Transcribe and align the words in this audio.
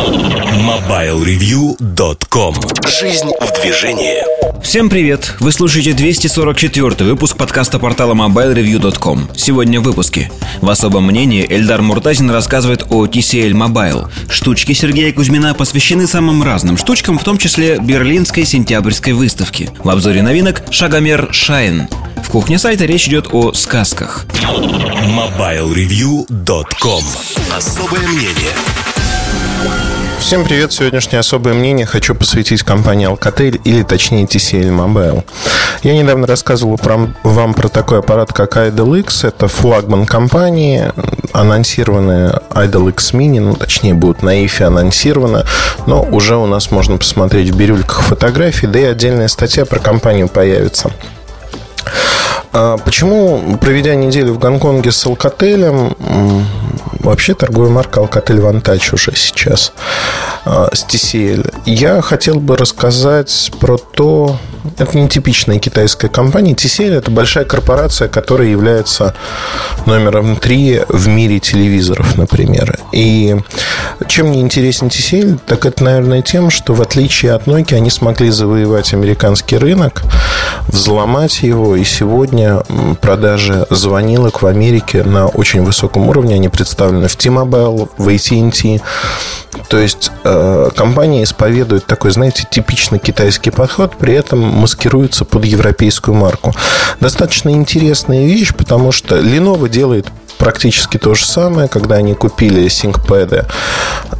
MobileReview.com 0.00 2.54
Жизнь 2.88 3.28
в 3.38 3.52
движении. 3.60 4.22
Всем 4.62 4.88
привет! 4.88 5.34
Вы 5.40 5.52
слушаете 5.52 5.92
244 5.92 7.10
выпуск 7.10 7.36
подкаста 7.36 7.78
портала 7.78 8.14
MobileReview.com 8.14 9.28
Сегодня 9.36 9.78
в 9.78 9.82
выпуске. 9.82 10.32
В 10.62 10.70
особом 10.70 11.04
мнении 11.04 11.44
Эльдар 11.46 11.82
Муртазин 11.82 12.30
рассказывает 12.30 12.86
о 12.88 13.04
TCL 13.04 13.50
Mobile. 13.50 14.08
Штучки 14.30 14.72
Сергея 14.72 15.12
Кузьмина 15.12 15.52
посвящены 15.52 16.06
самым 16.06 16.42
разным 16.42 16.78
штучкам, 16.78 17.18
в 17.18 17.24
том 17.24 17.36
числе 17.36 17.76
Берлинской 17.78 18.46
сентябрьской 18.46 19.12
выставке. 19.12 19.68
В 19.84 19.90
обзоре 19.90 20.22
новинок 20.22 20.62
Шагомер 20.70 21.28
Шайн. 21.30 21.88
В 22.24 22.30
кухне 22.30 22.58
сайта 22.58 22.86
речь 22.86 23.06
идет 23.06 23.26
о 23.32 23.52
сказках. 23.52 24.24
MobileReview.com 25.04 27.04
Особое 27.54 28.08
мнение 28.08 28.54
Всем 30.30 30.44
привет! 30.44 30.70
Сегодняшнее 30.70 31.18
особое 31.18 31.54
мнение 31.54 31.86
хочу 31.86 32.14
посвятить 32.14 32.62
компании 32.62 33.10
Alcatel 33.10 33.60
или 33.64 33.82
точнее 33.82 34.26
TCL 34.26 34.68
Mobile. 34.68 35.24
Я 35.82 35.96
недавно 35.96 36.26
рассказывал 36.26 36.78
про, 36.78 37.08
вам 37.24 37.52
про 37.52 37.68
такой 37.68 37.98
аппарат, 37.98 38.32
как 38.32 38.56
Idol 38.56 39.00
X. 39.00 39.24
Это 39.24 39.48
флагман 39.48 40.06
компании, 40.06 40.92
анонсированная 41.32 42.42
Idol 42.50 42.90
X 42.90 43.12
Mini, 43.12 43.40
ну 43.40 43.54
точнее 43.54 43.94
будет 43.94 44.22
на 44.22 44.44
IFE 44.44 44.66
анонсировано, 44.66 45.46
но 45.86 46.02
уже 46.02 46.36
у 46.36 46.46
нас 46.46 46.70
можно 46.70 46.96
посмотреть 46.96 47.50
в 47.50 47.56
бирюльках 47.56 48.02
фотографий, 48.02 48.68
да 48.68 48.78
и 48.78 48.84
отдельная 48.84 49.26
статья 49.26 49.64
про 49.64 49.80
компанию 49.80 50.28
появится. 50.28 50.92
А 52.52 52.76
почему, 52.78 53.56
проведя 53.60 53.94
неделю 53.94 54.34
в 54.34 54.38
Гонконге 54.38 54.90
с 54.90 55.06
Alcatel, 55.06 55.94
вообще 56.98 57.34
торговая 57.34 57.70
марка 57.70 58.00
Alcatel 58.00 58.40
Vantage 58.40 58.94
уже 58.94 59.14
сейчас 59.14 59.72
а, 60.44 60.68
с 60.72 60.84
TCL, 60.84 61.54
я 61.66 62.00
хотел 62.02 62.40
бы 62.40 62.56
рассказать 62.56 63.52
про 63.60 63.78
то, 63.78 64.36
это 64.78 64.98
не 64.98 65.08
типичная 65.08 65.58
китайская 65.58 66.08
компания. 66.08 66.54
TCL 66.54 66.94
это 66.94 67.10
большая 67.10 67.44
корпорация, 67.44 68.08
которая 68.08 68.48
является 68.48 69.14
номером 69.86 70.36
три 70.36 70.80
в 70.88 71.08
мире 71.08 71.38
телевизоров, 71.40 72.16
например. 72.16 72.78
И 72.92 73.36
чем 74.08 74.28
мне 74.28 74.40
интересен 74.40 74.88
TCL, 74.88 75.40
так 75.46 75.66
это, 75.66 75.84
наверное, 75.84 76.22
тем, 76.22 76.50
что 76.50 76.74
в 76.74 76.82
отличие 76.82 77.32
от 77.32 77.46
Nokia 77.46 77.76
они 77.76 77.90
смогли 77.90 78.30
завоевать 78.30 78.92
американский 78.92 79.56
рынок, 79.56 80.02
взломать 80.68 81.42
его, 81.42 81.76
и 81.76 81.84
сегодня 81.84 82.62
продажи 83.00 83.66
звонилок 83.70 84.42
в 84.42 84.46
Америке 84.46 85.02
на 85.02 85.26
очень 85.26 85.62
высоком 85.62 86.08
уровне. 86.08 86.34
Они 86.34 86.48
представлены 86.48 87.08
в 87.08 87.16
T-Mobile, 87.16 87.88
в 87.96 88.08
AT&T. 88.08 88.80
То 89.68 89.78
есть 89.78 90.10
э, 90.24 90.70
компания 90.76 91.22
исповедует 91.22 91.86
такой, 91.86 92.10
знаете, 92.10 92.46
типично 92.48 92.98
китайский 92.98 93.50
подход, 93.50 93.96
при 93.96 94.14
этом 94.14 94.40
маскируется 94.50 95.24
под 95.24 95.44
европейскую 95.44 96.14
марку. 96.14 96.52
Достаточно 97.00 97.50
интересная 97.50 98.26
вещь, 98.26 98.54
потому 98.54 98.92
что 98.92 99.18
Lenovo 99.18 99.68
делает 99.68 100.06
практически 100.38 100.96
то 100.96 101.14
же 101.14 101.26
самое, 101.26 101.68
когда 101.68 101.96
они 101.96 102.14
купили 102.14 102.64
ThinkPad. 102.64 103.46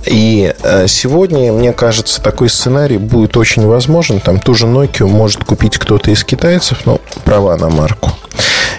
И 0.06 0.55
э, 0.62 0.87
сегодня, 0.87 1.53
мне 1.53 1.72
кажется, 1.72 2.22
такой 2.22 2.50
сценарий 2.50 2.98
будет 2.98 3.37
очень 3.37 3.67
возможен. 3.67 4.20
Там 4.20 4.39
ту 4.39 4.55
же 4.55 4.67
Nokia 4.67 5.06
может 5.06 5.45
купить 5.45 5.78
кто-то 5.78 6.11
из 6.11 6.22
китайцев, 6.22 6.84
но 6.84 7.00
права 7.25 7.56
на 7.56 7.70
марку 7.70 8.12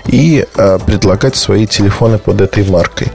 и 0.07 0.45
э, 0.55 0.79
предлагать 0.85 1.35
свои 1.35 1.67
телефоны 1.67 2.17
под 2.17 2.41
этой 2.41 2.65
маркой. 2.69 3.07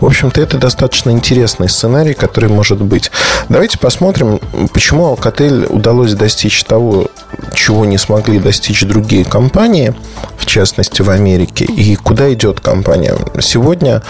В 0.00 0.06
общем-то, 0.06 0.40
это 0.40 0.56
достаточно 0.56 1.10
интересный 1.10 1.68
сценарий, 1.68 2.14
который 2.14 2.48
может 2.48 2.80
быть. 2.80 3.10
Давайте 3.48 3.78
посмотрим, 3.78 4.40
почему 4.72 5.14
Alcatel 5.14 5.66
удалось 5.66 6.14
достичь 6.14 6.64
того, 6.64 7.08
чего 7.54 7.77
не 7.84 7.98
смогли 7.98 8.38
достичь 8.38 8.82
другие 8.82 9.24
компании, 9.24 9.94
в 10.36 10.46
частности 10.46 11.02
в 11.02 11.10
Америке, 11.10 11.64
и 11.64 11.96
куда 11.96 12.32
идет 12.32 12.60
компания. 12.60 13.16
Сегодня 13.40 14.02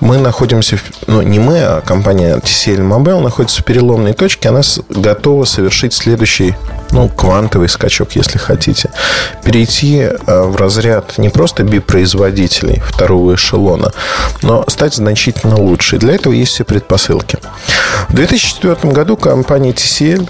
мы 0.00 0.18
находимся, 0.18 0.78
ну 1.06 1.22
не 1.22 1.38
мы, 1.38 1.58
а 1.60 1.80
компания 1.80 2.36
TCL 2.36 2.80
Mobile 2.80 3.20
находится 3.20 3.62
в 3.62 3.64
переломной 3.64 4.12
точке, 4.12 4.50
она 4.50 4.60
готова 4.88 5.44
совершить 5.44 5.92
следующий, 5.92 6.54
ну, 6.90 7.08
квантовый 7.08 7.68
скачок, 7.68 8.12
если 8.12 8.38
хотите. 8.38 8.90
Перейти 9.44 9.98
э, 9.98 10.42
в 10.42 10.56
разряд 10.56 11.18
не 11.18 11.28
просто 11.28 11.64
би-производителей 11.64 12.80
второго 12.80 13.34
эшелона, 13.34 13.92
но 14.42 14.64
стать 14.68 14.94
значительно 14.94 15.56
лучше. 15.56 15.98
Для 15.98 16.14
этого 16.14 16.32
есть 16.32 16.52
все 16.52 16.64
предпосылки. 16.64 17.38
В 18.08 18.14
2004 18.14 18.92
году 18.92 19.16
компания 19.16 19.72
TCL 19.72 20.28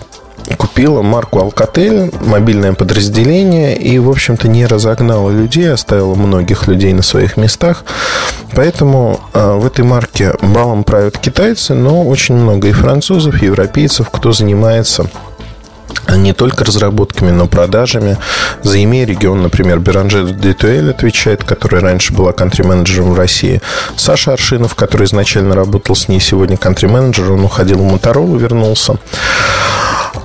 купила 0.56 1.02
марку 1.02 1.38
Alcatel, 1.38 2.14
мобильное 2.24 2.72
подразделение, 2.72 3.76
и, 3.76 3.98
в 3.98 4.10
общем-то, 4.10 4.48
не 4.48 4.66
разогнала 4.66 5.30
людей, 5.30 5.72
оставила 5.72 6.14
многих 6.14 6.66
людей 6.66 6.92
на 6.92 7.02
своих 7.02 7.36
местах. 7.36 7.84
Поэтому 8.54 9.20
э, 9.32 9.52
в 9.54 9.66
этой 9.66 9.84
марке 9.84 10.34
балом 10.40 10.84
правят 10.84 11.18
китайцы, 11.18 11.74
но 11.74 12.04
очень 12.04 12.36
много 12.36 12.68
и 12.68 12.72
французов, 12.72 13.42
и 13.42 13.46
европейцев, 13.46 14.10
кто 14.10 14.32
занимается 14.32 15.06
не 16.16 16.32
только 16.32 16.64
разработками, 16.64 17.30
но 17.30 17.46
продажами. 17.46 18.18
За 18.62 18.78
EMEA 18.78 19.04
регион, 19.04 19.42
например, 19.42 19.78
Беранжер 19.78 20.30
Детуэль 20.30 20.90
отвечает, 20.90 21.44
который 21.44 21.80
раньше 21.80 22.12
была 22.12 22.32
кантри-менеджером 22.32 23.12
в 23.12 23.18
России. 23.18 23.60
Саша 23.96 24.32
Аршинов, 24.32 24.74
который 24.74 25.06
изначально 25.06 25.54
работал 25.54 25.96
с 25.96 26.08
ней, 26.08 26.20
сегодня 26.20 26.56
кантри-менеджер, 26.56 27.32
он 27.32 27.44
уходил 27.44 27.78
в 27.78 27.90
Моторолу, 27.90 28.36
вернулся. 28.36 28.96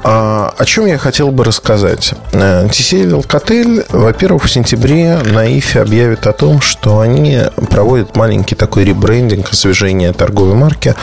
А, 0.03 0.53
о 0.57 0.66
чем 0.66 0.85
я 0.85 0.97
хотел 0.97 1.31
бы 1.31 1.44
рассказать? 1.44 2.13
TCL 2.31 3.22
Alcatel, 3.22 3.85
во-первых, 3.89 4.44
в 4.44 4.50
сентябре 4.50 5.17
на 5.17 5.45
ИФе 5.57 5.81
объявит 5.81 6.27
о 6.27 6.33
том, 6.33 6.61
что 6.61 7.00
они 7.00 7.41
проводят 7.69 8.16
маленький 8.16 8.55
такой 8.55 8.85
ребрендинг, 8.85 9.51
освежение 9.51 10.13
торговой 10.13 10.55
марки. 10.55 10.95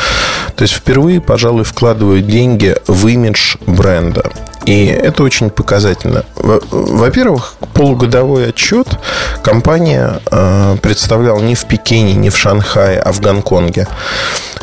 То 0.54 0.62
есть 0.62 0.74
впервые, 0.74 1.20
пожалуй, 1.20 1.64
вкладывают 1.64 2.26
деньги 2.26 2.76
в 2.86 3.06
имидж 3.06 3.56
бренда. 3.66 4.30
И 4.66 4.86
это 4.86 5.22
очень 5.22 5.50
показательно. 5.50 6.24
Во-первых, 6.34 7.54
полугодовой 7.72 8.48
отчет 8.48 8.88
компания 9.42 10.20
э, 10.30 10.76
представляла 10.82 11.40
не 11.40 11.54
в 11.54 11.64
Пекине, 11.66 12.14
не 12.14 12.30
в 12.30 12.36
Шанхае, 12.36 12.98
а 12.98 13.12
в 13.12 13.20
Гонконге. 13.20 13.86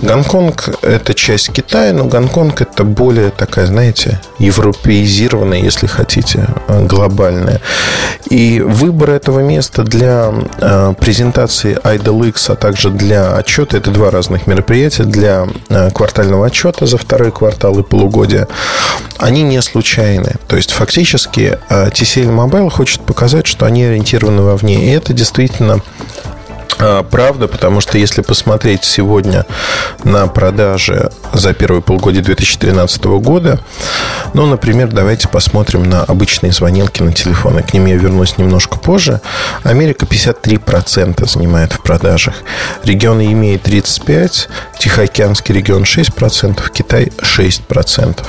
Гонконг– 0.02 0.70
это 0.82 1.14
часть 1.14 1.54
Китая, 1.54 1.94
но 1.94 2.04
Гонконг– 2.04 2.62
это 2.62 2.84
более 2.84 3.30
такая, 3.30 3.66
знаете, 3.68 4.20
европеизированная, 4.40 5.60
если 5.60 5.88
хотите, 5.88 6.48
э, 6.68 6.86
глобальная. 6.86 7.62
И 8.30 8.60
выбор 8.60 9.12
этого 9.12 9.40
места 9.40 9.84
для 9.84 10.34
э, 10.60 10.94
презентации 11.00 11.78
Idol 11.82 12.28
X, 12.28 12.50
а 12.50 12.56
также 12.56 12.90
для 12.90 13.38
отчета– 13.38 13.78
это 13.80 13.90
два 13.92 14.12
разных 14.12 14.48
мероприятия. 14.48 15.04
Для 15.04 15.48
квартального 15.94 16.48
отчета 16.48 16.86
за 16.86 16.98
второй 16.98 17.32
квартал 17.32 17.80
и 17.80 17.84
полугодия 17.84 18.48
они 19.24 19.44
не 19.44 19.62
случайны. 19.62 19.93
То 20.48 20.56
есть, 20.56 20.72
фактически, 20.72 21.58
TCL 21.70 22.30
Mobile 22.30 22.70
хочет 22.70 23.02
показать, 23.02 23.48
что 23.48 23.66
они 23.66 23.84
ориентированы 23.84 24.42
вовне. 24.42 24.86
И 24.86 24.90
это 24.90 25.14
действительно 25.14 25.82
а, 26.80 27.04
правда, 27.04 27.48
потому 27.48 27.82
что 27.82 27.98
если 27.98 28.22
посмотреть 28.22 28.84
сегодня 28.84 29.46
на 30.04 30.28
продажи 30.28 31.12
за 31.32 31.54
первые 31.54 31.82
полгодие 31.82 32.24
2013 32.24 33.06
года, 33.06 33.60
ну, 34.34 34.46
например, 34.46 34.90
давайте 34.90 35.28
посмотрим 35.28 35.84
на 35.84 36.04
обычные 36.04 36.52
звонилки 36.52 37.02
на 37.02 37.14
телефоны. 37.14 37.64
К 37.64 37.74
ним 37.74 37.86
я 37.86 37.96
вернусь 37.96 38.38
немножко 38.38 38.78
позже. 38.78 39.22
Америка 39.64 40.06
53% 40.06 41.28
занимает 41.28 41.74
в 41.74 41.82
продажах. 41.82 42.36
Регион 42.84 43.22
имеет 43.22 43.68
35%, 43.68 44.48
Тихоокеанский 44.84 45.56
регион 45.56 45.84
6%, 45.84 46.62
Китай 46.74 47.06
6%. 47.06 48.22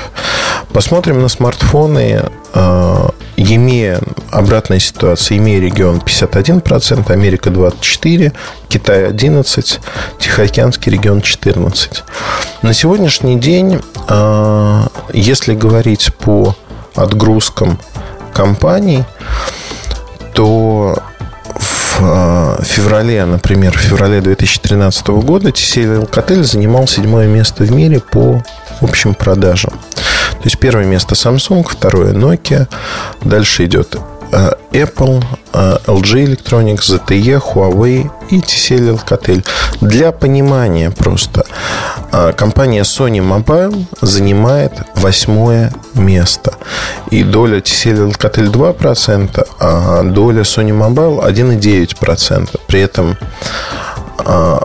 Посмотрим 0.73 1.20
на 1.20 1.29
смартфоны 1.29 2.31
а, 2.52 3.11
EMEA 3.37 4.00
обратная 4.31 4.79
ситуация. 4.79 5.38
EMEA 5.38 5.58
регион 5.58 5.96
51%, 5.96 7.11
Америка 7.11 7.50
24%, 7.50 8.32
Китай 8.69 9.02
11%, 9.11 9.81
Тихоокеанский 10.20 10.93
регион 10.93 11.19
14%. 11.19 12.02
На 12.62 12.73
сегодняшний 12.73 13.34
день, 13.40 13.81
а, 14.06 14.87
если 15.12 15.56
говорить 15.56 16.14
по 16.14 16.55
отгрузкам 16.94 17.81
компаний, 18.32 19.02
то 20.34 21.02
а, 22.06 22.62
феврале, 22.62 23.25
например, 23.25 23.77
в 23.77 23.81
феврале 23.81 24.21
2013 24.21 25.06
года 25.09 25.49
TCL 25.49 26.06
Alcatel 26.06 26.43
занимал 26.43 26.87
седьмое 26.87 27.27
место 27.27 27.65
в 27.65 27.73
мире 27.73 28.01
по 28.01 28.43
общим 28.81 29.15
продажам. 29.15 29.73
То 29.73 30.45
есть 30.45 30.59
первое 30.59 30.85
место 30.85 31.15
Samsung, 31.15 31.67
второе 31.69 32.12
Nokia, 32.12 32.67
дальше 33.23 33.65
идет 33.65 33.95
э, 33.95 33.99
Apple, 34.72 35.22
э, 35.52 35.76
LG 35.86 36.25
Electronics, 36.25 36.90
ZTE, 36.90 37.38
Huawei 37.38 38.10
и 38.31 38.40
TCL 38.40 38.96
Alcatel. 38.96 39.44
Для 39.81 40.10
понимания 40.12 40.90
просто, 40.90 41.44
а, 42.10 42.32
компания 42.32 42.82
Sony 42.82 43.20
Mobile 43.20 43.84
занимает 44.00 44.72
восьмое 44.96 45.72
место. 45.94 46.54
И 47.10 47.22
доля 47.22 47.60
TCL 47.60 48.10
Alcatel 48.10 48.50
2%, 48.50 49.46
а 49.60 50.02
доля 50.02 50.42
Sony 50.42 50.72
Mobile 50.72 51.25
1,9%. 51.25 52.60
При 52.66 52.81
этом 52.81 53.16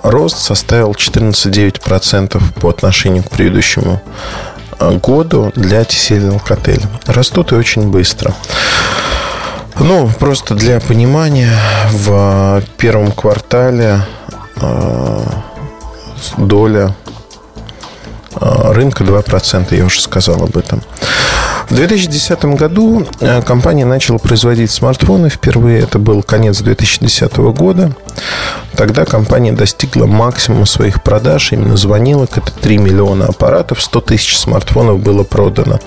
рост 0.03 0.39
составил 0.39 0.93
14,9% 0.93 2.41
по 2.61 2.69
отношению 2.69 3.23
к 3.23 3.29
предыдущему 3.29 4.01
году 4.79 5.51
для 5.55 5.81
TCL 5.81 6.39
Alcatel. 6.39 6.81
Растут 7.05 7.51
и 7.51 7.55
очень 7.55 7.89
быстро. 7.89 8.33
Ну, 9.77 10.09
просто 10.19 10.55
для 10.55 10.79
понимания, 10.79 11.51
в 11.91 12.63
первом 12.77 13.11
квартале 13.11 14.01
э, 14.55 15.25
доля 16.37 16.95
э, 18.35 18.71
рынка 18.71 19.03
2%, 19.03 19.75
я 19.75 19.85
уже 19.85 20.01
сказал 20.01 20.43
об 20.43 20.57
этом. 20.57 20.81
В 21.69 21.75
2010 21.75 22.45
году 22.45 23.05
э, 23.19 23.41
компания 23.43 23.85
начала 23.85 24.17
производить 24.17 24.71
смартфоны. 24.71 25.29
Впервые 25.29 25.81
это 25.81 25.99
был 25.99 26.23
конец 26.23 26.59
2010 26.61 27.37
года. 27.37 27.95
Тогда 28.75 29.05
компания 29.05 29.51
достигла 29.51 30.05
максимума 30.05 30.65
своих 30.65 31.03
продаж, 31.03 31.51
именно 31.51 31.75
звонилок. 31.77 32.37
Это 32.37 32.51
3 32.51 32.77
миллиона 32.77 33.25
аппаратов, 33.25 33.81
100 33.81 34.01
тысяч 34.01 34.37
смартфонов 34.37 34.99
было 34.99 35.23
продано. 35.23 35.79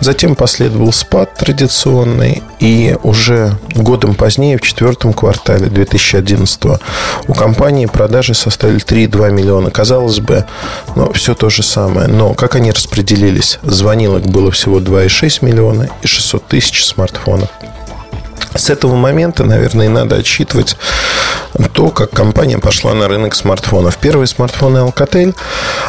Затем 0.00 0.34
последовал 0.34 0.92
спад 0.92 1.34
традиционный. 1.34 2.42
И 2.60 2.96
уже 3.02 3.56
годом 3.74 4.14
позднее, 4.14 4.56
в 4.56 4.62
четвертом 4.62 5.12
квартале 5.12 5.66
2011 5.66 6.60
у 7.28 7.34
компании 7.34 7.86
продажи 7.86 8.34
составили 8.34 8.80
3,2 8.80 9.30
миллиона. 9.30 9.70
Казалось 9.70 10.20
бы, 10.20 10.44
ну, 10.96 11.12
все 11.12 11.34
то 11.34 11.50
же 11.50 11.62
самое. 11.62 12.08
Но 12.08 12.34
как 12.34 12.54
они 12.54 12.72
распределились? 12.72 13.58
Звонилок 13.62 14.22
было 14.22 14.50
всего 14.50 14.80
2,6 14.80 15.24
2,6 15.24 15.44
миллиона 15.44 15.88
и 16.02 16.06
600 16.06 16.46
тысяч 16.46 16.84
смартфонов. 16.84 17.48
С 18.54 18.70
этого 18.70 18.94
момента, 18.94 19.44
наверное, 19.44 19.86
и 19.86 19.88
надо 19.88 20.16
отсчитывать 20.16 20.76
то, 21.72 21.90
как 21.90 22.10
компания 22.10 22.58
пошла 22.58 22.94
на 22.94 23.08
рынок 23.08 23.34
смартфонов. 23.34 23.96
Первые 23.98 24.26
смартфоны 24.26 24.78
Alcatel, 24.78 25.34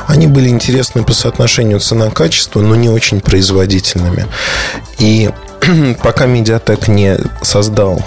они 0.07 0.27
были 0.27 0.50
интересны 0.50 1.03
по 1.03 1.13
соотношению 1.13 1.79
цена-качество, 1.79 2.62
но 2.62 2.75
не 2.75 2.89
очень 2.89 3.21
производительными. 3.21 4.27
И 5.00 5.29
пока 6.03 6.25
Mediatek 6.25 6.89
не 6.89 7.17
создал 7.41 8.03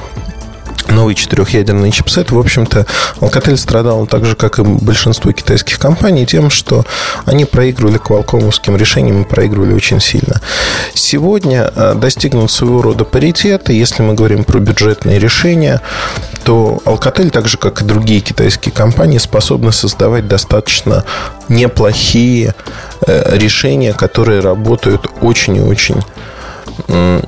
новый 0.91 1.15
четырехъядерный 1.15 1.91
чипсет. 1.91 2.31
В 2.31 2.39
общем-то, 2.39 2.87
Alcatel 3.21 3.57
страдал 3.57 4.07
так 4.07 4.25
же, 4.25 4.35
как 4.35 4.59
и 4.59 4.63
большинство 4.63 5.33
китайских 5.33 5.79
компаний, 5.79 6.27
тем, 6.27 6.51
что 6.51 6.85
они 7.25 7.45
проигрывали 7.45 7.99
квалкомовским 7.99 8.77
решениям 8.77 9.23
и 9.23 9.25
проигрывали 9.25 9.75
очень 9.75 10.01
сильно. 10.01 10.41
Сегодня 10.95 11.71
э, 11.75 11.95
достигнут 11.95 12.51
своего 12.51 12.83
рода 12.83 13.05
паритета. 13.05 13.73
Если 13.73 14.03
мы 14.03 14.15
говорим 14.15 14.45
про 14.45 14.59
бюджетные 14.59 15.19
решения, 15.19 15.81
то 16.45 16.81
Alcatel, 16.85 17.31
так 17.31 17.49
же, 17.49 17.59
как 17.59 17.83
и 17.83 17.85
другие 17.85 18.21
китайские 18.21 18.73
компании, 18.73 19.19
способны 19.19 19.73
создавать 19.73 20.29
достаточно 20.29 21.05
неплохие 21.49 22.55
э, 23.07 23.37
решения, 23.37 23.93
которые 23.93 24.41
работают 24.41 25.07
очень 25.21 25.57
и 25.57 25.61
очень 25.61 26.03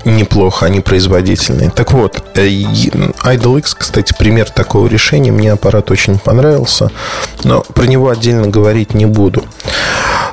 неплохо, 0.05 0.67
они 0.67 0.81
производительные. 0.81 1.71
Так 1.71 1.93
вот, 1.93 2.23
э, 2.35 2.47
Idol 2.49 3.59
X, 3.59 3.75
кстати, 3.75 4.15
пример 4.19 4.51
такого 4.51 4.87
решения. 4.87 5.33
Мне 5.33 5.53
аппарат 5.53 5.91
очень 5.91 6.19
понравился, 6.19 6.91
но 7.45 7.63
про 7.63 7.85
него 7.87 8.09
отдельно 8.09 8.49
говорить 8.49 8.95
не 8.95 9.07
буду. 9.07 9.45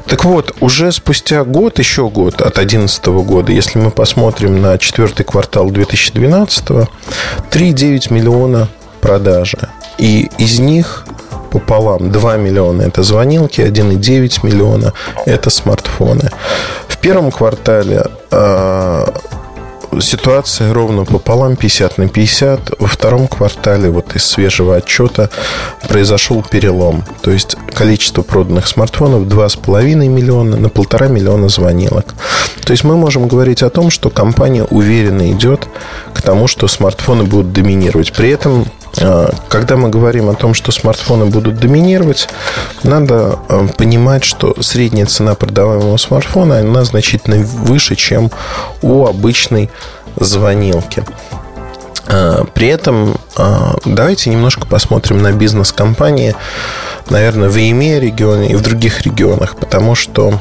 Так 0.08 0.24
вот, 0.24 0.56
уже 0.62 0.92
спустя 0.92 1.44
год, 1.44 1.80
еще 1.80 2.10
год 2.10 2.36
от 2.42 2.54
2011 2.56 3.08
года, 3.24 3.52
если 3.52 3.78
мы 3.78 3.92
посмотрим 3.92 4.62
на 4.62 4.78
четвертый 4.78 5.24
квартал 5.24 5.70
2012, 5.70 6.64
3,9 7.52 8.14
миллиона 8.14 8.70
продажи. 9.02 9.70
И 9.98 10.30
из 10.38 10.60
них 10.60 11.06
пополам 11.52 12.12
2 12.12 12.38
миллиона 12.38 12.84
это 12.84 13.04
звонилки, 13.04 13.62
1,9 13.62 14.46
миллиона 14.46 14.94
это 15.26 15.50
смартфоны. 15.50 16.30
В 16.88 16.98
первом 16.98 17.32
квартале 17.32 18.04
э, 18.32 19.06
ситуация 20.02 20.74
ровно 20.74 21.06
пополам, 21.06 21.56
50 21.56 21.98
на 21.98 22.08
50. 22.08 22.80
Во 22.80 22.88
втором 22.88 23.28
квартале, 23.28 23.90
вот 23.90 24.16
из 24.16 24.26
свежего 24.26 24.76
отчета, 24.76 25.30
произошел 25.88 26.44
перелом. 26.44 27.04
То 27.22 27.32
есть 27.32 27.56
количество 27.74 28.22
проданных 28.22 28.68
смартфонов 28.68 29.24
2,5 29.24 29.96
миллиона 30.08 30.58
на 30.58 30.70
полтора 30.70 31.08
миллиона 31.08 31.50
звонилок. 31.50 32.14
То 32.64 32.72
есть 32.72 32.84
мы 32.84 32.98
можем 32.98 33.28
говорить 33.28 33.64
о 33.64 33.70
том, 33.70 33.90
что 33.90 34.10
компания 34.10 34.64
уверенно 34.64 35.32
идет 35.32 35.68
к 36.14 36.22
тому, 36.22 36.48
что 36.48 36.68
смартфоны 36.68 37.24
будут 37.24 37.54
доминировать. 37.54 38.14
При 38.14 38.30
этом 38.30 38.66
когда 38.98 39.78
мы 39.78 39.90
говорим 39.90 40.30
о 40.30 40.34
том, 40.34 40.54
что 40.54 40.72
смартфоны 40.72 41.26
будут 41.26 41.60
доминировать, 41.60 42.28
надо 42.84 43.40
а, 43.48 43.68
понимать, 43.68 44.24
что 44.24 44.62
средняя 44.62 45.06
цена 45.06 45.36
продаваемого 45.36 45.98
смартфона 45.98 46.60
она 46.60 46.84
значительно 46.84 47.38
выше, 47.38 47.96
чем 47.96 48.32
у 48.82 49.06
обычной 49.06 49.70
звонилки. 50.16 51.04
А, 52.08 52.46
при 52.46 52.68
этом 52.68 53.18
давайте 53.86 54.32
немножко 54.32 54.66
посмотрим 54.66 55.22
на 55.22 55.32
бизнес-компании, 55.32 56.36
наверное, 57.10 57.50
в 57.50 57.56
EMEA 57.56 58.00
регионе 58.00 58.52
и 58.52 58.56
в 58.56 58.62
других 58.62 59.02
регионах, 59.02 59.58
потому 59.58 59.94
что 59.94 60.40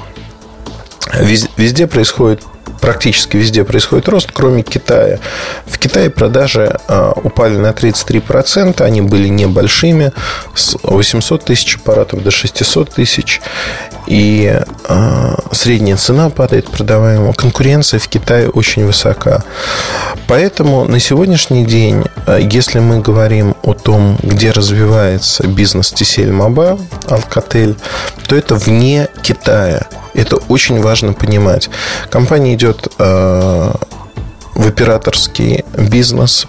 везде 1.12 1.86
происходит 1.86 2.42
практически 2.86 3.36
везде 3.36 3.64
происходит 3.64 4.08
рост, 4.08 4.30
кроме 4.32 4.62
Китая. 4.62 5.18
В 5.66 5.76
Китае 5.76 6.08
продажи 6.08 6.78
а, 6.86 7.10
упали 7.20 7.56
на 7.56 7.72
33%, 7.72 8.80
они 8.80 9.00
были 9.00 9.26
небольшими, 9.26 10.12
с 10.54 10.76
800 10.84 11.44
тысяч 11.44 11.74
аппаратов 11.74 12.22
до 12.22 12.30
600 12.30 12.94
тысяч, 12.94 13.40
и 14.06 14.60
а, 14.84 15.36
средняя 15.50 15.96
цена 15.96 16.30
падает 16.30 16.70
продаваемого. 16.70 17.32
Конкуренция 17.32 17.98
в 17.98 18.06
Китае 18.06 18.50
очень 18.50 18.86
высока. 18.86 19.42
Поэтому 20.28 20.84
на 20.84 21.00
сегодняшний 21.00 21.64
день, 21.64 22.04
а, 22.26 22.38
если 22.38 22.78
мы 22.78 23.00
говорим 23.00 23.56
о 23.64 23.74
том, 23.74 24.16
где 24.22 24.52
развивается 24.52 25.44
бизнес 25.48 25.92
TCL 25.92 26.30
Mobile, 26.30 26.80
Alcatel, 27.08 27.76
то 28.28 28.36
это 28.36 28.54
вне 28.54 29.08
Китая. 29.22 29.86
Это 30.16 30.36
очень 30.48 30.80
важно 30.80 31.12
понимать. 31.12 31.68
Компания 32.08 32.54
идет 32.54 32.75
э, 32.98 33.72
в 34.54 34.66
операторский 34.66 35.64
бизнес, 35.76 36.46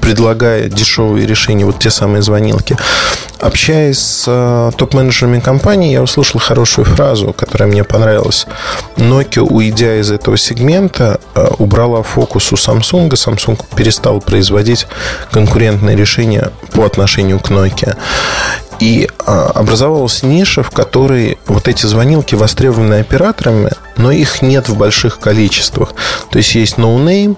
предлагая 0.00 0.68
дешевые 0.68 1.26
решения, 1.26 1.66
вот 1.66 1.78
те 1.78 1.90
самые 1.90 2.22
звонилки. 2.22 2.76
Общаясь 3.40 3.98
с 3.98 4.24
э, 4.26 4.70
топ-менеджерами 4.76 5.40
компании, 5.40 5.92
я 5.92 6.02
услышал 6.02 6.40
хорошую 6.40 6.86
фразу, 6.86 7.34
которая 7.34 7.68
мне 7.68 7.84
понравилась. 7.84 8.46
Nokia, 8.96 9.42
уйдя 9.42 10.00
из 10.00 10.10
этого 10.10 10.38
сегмента, 10.38 11.20
э, 11.34 11.46
убрала 11.58 12.02
фокус 12.02 12.50
у 12.52 12.54
Samsung. 12.54 13.10
Samsung 13.10 13.60
перестал 13.76 14.20
производить 14.20 14.86
конкурентные 15.30 15.96
решения 15.96 16.50
по 16.72 16.84
отношению 16.86 17.38
к 17.38 17.50
Nokia. 17.50 17.96
И 18.80 19.08
а, 19.24 19.50
образовалась 19.54 20.22
ниша, 20.22 20.62
в 20.62 20.70
которой 20.70 21.38
вот 21.46 21.68
эти 21.68 21.86
звонилки 21.86 22.34
востребованы 22.34 23.00
операторами, 23.00 23.70
но 23.96 24.10
их 24.10 24.42
нет 24.42 24.68
в 24.68 24.76
больших 24.76 25.18
количествах. 25.18 25.94
То 26.30 26.38
есть 26.38 26.54
есть 26.54 26.76
no 26.76 26.96
name, 26.98 27.36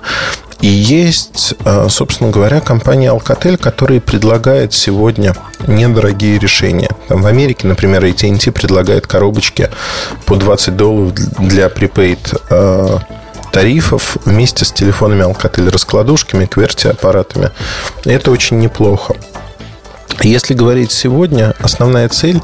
и 0.61 0.67
есть, 0.67 1.55
а, 1.65 1.89
собственно 1.89 2.31
говоря, 2.31 2.61
компания 2.61 3.15
Alcatel, 3.15 3.57
которая 3.57 4.01
предлагает 4.01 4.75
сегодня 4.75 5.35
недорогие 5.67 6.39
решения. 6.39 6.91
Там 7.07 7.23
в 7.23 7.27
Америке, 7.27 7.69
например, 7.69 8.05
AT&T 8.05 8.51
предлагает 8.51 9.07
коробочки 9.07 9.71
по 10.27 10.35
20 10.35 10.77
долларов 10.77 11.15
для 11.39 11.67
prepaid 11.67 12.43
а, 12.51 12.99
тарифов 13.53 14.17
вместе 14.25 14.65
с 14.65 14.73
телефонами 14.73 15.23
Alcatel, 15.23 15.71
раскладушками, 15.71 16.47
QWERTY-аппаратами. 16.47 17.51
Это 18.05 18.33
очень 18.33 18.59
неплохо. 18.59 19.15
Если 20.23 20.55
говорить 20.55 20.91
сегодня, 20.91 21.55
основная 21.61 22.09
цель 22.09 22.41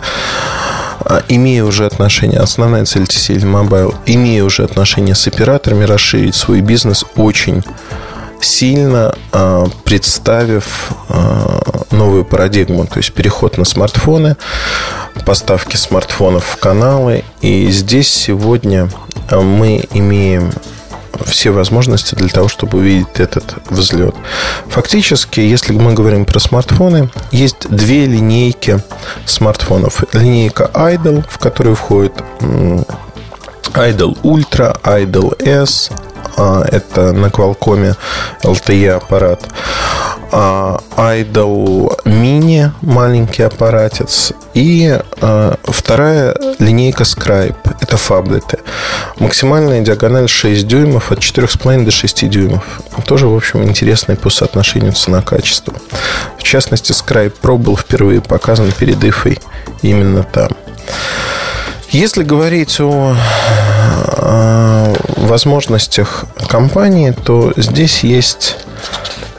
а, 1.01 1.23
имея 1.29 1.65
уже 1.65 1.87
отношения, 1.87 2.39
основная 2.39 2.85
цель 2.85 3.03
TCL 3.03 3.43
Mobile, 3.43 3.95
имея 4.07 4.45
уже 4.45 4.65
отношения 4.65 5.15
с 5.15 5.27
операторами, 5.27 5.85
расширить 5.85 6.35
свой 6.35 6.61
бизнес 6.61 7.05
очень 7.17 7.63
сильно 8.41 9.15
а, 9.33 9.67
представив 9.85 10.93
а, 11.09 11.85
новую 11.91 12.25
парадигму, 12.25 12.87
то 12.87 12.99
есть 12.99 13.13
переход 13.13 13.59
на 13.59 13.65
смартфоны, 13.65 14.37
поставки 15.27 15.77
смартфонов 15.77 16.45
в 16.45 16.57
каналы. 16.57 17.25
И 17.41 17.71
здесь 17.71 18.09
сегодня 18.09 18.89
мы 19.31 19.85
имеем 19.93 20.53
все 21.27 21.51
возможности 21.51 22.15
для 22.15 22.29
того, 22.29 22.49
чтобы 22.49 22.79
увидеть 22.79 23.21
этот 23.21 23.55
взлет. 23.71 24.15
Фактически, 24.69 25.41
если 25.41 25.73
мы 25.73 25.95
говорим 25.95 26.25
про 26.25 26.41
смартфоны, 26.41 27.11
есть 27.31 27.69
две 27.69 28.07
линейки 28.07 28.81
смартфонов. 29.27 30.05
Линейка 30.13 30.71
Idol, 30.75 31.25
в 31.29 31.39
которую 31.39 31.77
входит 31.77 32.13
Idol 33.75 34.17
Ultra, 34.23 34.81
Idol 34.83 35.41
S, 35.43 35.91
а, 36.37 36.65
это 36.71 37.13
на 37.13 37.27
Qualcomm 37.27 37.97
LTE 38.43 38.91
аппарат. 38.91 39.43
А, 40.37 40.79
Idol 40.97 41.97
Mini, 42.05 42.69
маленький 42.83 43.45
аппаратец. 43.45 44.33
И 44.53 45.01
а, 45.21 45.57
вторая 45.63 46.37
линейка 46.59 47.05
Scribe, 47.05 47.55
это 47.81 47.97
фаблеты. 47.97 48.59
Максимальная 49.21 49.83
диагональ 49.83 50.29
6 50.29 50.67
дюймов, 50.67 51.13
от 51.13 51.21
4,5 51.21 51.85
до 51.85 51.93
6 51.93 52.29
дюймов. 52.29 52.65
Тоже, 53.07 53.29
в 53.29 53.37
общем, 53.37 53.63
интересный 53.63 54.17
по 54.17 54.29
соотношению 54.29 54.93
цена-качество. 54.93 55.73
В 56.37 56.43
частности, 56.43 56.91
Scribe 56.91 57.33
Pro 57.41 57.57
был 57.57 57.77
впервые 57.77 58.21
показан 58.21 58.73
перед 58.73 58.97
IFA 58.97 59.41
именно 59.83 60.25
там. 60.25 60.49
Если 61.91 62.25
говорить 62.25 62.81
о 62.81 63.15
возможностях 65.17 66.25
компании, 66.49 67.13
то 67.13 67.53
здесь 67.57 68.03
есть 68.03 68.57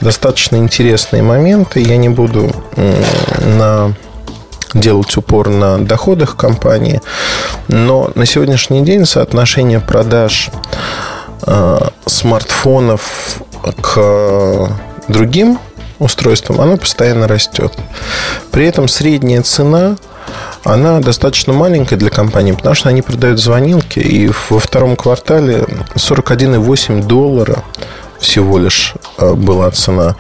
достаточно 0.06 0.58
интересные 0.58 1.24
моменты. 1.24 1.82
Я 1.82 1.98
не 1.98 2.10
буду 2.10 2.52
на 3.58 3.96
делать 4.76 5.18
упор 5.18 5.50
на 5.50 5.80
доходах 5.80 6.36
компании, 6.36 7.02
но 7.70 8.12
на 8.14 8.28
сегодняшний 8.28 8.82
день 8.82 9.06
соотношение 9.06 9.80
продаж 9.80 10.52
э, 11.48 11.80
смартфонов 12.06 13.42
к 13.82 14.70
другим 15.08 15.58
устройствам, 15.98 16.62
оно 16.62 16.78
постоянно 16.78 17.28
растет. 17.28 17.74
При 18.52 18.68
этом 18.68 18.88
средняя 18.88 19.42
цена 19.42 19.96
она 20.64 21.00
достаточно 21.00 21.52
маленькая 21.54 21.96
для 21.96 22.12
компании, 22.12 22.52
потому 22.52 22.76
что 22.76 22.90
они 22.90 23.02
продают 23.02 23.40
звонилки, 23.40 24.00
и 24.00 24.30
во 24.50 24.60
втором 24.60 24.96
квартале 24.96 25.66
41,8 25.96 27.04
доллара 27.08 27.64
всего 28.20 28.58
лишь 28.58 28.94
э, 29.18 29.34
была 29.34 29.70
цена. 29.72 30.16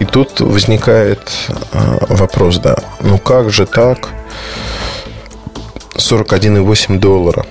И 0.00 0.04
тут 0.04 0.40
возникает 0.40 1.20
э, 1.72 1.98
вопрос, 2.08 2.58
да, 2.58 2.76
ну 3.00 3.18
как 3.18 3.50
же 3.50 3.66
так? 3.66 4.08
41,8 5.96 6.98
доллара. 6.98 7.44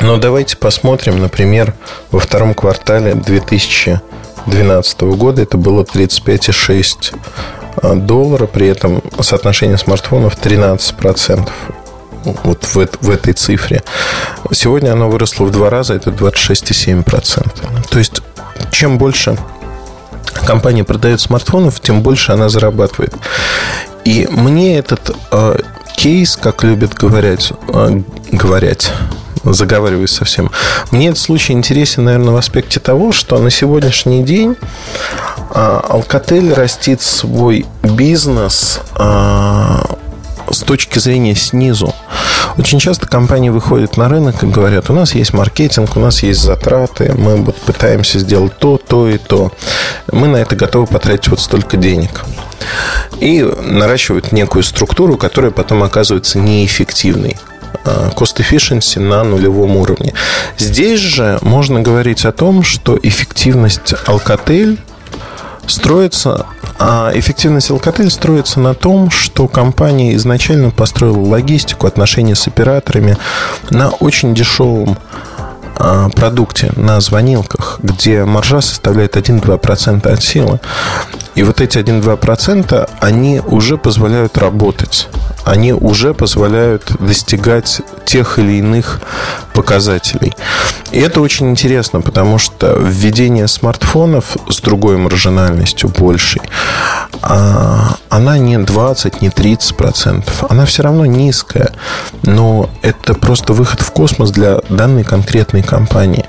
Но 0.00 0.16
давайте 0.16 0.56
посмотрим, 0.56 1.18
например, 1.20 1.74
во 2.10 2.20
втором 2.20 2.54
квартале 2.54 3.14
2012 3.14 5.00
года 5.00 5.42
это 5.42 5.56
было 5.56 5.82
35,6 5.82 7.14
э, 7.82 7.94
доллара, 7.94 8.46
при 8.46 8.68
этом 8.68 9.02
соотношение 9.20 9.78
смартфонов 9.78 10.38
13% 10.38 11.48
вот 12.24 12.64
в, 12.64 12.88
в 13.00 13.10
этой 13.10 13.32
цифре. 13.32 13.82
Сегодня 14.52 14.92
оно 14.92 15.08
выросло 15.08 15.44
в 15.44 15.50
два 15.50 15.70
раза, 15.70 15.94
это 15.94 16.10
26,7%. 16.10 17.88
То 17.90 17.98
есть 17.98 18.22
чем 18.70 18.98
больше 18.98 19.36
компания 20.46 20.84
продает 20.84 21.20
смартфонов, 21.20 21.80
тем 21.80 22.02
больше 22.02 22.32
она 22.32 22.48
зарабатывает. 22.48 23.14
И 24.04 24.26
мне 24.30 24.78
этот 24.78 25.14
э, 25.30 25.58
кейс, 25.96 26.36
как 26.36 26.64
любят 26.64 26.94
говорить, 26.94 27.52
э, 27.68 28.02
говорить, 28.32 28.90
заговариваюсь 29.44 30.12
совсем. 30.12 30.50
Мне 30.90 31.08
этот 31.08 31.18
случай 31.18 31.52
интересен, 31.52 32.04
наверное, 32.04 32.32
в 32.32 32.36
аспекте 32.36 32.80
того, 32.80 33.12
что 33.12 33.38
на 33.38 33.50
сегодняшний 33.50 34.22
день 34.22 34.56
э, 35.54 35.80
Alcatel 35.88 36.54
растит 36.54 37.02
свой 37.02 37.66
бизнес 37.82 38.80
э, 38.96 39.78
с 40.52 40.60
точки 40.60 40.98
зрения 40.98 41.34
снизу. 41.34 41.94
Очень 42.56 42.78
часто 42.78 43.06
компании 43.06 43.50
выходят 43.50 43.96
на 43.96 44.08
рынок 44.08 44.42
и 44.42 44.46
говорят, 44.46 44.90
у 44.90 44.92
нас 44.92 45.14
есть 45.14 45.32
маркетинг, 45.32 45.96
у 45.96 46.00
нас 46.00 46.22
есть 46.22 46.40
затраты, 46.40 47.14
мы 47.16 47.36
вот 47.36 47.56
пытаемся 47.56 48.18
сделать 48.18 48.56
то, 48.58 48.78
то 48.78 49.08
и 49.08 49.18
то. 49.18 49.52
Мы 50.10 50.28
на 50.28 50.36
это 50.38 50.56
готовы 50.56 50.86
потратить 50.86 51.28
вот 51.28 51.40
столько 51.40 51.76
денег. 51.76 52.24
И 53.20 53.42
наращивают 53.42 54.32
некую 54.32 54.62
структуру, 54.62 55.16
которая 55.16 55.50
потом 55.50 55.82
оказывается 55.82 56.38
неэффективной 56.38 57.36
а, 57.84 58.10
cost 58.10 58.38
efficiency 58.38 59.00
на 59.00 59.24
нулевом 59.24 59.76
уровне. 59.76 60.12
Здесь 60.56 61.00
же 61.00 61.38
можно 61.42 61.80
говорить 61.80 62.24
о 62.24 62.32
том, 62.32 62.62
что 62.62 62.98
эффективность 63.00 63.94
Alcatel 64.06 64.78
строится, 65.68 66.46
а 66.78 67.10
эффективность 67.14 67.70
Alcatel 67.70 68.10
строится 68.10 68.60
на 68.60 68.74
том, 68.74 69.10
что 69.10 69.48
компания 69.48 70.14
изначально 70.16 70.70
построила 70.70 71.18
логистику, 71.18 71.86
отношения 71.86 72.34
с 72.34 72.46
операторами 72.46 73.16
на 73.70 73.90
очень 73.90 74.34
дешевом 74.34 74.98
а, 75.76 76.08
продукте, 76.10 76.72
на 76.76 77.00
звонилках, 77.00 77.78
где 77.82 78.24
маржа 78.24 78.60
составляет 78.60 79.16
1-2% 79.16 80.08
от 80.08 80.22
силы. 80.22 80.60
И 81.38 81.44
вот 81.44 81.60
эти 81.60 81.78
1-2% 81.78 82.90
они 82.98 83.40
уже 83.40 83.78
позволяют 83.78 84.36
работать 84.38 85.08
они 85.48 85.72
уже 85.72 86.12
позволяют 86.12 86.92
достигать 87.00 87.80
тех 88.04 88.38
или 88.38 88.58
иных 88.58 89.00
показателей. 89.54 90.34
И 90.92 91.00
это 91.00 91.20
очень 91.20 91.50
интересно, 91.50 92.00
потому 92.00 92.38
что 92.38 92.76
введение 92.78 93.48
смартфонов 93.48 94.36
с 94.48 94.60
другой 94.60 94.98
маржинальностью 94.98 95.90
большей, 95.90 96.42
а, 97.22 97.96
она 98.08 98.38
не 98.38 98.58
20, 98.58 99.22
не 99.22 99.30
30 99.30 99.76
процентов. 99.76 100.44
Она 100.48 100.64
все 100.66 100.82
равно 100.82 101.06
низкая, 101.06 101.72
но 102.22 102.70
это 102.82 103.14
просто 103.14 103.52
выход 103.52 103.80
в 103.80 103.90
космос 103.90 104.30
для 104.30 104.60
данной 104.68 105.04
конкретной 105.04 105.62
компании. 105.62 106.26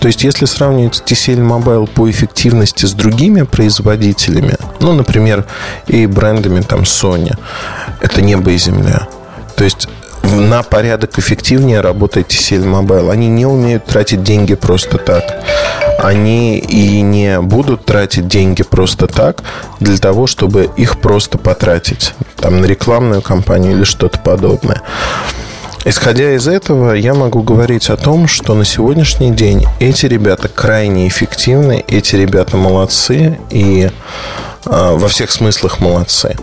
То 0.00 0.08
есть, 0.08 0.24
если 0.24 0.46
сравнивать 0.46 1.02
TCL 1.06 1.38
Mobile 1.38 1.86
по 1.88 2.10
эффективности 2.10 2.86
с 2.86 2.92
другими 2.92 3.42
производителями, 3.42 4.51
ну, 4.80 4.92
например, 4.92 5.44
и 5.86 6.06
брендами 6.06 6.60
там 6.60 6.82
Sony, 6.82 7.36
это 8.00 8.22
небо 8.22 8.50
и 8.50 8.58
земля. 8.58 9.08
То 9.56 9.64
есть 9.64 9.88
на 10.22 10.62
порядок 10.62 11.18
эффективнее 11.18 11.80
работает 11.80 12.28
TCL 12.28 12.64
Mobile. 12.64 13.10
Они 13.10 13.28
не 13.28 13.46
умеют 13.46 13.86
тратить 13.86 14.22
деньги 14.22 14.54
просто 14.54 14.98
так. 14.98 15.24
Они 15.98 16.58
и 16.58 17.00
не 17.00 17.40
будут 17.40 17.84
тратить 17.84 18.28
деньги 18.28 18.62
просто 18.62 19.06
так 19.06 19.42
для 19.80 19.96
того, 19.98 20.26
чтобы 20.26 20.70
их 20.76 21.00
просто 21.00 21.38
потратить 21.38 22.14
там, 22.36 22.60
на 22.60 22.66
рекламную 22.66 23.22
кампанию 23.22 23.72
или 23.72 23.84
что-то 23.84 24.18
подобное. 24.18 24.82
Исходя 25.84 26.34
из 26.34 26.46
этого, 26.46 26.92
я 26.92 27.12
могу 27.12 27.42
говорить 27.42 27.90
о 27.90 27.96
том, 27.96 28.28
что 28.28 28.54
на 28.54 28.64
сегодняшний 28.64 29.32
день 29.32 29.66
эти 29.80 30.06
ребята 30.06 30.48
крайне 30.48 31.08
эффективны, 31.08 31.84
эти 31.88 32.14
ребята 32.14 32.56
молодцы 32.56 33.40
и 33.50 33.90
э, 33.90 33.90
во 34.64 35.08
всех 35.08 35.32
смыслах 35.32 35.80
молодцы. 35.80 36.36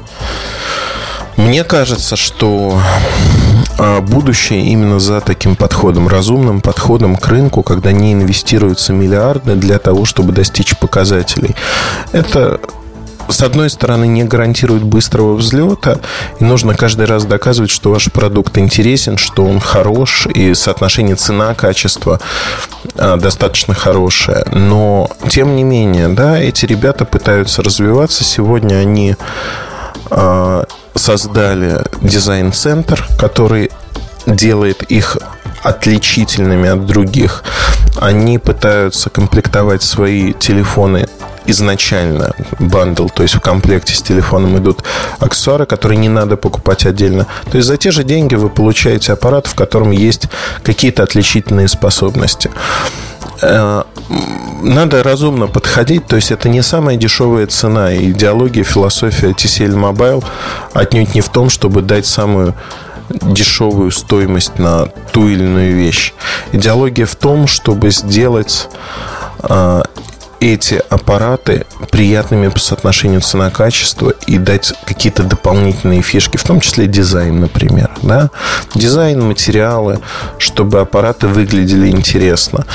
Мне 1.37 1.63
кажется, 1.63 2.17
что 2.17 2.81
а, 3.77 4.01
будущее 4.01 4.61
именно 4.65 4.99
за 4.99 5.21
таким 5.21 5.55
подходом, 5.55 6.09
разумным 6.09 6.59
подходом 6.59 7.15
к 7.15 7.25
рынку, 7.29 7.63
когда 7.63 7.93
не 7.93 8.11
инвестируются 8.11 8.91
миллиарды 8.91 9.55
для 9.55 9.79
того, 9.79 10.03
чтобы 10.03 10.33
достичь 10.33 10.77
показателей. 10.77 11.55
Это 12.11 12.59
с 13.29 13.41
одной 13.41 13.69
стороны, 13.69 14.07
не 14.07 14.23
гарантирует 14.23 14.83
быстрого 14.83 15.35
взлета, 15.35 15.99
и 16.39 16.43
нужно 16.43 16.73
каждый 16.73 17.05
раз 17.05 17.25
доказывать, 17.25 17.69
что 17.69 17.91
ваш 17.91 18.11
продукт 18.11 18.57
интересен, 18.57 19.17
что 19.17 19.45
он 19.45 19.59
хорош, 19.59 20.27
и 20.27 20.53
соотношение 20.53 21.15
цена-качество 21.15 22.19
а, 22.95 23.17
достаточно 23.17 23.73
хорошее. 23.73 24.43
Но, 24.51 25.09
тем 25.29 25.55
не 25.55 25.63
менее, 25.63 26.07
да, 26.09 26.39
эти 26.39 26.65
ребята 26.65 27.05
пытаются 27.05 27.61
развиваться. 27.61 28.23
Сегодня 28.23 28.75
они 28.75 29.15
а, 30.09 30.65
создали 30.95 31.81
дизайн-центр, 32.01 33.05
который 33.19 33.71
делает 34.25 34.83
их 34.83 35.17
отличительными 35.63 36.69
от 36.69 36.85
других. 36.85 37.43
Они 37.99 38.37
пытаются 38.37 39.09
комплектовать 39.09 39.83
свои 39.83 40.33
телефоны 40.33 41.07
изначально 41.49 42.33
бандл, 42.59 43.07
то 43.07 43.23
есть 43.23 43.35
в 43.35 43.41
комплекте 43.41 43.95
с 43.95 44.01
телефоном 44.01 44.57
идут 44.57 44.83
аксессуары, 45.19 45.65
которые 45.65 45.97
не 45.97 46.09
надо 46.09 46.37
покупать 46.37 46.85
отдельно. 46.85 47.25
То 47.51 47.57
есть 47.57 47.67
за 47.67 47.77
те 47.77 47.91
же 47.91 48.03
деньги 48.03 48.35
вы 48.35 48.49
получаете 48.49 49.13
аппарат, 49.13 49.47
в 49.47 49.55
котором 49.55 49.91
есть 49.91 50.27
какие-то 50.63 51.03
отличительные 51.03 51.67
способности. 51.67 52.49
Э, 53.41 53.83
надо 54.61 55.03
разумно 55.03 55.47
подходить, 55.47 56.05
то 56.07 56.15
есть 56.15 56.31
это 56.31 56.49
не 56.49 56.61
самая 56.61 56.97
дешевая 56.97 57.47
цена. 57.47 57.95
Идеология, 57.95 58.63
философия 58.63 59.29
TCL 59.29 59.73
Mobile 59.73 60.23
отнюдь 60.73 61.15
не 61.15 61.21
в 61.21 61.29
том, 61.29 61.49
чтобы 61.49 61.81
дать 61.81 62.05
самую 62.05 62.55
дешевую 63.09 63.91
стоимость 63.91 64.59
на 64.59 64.85
ту 65.11 65.27
или 65.27 65.43
иную 65.43 65.75
вещь. 65.75 66.13
Идеология 66.51 67.05
в 67.05 67.15
том, 67.15 67.47
чтобы 67.47 67.91
сделать 67.91 68.69
эти 70.39 70.81
аппараты 70.89 71.65
приятными 71.91 72.47
по 72.47 72.59
соотношению 72.59 73.21
цена-качество 73.21 74.13
и 74.25 74.37
дать 74.37 74.73
какие-то 74.85 75.23
дополнительные 75.23 76.01
фишки, 76.01 76.37
в 76.37 76.43
том 76.43 76.61
числе 76.61 76.87
дизайн, 76.87 77.39
например. 77.39 77.89
Да? 78.01 78.29
Дизайн, 78.75 79.21
материалы, 79.21 79.99
чтобы 80.37 80.79
аппараты 80.79 81.27
выглядели 81.27 81.89
интересно. 81.89 82.65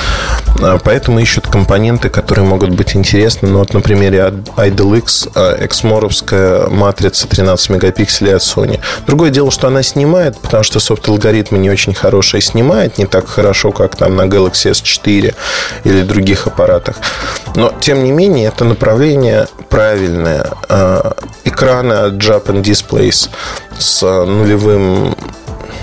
А, 0.60 0.78
поэтому 0.78 1.18
ищут 1.18 1.46
компоненты, 1.46 2.08
которые 2.08 2.46
могут 2.46 2.70
быть 2.70 2.94
интересны. 2.96 3.48
Ну, 3.48 3.58
вот 3.60 3.72
на 3.72 3.80
примере 3.80 4.32
Idol 4.56 4.98
X, 4.98 5.28
эксморовская 5.34 6.68
матрица 6.68 7.26
13 7.28 7.70
мегапикселей 7.70 8.34
от 8.34 8.42
Sony. 8.42 8.80
Другое 9.06 9.30
дело, 9.30 9.50
что 9.50 9.68
она 9.68 9.82
снимает, 9.82 10.38
потому 10.38 10.64
что 10.64 10.80
софт-алгоритмы 10.80 11.58
не 11.58 11.70
очень 11.70 11.94
хорошие 11.94 12.40
снимает, 12.40 12.98
не 12.98 13.06
так 13.06 13.28
хорошо, 13.28 13.72
как 13.72 13.96
там 13.96 14.16
на 14.16 14.22
Galaxy 14.22 14.70
S4 14.70 15.34
или 15.84 16.02
других 16.02 16.46
аппаратах. 16.46 16.96
Но, 17.54 17.72
тем 17.80 18.02
не 18.02 18.10
менее, 18.10 18.48
это 18.48 18.64
направление 18.64 19.46
правильное. 19.68 20.50
А, 20.68 21.16
экраны 21.44 21.92
от 21.92 22.14
Japan 22.14 22.62
Displays 22.62 23.28
с 23.78 24.02
нулевым 24.02 25.14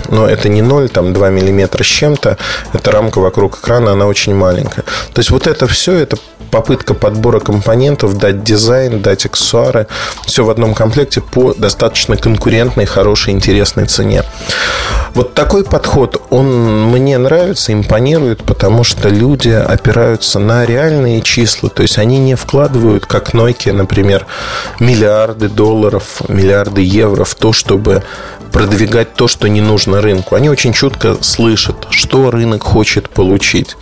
но 0.08 0.28
это 0.28 0.48
не 0.50 0.60
0, 0.60 0.90
там 0.90 1.14
2 1.14 1.30
миллиметра 1.30 1.82
с 1.82 1.86
чем-то, 1.86 2.36
это 2.74 2.90
рамка 2.90 3.18
вокруг 3.18 3.58
экрана, 3.58 3.92
она 3.92 4.06
очень 4.06 4.34
маленькая. 4.34 4.82
То 4.82 5.20
есть 5.20 5.30
вот 5.30 5.46
это 5.46 5.66
все, 5.66 5.94
это 5.94 6.18
попытка 6.52 6.92
подбора 6.92 7.40
компонентов, 7.40 8.18
дать 8.18 8.44
дизайн, 8.44 9.00
дать 9.00 9.24
аксессуары, 9.24 9.86
все 10.26 10.44
в 10.44 10.50
одном 10.50 10.74
комплекте 10.74 11.22
по 11.22 11.54
достаточно 11.54 12.16
конкурентной, 12.16 12.84
хорошей, 12.84 13.32
интересной 13.32 13.86
цене. 13.86 14.22
Вот 15.14 15.32
такой 15.32 15.64
подход, 15.64 16.22
он 16.28 16.90
мне 16.90 17.16
нравится, 17.16 17.72
импонирует, 17.72 18.44
потому 18.44 18.84
что 18.84 19.08
люди 19.08 19.48
опираются 19.48 20.38
на 20.38 20.66
реальные 20.66 21.22
числа, 21.22 21.70
то 21.70 21.82
есть 21.82 21.98
они 21.98 22.18
не 22.18 22.34
вкладывают, 22.34 23.06
как 23.06 23.34
Nokia, 23.34 23.72
например, 23.72 24.26
миллиарды 24.78 25.48
долларов, 25.48 26.20
миллиарды 26.28 26.82
евро 26.82 27.24
в 27.24 27.34
то, 27.34 27.54
чтобы 27.54 28.02
продвигать 28.52 29.14
то, 29.14 29.26
что 29.26 29.48
не 29.48 29.62
нужно 29.62 30.02
рынку. 30.02 30.34
Они 30.34 30.50
очень 30.50 30.74
четко 30.74 31.16
слышат, 31.22 31.86
что 31.88 32.30
рынок 32.30 32.62
хочет 32.62 33.08
получить 33.08 33.76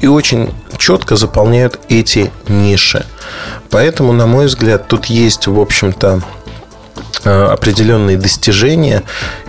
и 0.00 0.06
очень 0.06 0.52
четко 0.78 1.16
заполняют 1.16 1.78
эти 1.88 2.30
ниши. 2.48 3.06
Поэтому, 3.70 4.12
на 4.12 4.26
мой 4.26 4.46
взгляд, 4.46 4.88
тут 4.88 5.06
есть, 5.06 5.46
в 5.46 5.58
общем-то, 5.58 6.22
э, 7.24 7.44
определенные 7.44 8.16
достижения, 8.16 9.02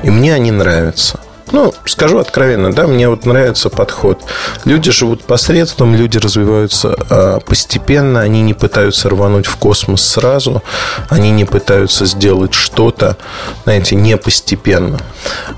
и 0.03 0.09
мне 0.09 0.33
они 0.33 0.51
нравятся. 0.51 1.19
Ну, 1.51 1.73
скажу 1.85 2.19
откровенно, 2.19 2.71
да, 2.71 2.85
мне 2.87 3.09
вот 3.09 3.25
нравится 3.25 3.69
подход. 3.69 4.21
Люди 4.65 4.91
живут 4.91 5.23
посредством, 5.23 5.95
люди 5.95 6.17
развиваются 6.17 6.95
э, 7.09 7.39
постепенно, 7.45 8.21
они 8.21 8.41
не 8.41 8.53
пытаются 8.53 9.09
рвануть 9.09 9.47
в 9.47 9.55
космос 9.55 10.01
сразу, 10.07 10.63
они 11.09 11.31
не 11.31 11.45
пытаются 11.45 12.05
сделать 12.05 12.53
что-то, 12.53 13.17
знаете, 13.63 13.95
не 13.95 14.17
постепенно. 14.17 14.99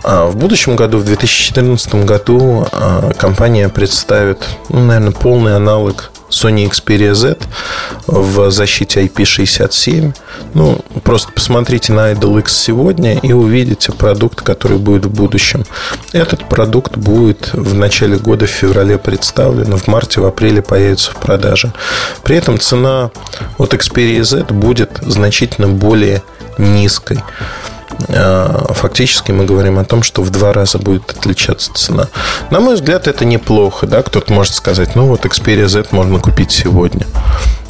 А 0.03 0.27
в 0.27 0.35
будущем 0.37 0.75
году, 0.75 0.99
в 0.99 1.03
2014 1.03 1.95
году, 2.05 2.67
э, 2.71 3.11
компания 3.17 3.67
представит, 3.69 4.47
ну, 4.69 4.85
наверное, 4.85 5.11
полный 5.11 5.55
аналог 5.55 6.11
Sony 6.31 6.69
Xperia 6.69 7.13
Z 7.13 7.37
в 8.07 8.51
защите 8.51 9.05
IP67. 9.05 10.15
Ну, 10.53 10.79
просто 11.03 11.31
посмотрите 11.31 11.93
на 11.93 12.11
Idol 12.13 12.39
X 12.39 12.53
сегодня 12.57 13.19
и 13.19 13.33
увидите 13.33 13.91
продукт, 13.91 14.41
который 14.41 14.77
будет 14.77 15.05
в 15.05 15.11
будущем. 15.13 15.65
Этот 16.13 16.49
продукт 16.49 16.97
будет 16.97 17.51
в 17.53 17.73
начале 17.73 18.17
года, 18.17 18.45
в 18.45 18.49
феврале 18.49 18.97
представлен, 18.97 19.77
в 19.77 19.87
марте, 19.87 20.21
в 20.21 20.25
апреле 20.25 20.61
появится 20.61 21.11
в 21.11 21.15
продаже. 21.15 21.71
При 22.23 22.35
этом 22.35 22.59
цена 22.59 23.11
от 23.57 23.73
Xperia 23.73 24.23
Z 24.23 24.45
будет 24.53 24.99
значительно 25.01 25.67
более 25.67 26.23
низкой. 26.57 27.23
А, 28.09 28.73
фактически 28.73 29.31
мы 29.31 29.45
говорим 29.45 29.79
о 29.79 29.83
том, 29.83 30.03
что 30.03 30.21
в 30.21 30.29
два 30.29 30.53
раза 30.53 30.77
будет 30.77 31.09
отличаться 31.11 31.73
цена. 31.73 32.07
На 32.49 32.59
мой 32.59 32.75
взгляд, 32.75 33.07
это 33.07 33.25
неплохо. 33.25 33.87
Да? 33.87 34.01
Кто-то 34.01 34.33
может 34.33 34.53
сказать, 34.53 34.95
ну 34.95 35.07
вот 35.07 35.25
Xperia 35.25 35.67
Z 35.67 35.85
можно 35.91 36.19
купить 36.19 36.51
сегодня. 36.51 37.05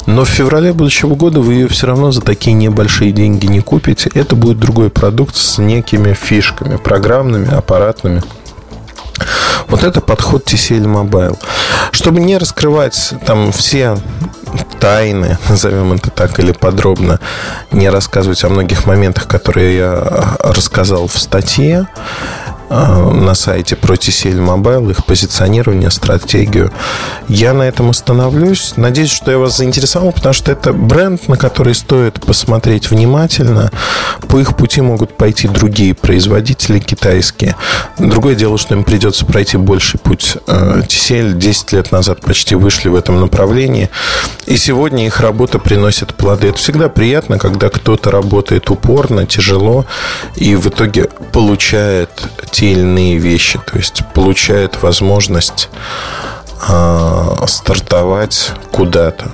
Но 0.06 0.24
в 0.24 0.28
феврале 0.28 0.72
будущего 0.72 1.14
года 1.14 1.40
вы 1.40 1.54
ее 1.54 1.68
все 1.68 1.86
равно 1.86 2.10
за 2.10 2.22
такие 2.22 2.54
небольшие 2.54 3.12
деньги 3.12 3.46
не 3.46 3.60
купите. 3.60 4.10
Это 4.14 4.34
будет 4.34 4.58
другой 4.58 4.90
продукт 4.90 5.36
с 5.36 5.58
некими 5.58 6.12
фишками, 6.12 6.76
программными, 6.76 7.52
аппаратными. 7.52 8.22
Вот 9.68 9.84
это 9.84 10.00
подход 10.00 10.44
TCL 10.46 10.84
Mobile. 10.84 11.38
Чтобы 11.92 12.20
не 12.20 12.38
раскрывать 12.38 13.14
там 13.26 13.52
все 13.52 13.96
тайны, 14.80 15.38
назовем 15.48 15.92
это 15.92 16.10
так, 16.10 16.38
или 16.38 16.52
подробно 16.52 17.20
не 17.70 17.88
рассказывать 17.88 18.42
о 18.44 18.48
многих 18.48 18.86
моментах, 18.86 19.26
которые 19.26 19.76
я 19.76 20.36
рассказал 20.40 21.06
в 21.06 21.18
статье, 21.18 21.86
на 22.72 23.34
сайте 23.34 23.74
TCL 23.74 24.38
Mobile, 24.38 24.90
их 24.90 25.04
позиционирование, 25.04 25.90
стратегию. 25.90 26.72
Я 27.28 27.52
на 27.52 27.62
этом 27.62 27.90
остановлюсь. 27.90 28.74
Надеюсь, 28.76 29.10
что 29.10 29.30
я 29.30 29.38
вас 29.38 29.58
заинтересовал, 29.58 30.12
потому 30.12 30.32
что 30.32 30.50
это 30.50 30.72
бренд, 30.72 31.28
на 31.28 31.36
который 31.36 31.74
стоит 31.74 32.20
посмотреть 32.20 32.90
внимательно. 32.90 33.70
По 34.28 34.38
их 34.38 34.56
пути 34.56 34.80
могут 34.80 35.16
пойти 35.16 35.48
другие 35.48 35.94
производители 35.94 36.78
китайские. 36.78 37.56
Другое 37.98 38.34
дело, 38.34 38.56
что 38.56 38.74
им 38.74 38.84
придется 38.84 39.26
пройти 39.26 39.58
больший 39.58 40.00
путь. 40.00 40.36
TCL 40.46 41.32
э, 41.32 41.38
10 41.38 41.72
лет 41.72 41.92
назад 41.92 42.20
почти 42.22 42.54
вышли 42.54 42.88
в 42.88 42.94
этом 42.94 43.20
направлении. 43.20 43.90
И 44.46 44.56
сегодня 44.56 45.06
их 45.06 45.20
работа 45.20 45.58
приносит 45.58 46.14
плоды. 46.14 46.48
Это 46.48 46.58
всегда 46.58 46.88
приятно, 46.88 47.38
когда 47.38 47.68
кто-то 47.68 48.10
работает 48.10 48.70
упорно, 48.70 49.26
тяжело 49.26 49.84
и 50.36 50.54
в 50.56 50.68
итоге 50.68 51.08
получает 51.32 52.10
те 52.50 52.61
или 52.62 52.80
иные 52.80 53.18
вещи, 53.18 53.58
то 53.58 53.76
есть 53.76 54.02
получает 54.14 54.82
возможность 54.82 55.68
э, 56.68 57.34
стартовать 57.46 58.52
куда-то. 58.70 59.32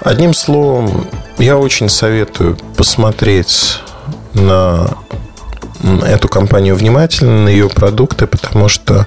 Одним 0.00 0.34
словом, 0.34 1.06
я 1.38 1.56
очень 1.56 1.88
советую 1.88 2.58
посмотреть 2.76 3.78
на 4.34 4.88
эту 6.04 6.28
компанию 6.28 6.74
внимательно, 6.76 7.44
на 7.44 7.48
ее 7.48 7.68
продукты, 7.68 8.26
потому 8.26 8.68
что 8.68 9.06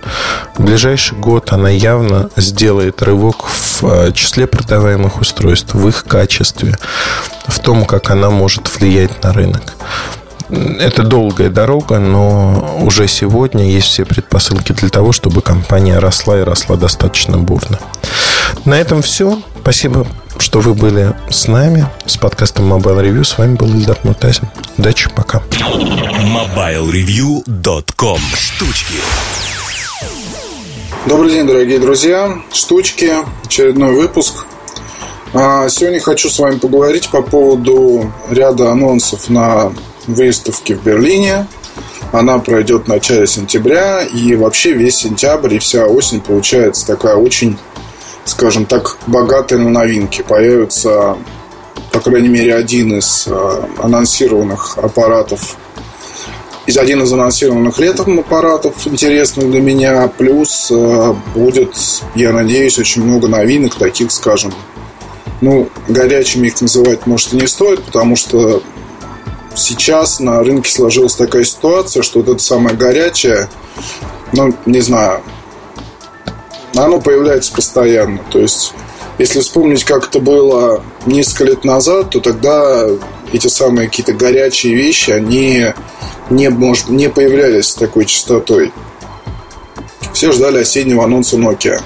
в 0.55 0.63
ближайший 0.63 1.17
год 1.17 1.51
она 1.51 1.69
явно 1.69 2.29
сделает 2.36 3.01
рывок 3.01 3.45
в 3.45 3.84
а, 3.84 4.12
числе 4.12 4.45
продаваемых 4.45 5.21
устройств, 5.21 5.73
в 5.73 5.88
их 5.88 6.03
качестве, 6.05 6.77
в 7.47 7.60
том, 7.60 7.86
как 7.86 8.10
она 8.10 8.29
может 8.29 8.73
влиять 8.77 9.23
на 9.23 9.31
рынок. 9.31 9.73
Это 10.49 11.03
долгая 11.03 11.49
дорога, 11.49 11.99
но 11.99 12.79
уже 12.81 13.08
сегодня 13.08 13.65
есть 13.65 13.88
все 13.88 14.05
предпосылки 14.05 14.73
для 14.73 14.89
того, 14.89 15.12
чтобы 15.12 15.41
компания 15.41 15.97
росла 15.97 16.39
и 16.39 16.43
росла 16.43 16.75
достаточно 16.75 17.38
бурно. 17.38 17.79
На 18.65 18.75
этом 18.75 19.01
все. 19.01 19.41
Спасибо, 19.62 20.05
что 20.38 20.60
вы 20.60 20.75
были 20.75 21.15
с 21.29 21.47
нами, 21.47 21.88
с 22.05 22.17
подкастом 22.17 22.71
Mobile 22.71 23.01
Review. 23.01 23.23
С 23.23 23.38
вами 23.38 23.55
был 23.55 23.69
Ильдар 23.69 23.97
Муртазин. 24.03 24.49
Удачи, 24.77 25.10
пока. 25.15 25.41
MobileReview.com 25.49 28.19
Штучки 28.36 28.95
Добрый 31.08 31.31
день, 31.31 31.45
дорогие 31.45 31.79
друзья. 31.79 32.39
Штучки. 32.51 33.12
Очередной 33.43 33.93
выпуск. 33.93 34.45
А, 35.34 35.69
сегодня 35.69 35.99
хочу 35.99 36.29
с 36.29 36.39
вами 36.39 36.58
поговорить 36.58 37.10
по 37.10 37.21
поводу 37.21 38.12
ряда 38.29 38.71
анонсов 38.71 39.29
на 39.29 39.71
выставки 40.08 40.74
в 40.74 40.84
Берлине. 40.84 41.48
Она 42.12 42.39
пройдет 42.39 42.86
в 42.86 42.88
начале 42.88 43.28
сентября, 43.28 44.04
и 44.04 44.36
вообще 44.36 44.74
весь 44.74 44.98
сентябрь 44.98 45.56
и 45.56 45.60
вся 45.60 45.86
осень 45.86 46.22
получается 46.22 46.88
такая 46.88 47.15
очень, 47.15 47.58
скажем 48.24 48.65
так, 48.65 48.98
богатая 49.08 49.58
на 49.58 49.70
новинки. 49.70 50.24
Появится, 50.28 51.18
по 51.91 52.00
крайней 52.00 52.30
мере, 52.30 52.56
один 52.56 52.98
из 52.98 53.28
э, 53.28 53.63
анонсированных 53.78 54.78
аппаратов 54.78 55.58
из 56.65 56.78
один 56.78 57.04
из 57.04 57.13
анонсированных 57.13 57.78
летом 57.78 58.20
аппаратов 58.20 58.88
интересных 58.88 59.52
для 59.52 59.62
меня. 59.62 60.08
Плюс 60.08 60.72
э, 60.72 61.13
будет, 61.36 61.76
я 62.15 62.32
надеюсь, 62.32 62.80
очень 62.80 63.04
много 63.04 63.28
новинок, 63.28 63.76
таких, 63.76 64.12
скажем, 64.12 64.52
ну, 65.41 65.70
горячими 65.88 66.48
их 66.48 66.60
называть, 66.62 67.06
может, 67.06 67.34
и 67.34 67.38
не 67.38 67.48
стоит, 67.48 67.84
потому 67.84 68.15
что 68.15 68.63
сейчас 69.56 70.20
на 70.20 70.44
рынке 70.44 70.72
сложилась 70.72 71.15
такая 71.15 71.44
ситуация, 71.44 72.04
что 72.04 72.20
вот 72.20 72.30
это 72.30 72.44
самое 72.44 72.76
горячее, 72.76 73.50
ну, 74.34 74.54
не 74.65 74.82
знаю, 74.82 75.22
оно 76.76 77.00
появляется 77.00 77.54
постоянно. 77.54 78.20
То 78.32 78.39
есть, 78.39 78.74
если 79.18 79.39
вспомнить, 79.39 79.84
как 79.84 80.08
это 80.08 80.20
было 80.20 80.84
несколько 81.06 81.46
лет 81.46 81.63
назад, 81.63 82.10
то 82.12 82.20
тогда 82.20 82.88
эти 83.32 83.48
самые 83.48 83.88
какие-то 83.88 84.13
горячие 84.13 84.76
вещи, 84.76 85.12
они 85.12 85.68
не, 86.30 86.50
может, 86.50 86.89
не 86.89 87.10
появлялись 87.10 87.68
с 87.70 87.76
такой 87.76 88.06
частотой. 88.06 88.74
Все 90.13 90.32
ждали 90.32 90.60
осеннего 90.60 91.04
анонса 91.04 91.38
Nokia. 91.38 91.82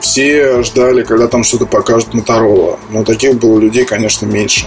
все 0.00 0.62
ждали, 0.62 1.02
когда 1.02 1.28
там 1.28 1.44
что-то 1.44 1.66
покажут 1.66 2.14
Motorola. 2.14 2.78
Но 2.90 3.04
таких 3.04 3.36
было 3.36 3.58
людей, 3.58 3.84
конечно, 3.84 4.26
меньше. 4.26 4.66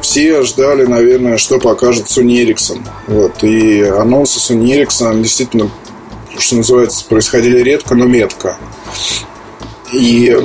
Все 0.00 0.42
ждали, 0.42 0.84
наверное, 0.86 1.38
что 1.38 1.58
покажет 1.58 2.06
Sony 2.06 2.44
Ericsson. 2.44 2.86
Вот. 3.06 3.42
И 3.42 3.82
анонсы 3.82 4.38
Sony 4.38 4.82
Ericsson 4.82 5.20
действительно, 5.20 5.70
что 6.38 6.56
называется, 6.56 7.04
происходили 7.04 7.60
редко, 7.60 7.94
но 7.94 8.06
метко. 8.06 8.56
И 9.92 10.36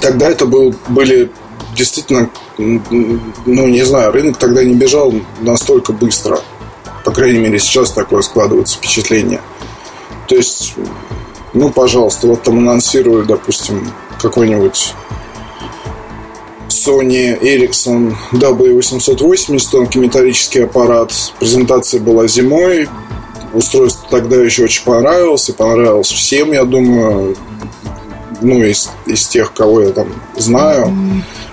тогда 0.00 0.30
это 0.30 0.46
был, 0.46 0.74
были 0.88 1.30
действительно, 1.74 2.30
ну, 2.56 3.66
не 3.66 3.82
знаю, 3.84 4.12
рынок 4.12 4.36
тогда 4.38 4.62
не 4.64 4.74
бежал 4.74 5.12
настолько 5.40 5.92
быстро. 5.92 6.40
По 7.04 7.10
крайней 7.10 7.38
мере, 7.38 7.58
сейчас 7.58 7.92
такое 7.92 8.22
складывается 8.22 8.76
впечатление. 8.76 9.40
То 10.26 10.34
есть, 10.36 10.74
ну, 11.54 11.70
пожалуйста, 11.70 12.26
вот 12.26 12.42
там 12.42 12.58
анонсировали, 12.58 13.24
допустим, 13.24 13.90
какой-нибудь 14.20 14.94
Sony 16.68 17.38
Ericsson 17.40 18.14
W880, 18.32 19.70
тонкий 19.70 19.98
металлический 19.98 20.60
аппарат. 20.60 21.12
Презентация 21.38 22.00
была 22.00 22.26
зимой. 22.26 22.88
Устройство 23.52 24.06
тогда 24.10 24.36
еще 24.36 24.64
очень 24.64 24.84
понравилось. 24.84 25.48
И 25.48 25.52
понравилось 25.52 26.08
всем, 26.08 26.52
я 26.52 26.64
думаю. 26.64 27.36
Ну, 28.40 28.62
из, 28.62 28.90
из 29.06 29.26
тех, 29.26 29.52
кого 29.52 29.82
я 29.82 29.90
там 29.90 30.08
знаю. 30.36 30.92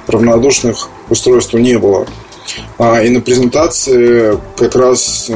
Равнодушных 0.07 0.89
устройству 1.09 1.57
не 1.57 1.79
было. 1.79 2.05
А, 2.77 3.01
и 3.01 3.09
на 3.09 3.21
презентации 3.21 4.37
как 4.57 4.75
раз 4.75 5.31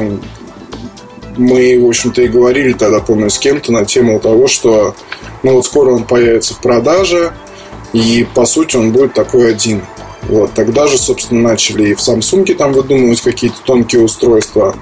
мы, 1.36 1.80
в 1.82 1.88
общем-то, 1.88 2.22
и 2.22 2.28
говорили 2.28 2.72
тогда, 2.72 3.00
помню, 3.00 3.30
с 3.30 3.38
кем-то 3.38 3.72
на 3.72 3.84
тему 3.84 4.20
того, 4.20 4.46
что 4.46 4.94
ну 5.42 5.54
вот 5.54 5.64
скоро 5.64 5.90
он 5.90 6.04
появится 6.04 6.54
в 6.54 6.60
продаже, 6.60 7.32
и 7.92 8.26
по 8.34 8.44
сути 8.44 8.76
он 8.76 8.92
будет 8.92 9.14
такой 9.14 9.52
один. 9.52 9.82
Вот. 10.22 10.52
Тогда 10.54 10.86
же, 10.86 10.98
собственно, 10.98 11.40
начали 11.50 11.90
и 11.90 11.94
в 11.94 11.98
Samsung 11.98 12.54
там 12.54 12.72
выдумывать 12.72 13.20
какие-то 13.20 13.56
тонкие 13.64 14.02
устройства. 14.02 14.76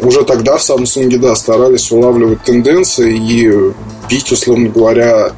Уже 0.00 0.24
тогда 0.24 0.56
в 0.56 0.60
Samsung, 0.60 1.16
да, 1.18 1.36
старались 1.36 1.90
улавливать 1.92 2.42
тенденции 2.42 3.16
и 3.16 3.72
бить, 4.08 4.32
условно 4.32 4.68
говоря, 4.68 5.32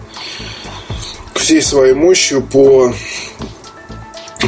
всей 1.35 1.61
своей 1.61 1.95
мощью 1.95 2.43
по 2.43 2.93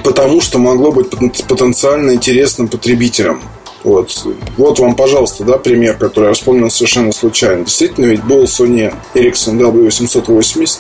потому 0.05 0.41
что 0.41 0.59
могло 0.59 0.93
быть 0.93 1.11
потенциально 1.11 2.13
интересным 2.13 2.69
потребителям. 2.69 3.43
Вот. 3.85 4.27
вот 4.57 4.79
вам, 4.79 4.97
пожалуйста, 4.97 5.45
да, 5.45 5.59
пример, 5.59 5.97
который 5.97 6.29
я 6.29 6.35
вспомнил 6.35 6.71
совершенно 6.71 7.13
случайно. 7.13 7.65
Действительно, 7.65 8.07
ведь 8.07 8.25
был 8.25 8.45
Sony 8.45 8.95
Ericsson 9.15 9.59
W880, 9.59 10.79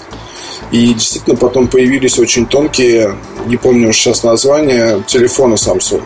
и 0.70 0.94
действительно 0.94 1.36
потом 1.36 1.68
появились 1.68 2.18
очень 2.18 2.46
тонкие, 2.46 3.14
не 3.46 3.56
помню 3.56 3.92
сейчас 3.92 4.22
название, 4.22 5.02
телефоны 5.06 5.54
Samsung. 5.54 6.02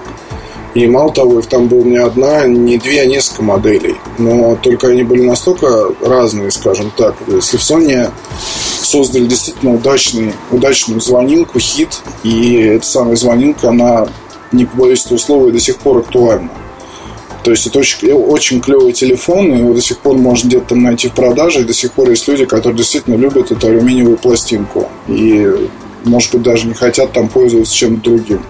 И 0.74 0.86
мало 0.86 1.12
того, 1.12 1.38
их 1.38 1.46
там 1.46 1.68
было 1.68 1.82
не 1.82 1.98
одна, 1.98 2.46
не 2.46 2.78
две, 2.78 3.02
а 3.02 3.06
несколько 3.06 3.42
моделей. 3.42 3.96
Но 4.16 4.56
только 4.56 4.88
они 4.88 5.02
были 5.02 5.22
настолько 5.22 5.88
разные, 6.00 6.50
скажем 6.50 6.90
так. 6.96 7.14
Если 7.26 7.58
в 7.58 7.60
Sony 7.60 8.10
создали 8.82 9.26
действительно 9.26 9.74
удачный, 9.74 10.32
удачную 10.50 11.00
звонилку, 11.00 11.58
хит, 11.58 12.00
и 12.22 12.56
эта 12.56 12.86
самая 12.86 13.16
звонилка, 13.16 13.68
она, 13.68 14.08
не 14.50 14.64
побоюсь 14.64 15.04
этого 15.04 15.18
слова, 15.18 15.48
и 15.48 15.52
до 15.52 15.60
сих 15.60 15.76
пор 15.76 15.98
актуальна. 15.98 16.48
То 17.42 17.50
есть 17.50 17.66
это 17.66 17.80
очень, 17.80 18.12
очень 18.12 18.60
клевый 18.60 18.92
телефон, 18.92 19.52
и 19.52 19.58
его 19.58 19.74
до 19.74 19.80
сих 19.80 19.98
пор 19.98 20.16
можно 20.16 20.46
где-то 20.46 20.70
там 20.70 20.82
найти 20.82 21.08
в 21.08 21.12
продаже, 21.12 21.60
и 21.60 21.64
до 21.64 21.74
сих 21.74 21.92
пор 21.92 22.10
есть 22.10 22.28
люди, 22.28 22.44
которые 22.44 22.76
действительно 22.76 23.16
любят 23.16 23.50
эту 23.50 23.66
алюминиевую 23.66 24.16
пластинку. 24.16 24.88
И, 25.08 25.68
может 26.04 26.32
быть, 26.32 26.42
даже 26.42 26.68
не 26.68 26.74
хотят 26.74 27.12
там 27.12 27.28
пользоваться 27.28 27.74
чем-то 27.74 28.10
другим. 28.10 28.42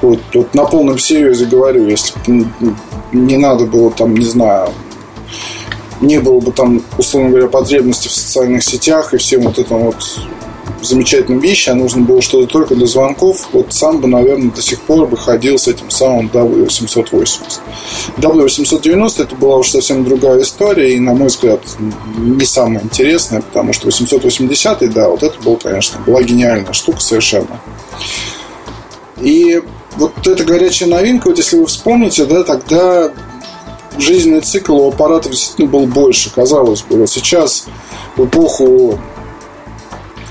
Вот, 0.00 0.18
вот 0.34 0.52
на 0.52 0.64
полном 0.64 0.98
серьезе 0.98 1.44
говорю, 1.44 1.86
если 1.86 2.14
не 3.12 3.36
надо 3.36 3.66
было 3.66 3.92
там, 3.92 4.16
не 4.16 4.24
знаю, 4.24 4.70
не 6.00 6.18
было 6.18 6.40
бы 6.40 6.50
там, 6.50 6.82
условно 6.98 7.30
говоря, 7.30 7.46
потребности 7.46 8.08
в 8.08 8.12
социальных 8.12 8.64
сетях 8.64 9.14
и 9.14 9.18
всем 9.18 9.42
вот 9.42 9.58
этом 9.58 9.84
вот 9.84 10.04
замечательным 10.80 11.40
вещи, 11.40 11.70
а 11.70 11.74
нужно 11.74 12.02
было 12.02 12.20
что-то 12.22 12.46
только 12.46 12.74
для 12.74 12.86
звонков, 12.86 13.48
вот 13.52 13.72
сам 13.72 14.00
бы, 14.00 14.08
наверное, 14.08 14.50
до 14.50 14.62
сих 14.62 14.80
пор 14.80 15.06
бы 15.06 15.16
ходил 15.16 15.58
с 15.58 15.68
этим 15.68 15.90
самым 15.90 16.28
W880. 16.32 17.40
W890 18.18 19.22
это 19.22 19.36
была 19.36 19.56
уже 19.56 19.70
совсем 19.70 20.04
другая 20.04 20.42
история, 20.42 20.94
и, 20.94 21.00
на 21.00 21.14
мой 21.14 21.28
взгляд, 21.28 21.60
не 22.16 22.44
самая 22.44 22.82
интересная, 22.82 23.42
потому 23.42 23.72
что 23.72 23.86
880, 23.86 24.92
да, 24.92 25.08
вот 25.08 25.22
это 25.22 25.40
был, 25.42 25.56
конечно, 25.56 26.00
была 26.06 26.22
гениальная 26.22 26.72
штука 26.72 27.00
совершенно. 27.00 27.60
И 29.20 29.62
вот 29.96 30.26
эта 30.26 30.44
горячая 30.44 30.88
новинка, 30.88 31.28
вот 31.28 31.38
если 31.38 31.58
вы 31.58 31.66
вспомните, 31.66 32.24
да, 32.24 32.42
тогда 32.42 33.12
жизненный 33.98 34.40
цикл 34.40 34.74
у 34.76 34.88
аппаратов 34.88 35.32
действительно 35.32 35.68
был 35.68 35.86
больше, 35.86 36.32
казалось 36.34 36.82
бы. 36.82 36.96
Вот 36.96 37.10
сейчас 37.10 37.66
в 38.16 38.24
эпоху 38.24 38.98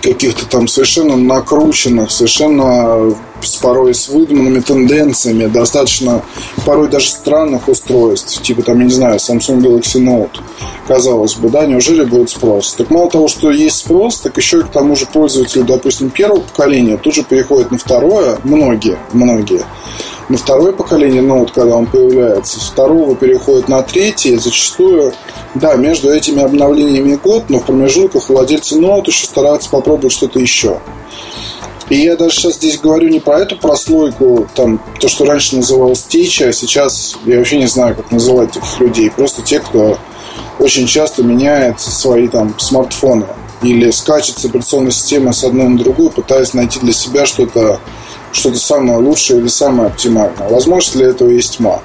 каких-то 0.02 0.46
там 0.46 0.68
совершенно 0.68 1.16
накрученных, 1.16 2.12
совершенно 2.12 3.16
с 3.46 3.56
порой 3.58 3.94
с 3.94 4.10
выдуманными 4.10 4.60
тенденциями, 4.60 5.48
достаточно 5.48 6.24
порой 6.66 6.90
даже 6.90 7.10
странных 7.10 7.68
устройств, 7.68 8.42
типа 8.42 8.64
там, 8.64 8.80
я 8.80 8.86
не 8.86 8.92
знаю, 8.92 9.18
Samsung 9.20 9.60
Galaxy 9.60 10.00
Note, 10.00 10.40
казалось 10.88 11.36
бы, 11.36 11.50
да, 11.50 11.66
неужели 11.66 12.04
будет 12.04 12.30
спрос? 12.30 12.74
Так 12.74 12.90
мало 12.90 13.10
того, 13.10 13.28
что 13.28 13.52
есть 13.52 13.78
спрос, 13.78 14.20
так 14.20 14.38
еще 14.38 14.60
и 14.60 14.64
к 14.64 14.70
тому 14.70 14.96
же 14.96 15.06
пользователю, 15.06 15.64
допустим, 15.66 16.10
первого 16.10 16.42
поколения 16.42 16.98
тут 16.98 17.14
же 17.14 17.24
переходят 17.24 17.72
на 17.72 17.78
второе, 17.78 18.40
многие, 18.44 18.98
многие, 19.14 19.64
на 20.30 20.38
второе 20.38 20.72
поколение 20.72 21.22
Note, 21.22 21.52
когда 21.54 21.76
он 21.76 21.86
появляется, 21.86 22.60
с 22.60 22.70
второго 22.70 23.16
переходит 23.16 23.68
на 23.68 23.82
третье, 23.82 24.40
зачастую, 24.40 25.14
да, 25.56 25.76
между 25.76 26.10
этими 26.10 26.42
обновлениями 26.42 27.20
год, 27.22 27.50
но 27.50 27.60
в 27.60 27.66
промежутках 27.66 28.30
владельцы 28.30 28.80
Note 28.80 29.08
еще 29.08 29.26
стараются 29.26 29.70
попробовать 29.70 30.14
что-то 30.14 30.40
еще. 30.40 30.80
И 31.92 32.04
я 32.04 32.16
даже 32.16 32.38
сейчас 32.38 32.56
здесь 32.56 32.80
говорю 32.80 33.10
не 33.10 33.20
про 33.20 33.40
эту 33.40 33.58
прослойку, 33.58 34.48
там, 34.56 34.82
то, 35.02 35.10
что 35.10 35.26
раньше 35.26 35.58
называлось 35.58 36.04
теча, 36.04 36.48
а 36.48 36.54
сейчас 36.54 37.18
я 37.26 37.38
вообще 37.38 37.58
не 37.58 37.68
знаю, 37.68 37.98
как 37.98 38.12
называть 38.12 38.56
этих 38.56 38.80
людей. 38.80 39.12
Просто 39.12 39.42
те, 39.42 39.60
кто 39.60 39.98
очень 40.58 40.88
часто 40.88 41.22
меняет 41.22 41.82
свои 41.82 42.30
там 42.30 42.58
смартфоны 42.58 43.26
или 43.62 43.92
скачет 43.92 44.40
с 44.40 44.46
операционной 44.46 44.94
системы 44.94 45.34
с 45.34 45.44
одной 45.44 45.68
на 45.68 45.78
другую, 45.78 46.12
пытаясь 46.12 46.54
найти 46.54 46.80
для 46.80 46.94
себя 46.94 47.26
что-то 47.26 47.82
что-то 48.32 48.58
самое 48.58 48.98
лучшее 48.98 49.42
или 49.42 49.50
самое 49.50 49.90
оптимальное. 49.90 50.48
Возможно, 50.48 50.94
для 50.94 51.10
этого 51.10 51.30
есть 51.30 51.58
тьма. 51.58 51.82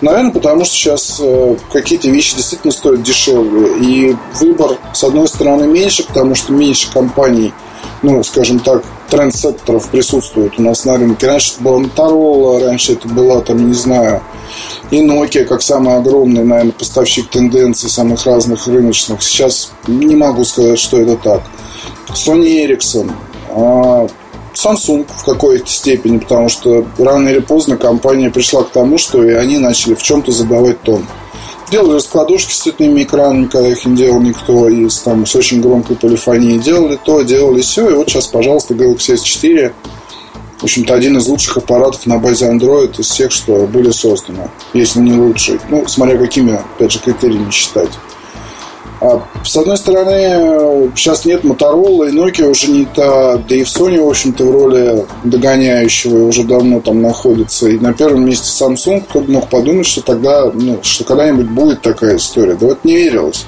Наверное, 0.00 0.32
потому 0.32 0.64
что 0.64 0.74
сейчас 0.74 1.20
э, 1.20 1.56
какие-то 1.72 2.08
вещи 2.08 2.34
действительно 2.34 2.72
стоят 2.72 3.04
дешевле. 3.04 3.78
И 3.78 4.16
выбор, 4.40 4.78
с 4.92 5.04
одной 5.04 5.28
стороны, 5.28 5.68
меньше, 5.68 6.04
потому 6.04 6.34
что 6.34 6.52
меньше 6.52 6.90
компаний, 6.92 7.52
ну, 8.02 8.22
скажем 8.22 8.60
так, 8.60 8.82
трендсеттеров 9.10 9.88
присутствует 9.88 10.58
у 10.58 10.62
нас 10.62 10.84
на 10.84 10.96
рынке. 10.96 11.26
Раньше 11.26 11.54
это 11.54 11.62
была 11.62 11.80
Motorola, 11.80 12.64
раньше 12.64 12.92
это 12.92 13.08
была, 13.08 13.40
там, 13.40 13.66
не 13.66 13.74
знаю, 13.74 14.22
и 14.90 15.04
Nokia, 15.04 15.44
как 15.44 15.62
самый 15.62 15.96
огромный, 15.96 16.44
наверное, 16.44 16.72
поставщик 16.72 17.28
тенденций 17.28 17.90
самых 17.90 18.24
разных 18.26 18.66
рыночных. 18.66 19.22
Сейчас 19.22 19.72
не 19.86 20.16
могу 20.16 20.44
сказать, 20.44 20.78
что 20.78 21.00
это 21.00 21.16
так. 21.16 21.42
Sony 22.14 22.66
Ericsson, 22.66 23.10
а, 23.50 24.06
Samsung 24.54 25.06
в 25.16 25.24
какой-то 25.24 25.68
степени, 25.68 26.18
потому 26.18 26.48
что 26.48 26.86
рано 26.98 27.28
или 27.28 27.38
поздно 27.40 27.76
компания 27.76 28.30
пришла 28.30 28.64
к 28.64 28.70
тому, 28.70 28.98
что 28.98 29.22
и 29.22 29.32
они 29.32 29.58
начали 29.58 29.94
в 29.94 30.02
чем-то 30.02 30.32
задавать 30.32 30.80
тон. 30.82 31.06
Делали 31.70 31.96
раскладушки 31.96 32.52
с 32.52 32.58
цветными 32.58 33.02
экранами, 33.02 33.46
когда 33.46 33.68
их 33.68 33.84
не 33.84 33.96
делал 33.96 34.20
никто, 34.20 34.68
и 34.68 34.88
с, 34.88 35.00
там, 35.00 35.26
с 35.26 35.34
очень 35.36 35.60
громкой 35.60 35.96
полифонией. 35.96 36.58
Делали 36.58 36.98
то, 37.02 37.22
делали 37.22 37.60
все, 37.60 37.90
и 37.90 37.94
вот 37.94 38.08
сейчас, 38.08 38.26
пожалуйста, 38.26 38.74
Galaxy 38.74 39.14
S4 39.14 39.72
в 40.58 40.64
общем-то, 40.64 40.92
один 40.92 41.16
из 41.16 41.28
лучших 41.28 41.58
аппаратов 41.58 42.04
на 42.06 42.18
базе 42.18 42.50
Android 42.50 42.98
из 42.98 43.06
всех, 43.06 43.30
что 43.30 43.66
были 43.68 43.92
созданы, 43.92 44.50
если 44.72 44.98
не 44.98 45.12
лучший. 45.12 45.60
Ну, 45.70 45.86
смотря 45.86 46.18
какими, 46.18 46.54
опять 46.54 46.90
же, 46.90 46.98
критериями 46.98 47.50
считать. 47.52 47.90
А, 49.00 49.22
с 49.44 49.56
одной 49.56 49.76
стороны, 49.76 50.90
сейчас 50.96 51.24
нет 51.24 51.44
Motorola, 51.44 52.08
и 52.08 52.12
Nokia 52.12 52.48
уже 52.48 52.70
не 52.70 52.84
та, 52.84 53.36
да 53.36 53.54
и 53.54 53.62
в 53.62 53.68
Sony, 53.68 54.02
в 54.02 54.08
общем-то, 54.08 54.44
в 54.44 54.50
роли 54.50 55.06
догоняющего 55.22 56.24
уже 56.24 56.42
давно 56.42 56.80
там 56.80 57.00
находится. 57.00 57.68
И 57.68 57.78
на 57.78 57.92
первом 57.92 58.24
месте 58.24 58.64
Samsung, 58.64 59.04
кто 59.08 59.20
бы 59.20 59.32
мог 59.32 59.48
подумать, 59.48 59.86
что 59.86 60.02
тогда, 60.02 60.50
ну, 60.52 60.80
что 60.82 61.04
когда-нибудь 61.04 61.48
будет 61.48 61.80
такая 61.80 62.16
история. 62.16 62.54
Да 62.54 62.66
вот 62.66 62.84
не 62.84 62.96
верилось. 62.96 63.46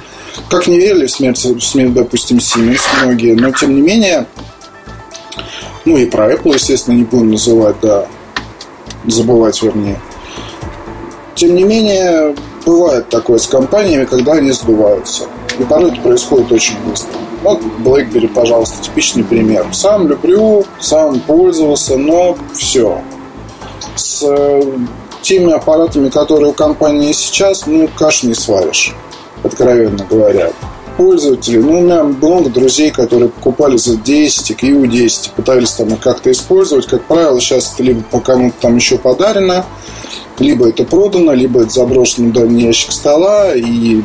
Как 0.49 0.69
не 0.69 0.79
верили 0.79 1.07
в 1.07 1.11
смерть, 1.11 1.45
в 1.45 1.61
смерть 1.61 1.95
допустим, 1.95 2.39
Siemens 2.39 2.83
многие, 3.03 3.35
но 3.35 3.51
тем 3.51 3.75
не 3.75 3.81
менее, 3.81 4.27
ну 5.85 5.97
и 5.97 6.07
про 6.07 6.33
Apple, 6.33 6.55
естественно, 6.55 6.95
не 6.95 7.05
будем 7.05 7.33
называть, 7.33 7.77
да, 7.83 8.07
забывать 9.07 9.61
вернее. 9.61 9.99
Тем 11.35 11.57
не 11.57 11.65
менее, 11.65 12.37
бывает 12.65 13.09
такое 13.09 13.39
с 13.39 13.47
компаниями, 13.47 14.05
когда 14.05 14.35
они 14.35 14.51
сдуваются. 14.53 15.25
И 15.59 15.65
порой 15.65 15.93
это 15.93 16.01
происходит 16.01 16.53
очень 16.53 16.77
быстро. 16.87 17.19
Вот 17.43 17.61
BlackBerry, 17.79 18.29
пожалуйста, 18.29 18.83
типичный 18.83 19.25
пример. 19.25 19.67
Сам 19.73 20.09
люблю, 20.09 20.65
сам 20.79 21.21
пользовался, 21.21 21.97
но 21.97 22.37
все. 22.55 23.01
С 23.97 24.23
э, 24.23 24.63
теми 25.23 25.53
аппаратами, 25.53 26.09
которые 26.09 26.51
у 26.51 26.53
компании 26.53 27.13
сейчас, 27.13 27.67
ну, 27.67 27.89
каш 27.99 28.23
не 28.23 28.35
сваришь, 28.35 28.95
откровенно 29.43 30.05
говоря. 30.09 30.51
Пользователи, 30.97 31.59
ну, 31.59 31.79
у 31.79 31.83
меня 31.83 32.05
много 32.05 32.51
друзей, 32.51 32.91
которые 32.91 33.31
покупали 33.31 33.77
за 33.77 33.97
10 33.97 34.51
и 34.51 34.55
Q10, 34.55 35.31
пытались 35.35 35.73
там 35.73 35.89
их 35.95 36.01
как-то 36.01 36.31
использовать. 36.31 36.87
Как 36.87 37.05
правило, 37.05 37.41
сейчас 37.41 37.73
это 37.75 37.83
либо 37.83 38.03
по 38.03 38.21
кому-то 38.21 38.57
там 38.61 38.77
еще 38.77 38.99
подарено, 38.99 39.65
либо 40.39 40.69
это 40.69 40.85
продано, 40.85 41.33
либо 41.33 41.63
это 41.63 41.71
заброшено 41.71 42.29
в 42.29 42.33
дальний 42.33 42.65
ящик 42.65 42.93
стола, 42.93 43.55
и 43.55 44.03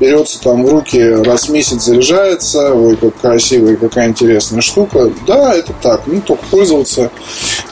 берется 0.00 0.40
там 0.40 0.64
в 0.64 0.68
руки, 0.68 1.00
раз 1.00 1.48
в 1.48 1.52
месяц 1.52 1.84
заряжается, 1.84 2.74
ой, 2.74 2.96
как 2.96 3.18
красивая, 3.20 3.76
какая 3.76 4.08
интересная 4.08 4.60
штука. 4.60 5.10
Да, 5.26 5.54
это 5.54 5.72
так, 5.82 6.02
ну, 6.06 6.20
только 6.20 6.44
пользоваться 6.50 7.10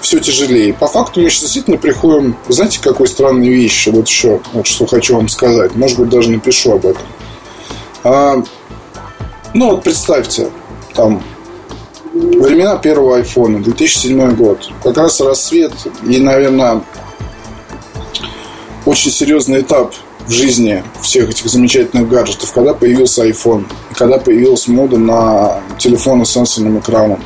все 0.00 0.18
тяжелее. 0.20 0.72
По 0.74 0.86
факту 0.86 1.20
мы 1.20 1.28
сейчас 1.28 1.42
действительно 1.42 1.76
приходим, 1.76 2.36
знаете, 2.48 2.80
какой 2.82 3.08
странной 3.08 3.48
вещи, 3.48 3.90
вот 3.90 4.08
еще, 4.08 4.40
вот 4.52 4.66
что 4.66 4.86
хочу 4.86 5.16
вам 5.16 5.28
сказать, 5.28 5.74
может 5.74 5.98
быть, 5.98 6.08
даже 6.08 6.30
напишу 6.30 6.72
об 6.72 6.86
этом. 6.86 7.02
А, 8.04 8.42
ну, 9.54 9.70
вот 9.70 9.84
представьте, 9.84 10.50
там, 10.94 11.22
времена 12.12 12.76
первого 12.76 13.16
айфона, 13.16 13.62
2007 13.62 14.34
год, 14.34 14.70
как 14.82 14.96
раз 14.96 15.20
рассвет 15.20 15.72
и, 16.06 16.18
наверное, 16.18 16.82
очень 18.84 19.10
серьезный 19.10 19.60
этап 19.60 19.94
в 20.26 20.30
жизни 20.30 20.82
всех 21.00 21.30
этих 21.30 21.46
замечательных 21.46 22.08
гаджетов, 22.08 22.52
когда 22.52 22.74
появился 22.74 23.28
iPhone, 23.28 23.66
когда 23.94 24.18
появилась 24.18 24.68
мода 24.68 24.96
на 24.98 25.60
телефоны 25.78 26.24
с 26.24 26.30
сенсорным 26.30 26.78
экраном, 26.78 27.22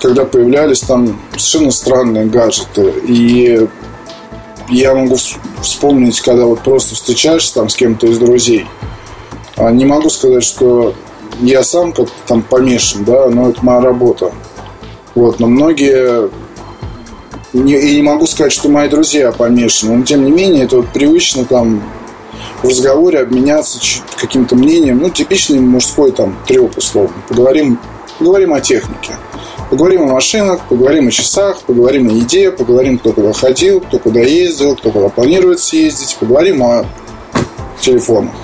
когда 0.00 0.24
появлялись 0.24 0.80
там 0.80 1.18
совершенно 1.36 1.70
странные 1.70 2.26
гаджеты. 2.26 2.92
И 3.06 3.66
я 4.68 4.94
могу 4.94 5.16
вспомнить, 5.62 6.20
когда 6.20 6.44
вот 6.46 6.60
просто 6.60 6.94
встречаешься 6.94 7.54
там 7.54 7.68
с 7.68 7.76
кем-то 7.76 8.06
из 8.06 8.18
друзей. 8.18 8.66
А 9.56 9.70
не 9.70 9.84
могу 9.84 10.10
сказать, 10.10 10.44
что 10.44 10.94
я 11.40 11.62
сам 11.62 11.92
как-то 11.92 12.14
там 12.26 12.42
помешан, 12.42 13.04
да, 13.04 13.28
но 13.28 13.50
это 13.50 13.64
моя 13.64 13.80
работа. 13.80 14.32
Вот, 15.14 15.38
но 15.38 15.46
многие 15.46 16.30
не, 17.52 17.74
и 17.74 17.96
не 17.96 18.02
могу 18.02 18.26
сказать, 18.26 18.52
что 18.52 18.68
мои 18.68 18.88
друзья 18.88 19.30
помешаны, 19.30 19.96
но 19.96 20.04
тем 20.04 20.24
не 20.24 20.32
менее 20.32 20.64
это 20.64 20.76
вот 20.78 20.88
привычно 20.88 21.44
там 21.44 21.82
в 22.62 22.68
разговоре 22.68 23.20
обменяться 23.20 23.78
каким-то 24.16 24.56
мнением, 24.56 24.98
ну, 24.98 25.10
типичный 25.10 25.60
мужской 25.60 26.10
там 26.10 26.36
треп, 26.46 26.76
условно. 26.76 27.14
Поговорим, 27.28 27.78
поговорим 28.18 28.54
о 28.54 28.60
технике. 28.60 29.12
Поговорим 29.70 30.02
о 30.02 30.12
машинах, 30.12 30.60
поговорим 30.68 31.08
о 31.08 31.10
часах, 31.10 31.60
поговорим 31.62 32.08
о 32.08 32.12
еде, 32.12 32.50
поговорим, 32.50 32.98
кто 32.98 33.12
куда 33.12 33.32
ходил, 33.32 33.80
кто 33.80 33.98
куда 33.98 34.20
ездил, 34.20 34.76
кто 34.76 34.90
куда 34.90 35.08
планирует 35.08 35.60
съездить, 35.60 36.16
поговорим 36.18 36.62
о 36.62 36.84
телефонах. 37.80 38.34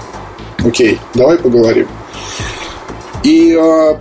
Окей, 0.64 0.98
давай 1.14 1.38
поговорим. 1.38 1.88
И 3.22 3.54
а, 3.54 3.98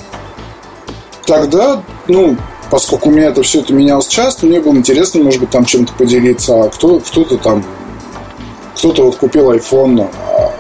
тогда, 1.26 1.84
ну, 2.08 2.36
поскольку 2.70 3.10
у 3.10 3.12
меня 3.12 3.28
это 3.28 3.44
все 3.44 3.60
это 3.60 3.74
менялось 3.74 4.08
часто, 4.08 4.46
мне 4.46 4.60
было 4.60 4.76
интересно, 4.76 5.24
может 5.24 5.40
быть, 5.40 5.50
там 5.50 5.66
чем-то 5.66 5.94
поделиться. 5.94 6.64
А 6.64 6.70
кто, 6.70 7.00
кто-то 7.00 7.38
там, 7.38 7.64
кто-то 8.76 9.06
вот 9.06 9.16
купил 9.18 9.52
iPhone, 9.52 10.10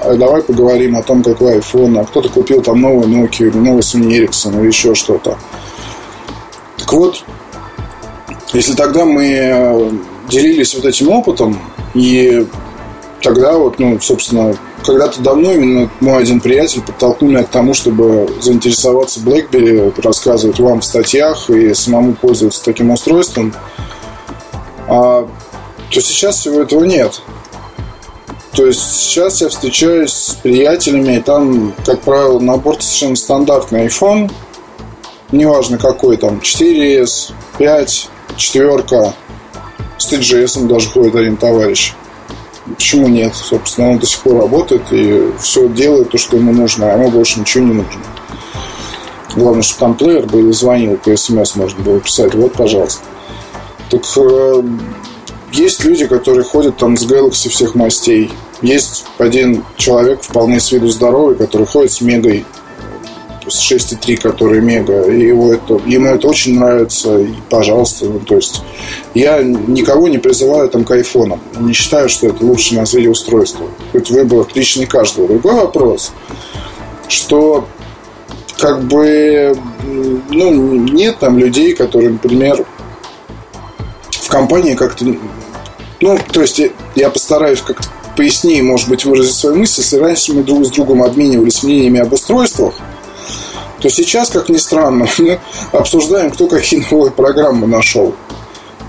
а 0.01 0.15
давай 0.15 0.41
поговорим 0.41 0.95
о 0.95 1.03
том, 1.03 1.23
какой 1.23 1.59
iPhone, 1.59 1.99
а 1.99 2.05
кто-то 2.05 2.29
купил 2.29 2.61
там 2.61 2.81
новый 2.81 3.07
Nokia 3.07 3.55
новый 3.55 3.81
Sony 3.81 4.19
Ericsson 4.19 4.59
или 4.59 4.67
еще 4.67 4.95
что-то. 4.95 5.37
Так 6.77 6.93
вот, 6.93 7.23
если 8.53 8.73
тогда 8.73 9.05
мы 9.05 9.25
э, 9.25 9.91
делились 10.29 10.73
вот 10.75 10.85
этим 10.85 11.09
опытом, 11.09 11.59
и 11.93 12.45
тогда 13.21 13.57
вот, 13.57 13.79
ну, 13.79 13.99
собственно, 13.99 14.55
когда-то 14.85 15.21
давно 15.21 15.51
именно 15.53 15.89
мой 15.99 16.21
один 16.21 16.39
приятель 16.39 16.81
подтолкнул 16.81 17.31
меня 17.31 17.43
к 17.43 17.49
тому, 17.49 17.73
чтобы 17.73 18.29
заинтересоваться 18.41 19.19
BlackBerry, 19.19 19.93
рассказывать 20.01 20.59
вам 20.59 20.81
в 20.81 20.85
статьях 20.85 21.49
и 21.49 21.73
самому 21.73 22.13
пользоваться 22.13 22.63
таким 22.63 22.91
устройством, 22.91 23.53
а, 24.87 25.27
то 25.91 26.01
сейчас 26.01 26.37
всего 26.39 26.61
этого 26.61 26.83
нет. 26.83 27.21
То 28.53 28.65
есть 28.65 28.81
сейчас 28.81 29.41
я 29.41 29.49
встречаюсь 29.49 30.11
с 30.11 30.33
приятелями, 30.35 31.17
и 31.17 31.21
там, 31.21 31.73
как 31.85 32.01
правило, 32.01 32.39
набор 32.39 32.81
совершенно 32.81 33.15
стандартный 33.15 33.87
iPhone, 33.87 34.31
неважно 35.31 35.77
какой 35.77 36.17
там, 36.17 36.39
4S, 36.39 37.31
5, 37.57 38.09
4, 38.35 38.83
с 39.97 40.11
TGS 40.11 40.65
даже 40.67 40.89
ходит 40.89 41.15
один 41.15 41.37
товарищ. 41.37 41.93
Почему 42.75 43.07
нет? 43.07 43.33
Собственно, 43.35 43.91
он 43.91 43.99
до 43.99 44.05
сих 44.05 44.19
пор 44.19 44.41
работает 44.41 44.83
и 44.91 45.31
все 45.39 45.67
делает 45.67 46.09
то, 46.09 46.17
что 46.17 46.37
ему 46.37 46.51
нужно, 46.51 46.91
а 46.91 46.97
ему 46.97 47.09
больше 47.09 47.39
ничего 47.39 47.65
не 47.65 47.73
нужно. 47.73 48.01
Главное, 49.35 49.61
чтобы 49.61 49.79
там 49.79 49.93
плеер 49.95 50.25
был 50.25 50.49
и 50.49 50.53
звонил, 50.53 50.97
по 50.97 51.15
смс 51.15 51.55
можно 51.55 51.81
было 51.83 51.99
писать. 51.99 52.33
Вот, 52.33 52.53
пожалуйста. 52.53 53.03
Так 53.89 54.01
э, 54.17 54.63
есть 55.51 55.83
люди, 55.83 56.05
которые 56.05 56.43
ходят 56.43 56.77
там 56.77 56.97
с 56.97 57.05
Galaxy 57.05 57.49
всех 57.49 57.75
мастей. 57.75 58.31
Есть 58.61 59.05
один 59.17 59.63
человек 59.77 60.21
вполне 60.21 60.59
с 60.59 60.71
виду 60.71 60.87
здоровый, 60.87 61.35
который 61.35 61.65
ходит 61.65 61.91
с 61.91 62.01
Мегой 62.01 62.45
с 63.49 63.71
6.3, 63.71 64.17
который 64.17 64.61
мега, 64.61 65.05
его 65.09 65.53
это, 65.53 65.79
ему 65.85 66.07
это 66.07 66.27
очень 66.27 66.59
нравится, 66.59 67.19
и 67.19 67.33
пожалуйста, 67.49 68.05
ну, 68.05 68.19
то 68.19 68.35
есть 68.35 68.61
я 69.13 69.41
никого 69.41 70.07
не 70.07 70.17
призываю 70.17 70.69
там 70.69 70.83
к 70.83 70.91
айфонам, 70.91 71.41
не 71.59 71.73
считаю, 71.73 72.09
что 72.09 72.27
это 72.27 72.45
лучше 72.45 72.75
на 72.75 72.85
свете 72.85 73.09
устройство, 73.09 73.67
это 73.93 74.13
выбор 74.13 74.47
личный 74.53 74.85
каждого. 74.85 75.27
Другой 75.27 75.53
вопрос, 75.53 76.11
что 77.07 77.67
как 78.57 78.83
бы 78.83 79.57
ну, 80.29 80.51
нет 80.51 81.19
там 81.19 81.37
людей, 81.37 81.73
которые, 81.73 82.11
например, 82.11 82.65
в 84.09 84.27
компании 84.29 84.75
как-то 84.75 85.05
ну, 86.01 86.17
то 86.31 86.41
есть 86.41 86.61
я 86.95 87.09
постараюсь 87.09 87.61
как-то 87.61 87.87
пояснее, 88.15 88.63
может 88.63 88.89
быть, 88.89 89.05
выразить 89.05 89.35
свою 89.35 89.57
мысль. 89.57 89.81
Если 89.81 89.97
раньше 89.97 90.33
мы 90.33 90.43
друг 90.43 90.65
с 90.65 90.71
другом 90.71 91.03
обменивались 91.03 91.63
мнениями 91.63 91.99
об 91.99 92.11
устройствах, 92.13 92.73
то 93.79 93.89
сейчас, 93.89 94.29
как 94.29 94.49
ни 94.49 94.57
странно, 94.57 95.07
мы 95.17 95.39
обсуждаем, 95.71 96.31
кто 96.31 96.47
какие 96.47 96.85
новые 96.91 97.11
программы 97.11 97.67
нашел. 97.67 98.13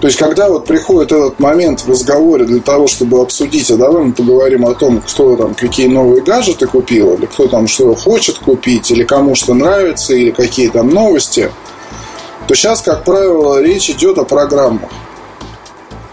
То 0.00 0.06
есть, 0.06 0.18
когда 0.18 0.48
вот 0.48 0.64
приходит 0.64 1.12
этот 1.12 1.38
момент 1.40 1.80
в 1.80 1.90
разговоре 1.90 2.46
для 2.46 2.60
того, 2.60 2.86
чтобы 2.86 3.20
обсудить, 3.20 3.70
а 3.70 3.76
давай 3.76 4.02
мы 4.04 4.12
поговорим 4.12 4.64
о 4.64 4.74
том, 4.74 5.02
кто 5.02 5.36
там 5.36 5.54
какие 5.54 5.88
новые 5.88 6.22
гаджеты 6.22 6.66
купил, 6.66 7.14
или 7.14 7.26
кто 7.26 7.46
там 7.48 7.66
что 7.66 7.94
хочет 7.94 8.38
купить, 8.38 8.90
или 8.90 9.04
кому 9.04 9.34
что 9.34 9.52
нравится, 9.52 10.14
или 10.14 10.30
какие 10.30 10.68
там 10.68 10.88
новости, 10.88 11.50
то 12.48 12.54
сейчас, 12.54 12.80
как 12.80 13.04
правило, 13.04 13.60
речь 13.62 13.90
идет 13.90 14.16
о 14.16 14.24
программах. 14.24 14.90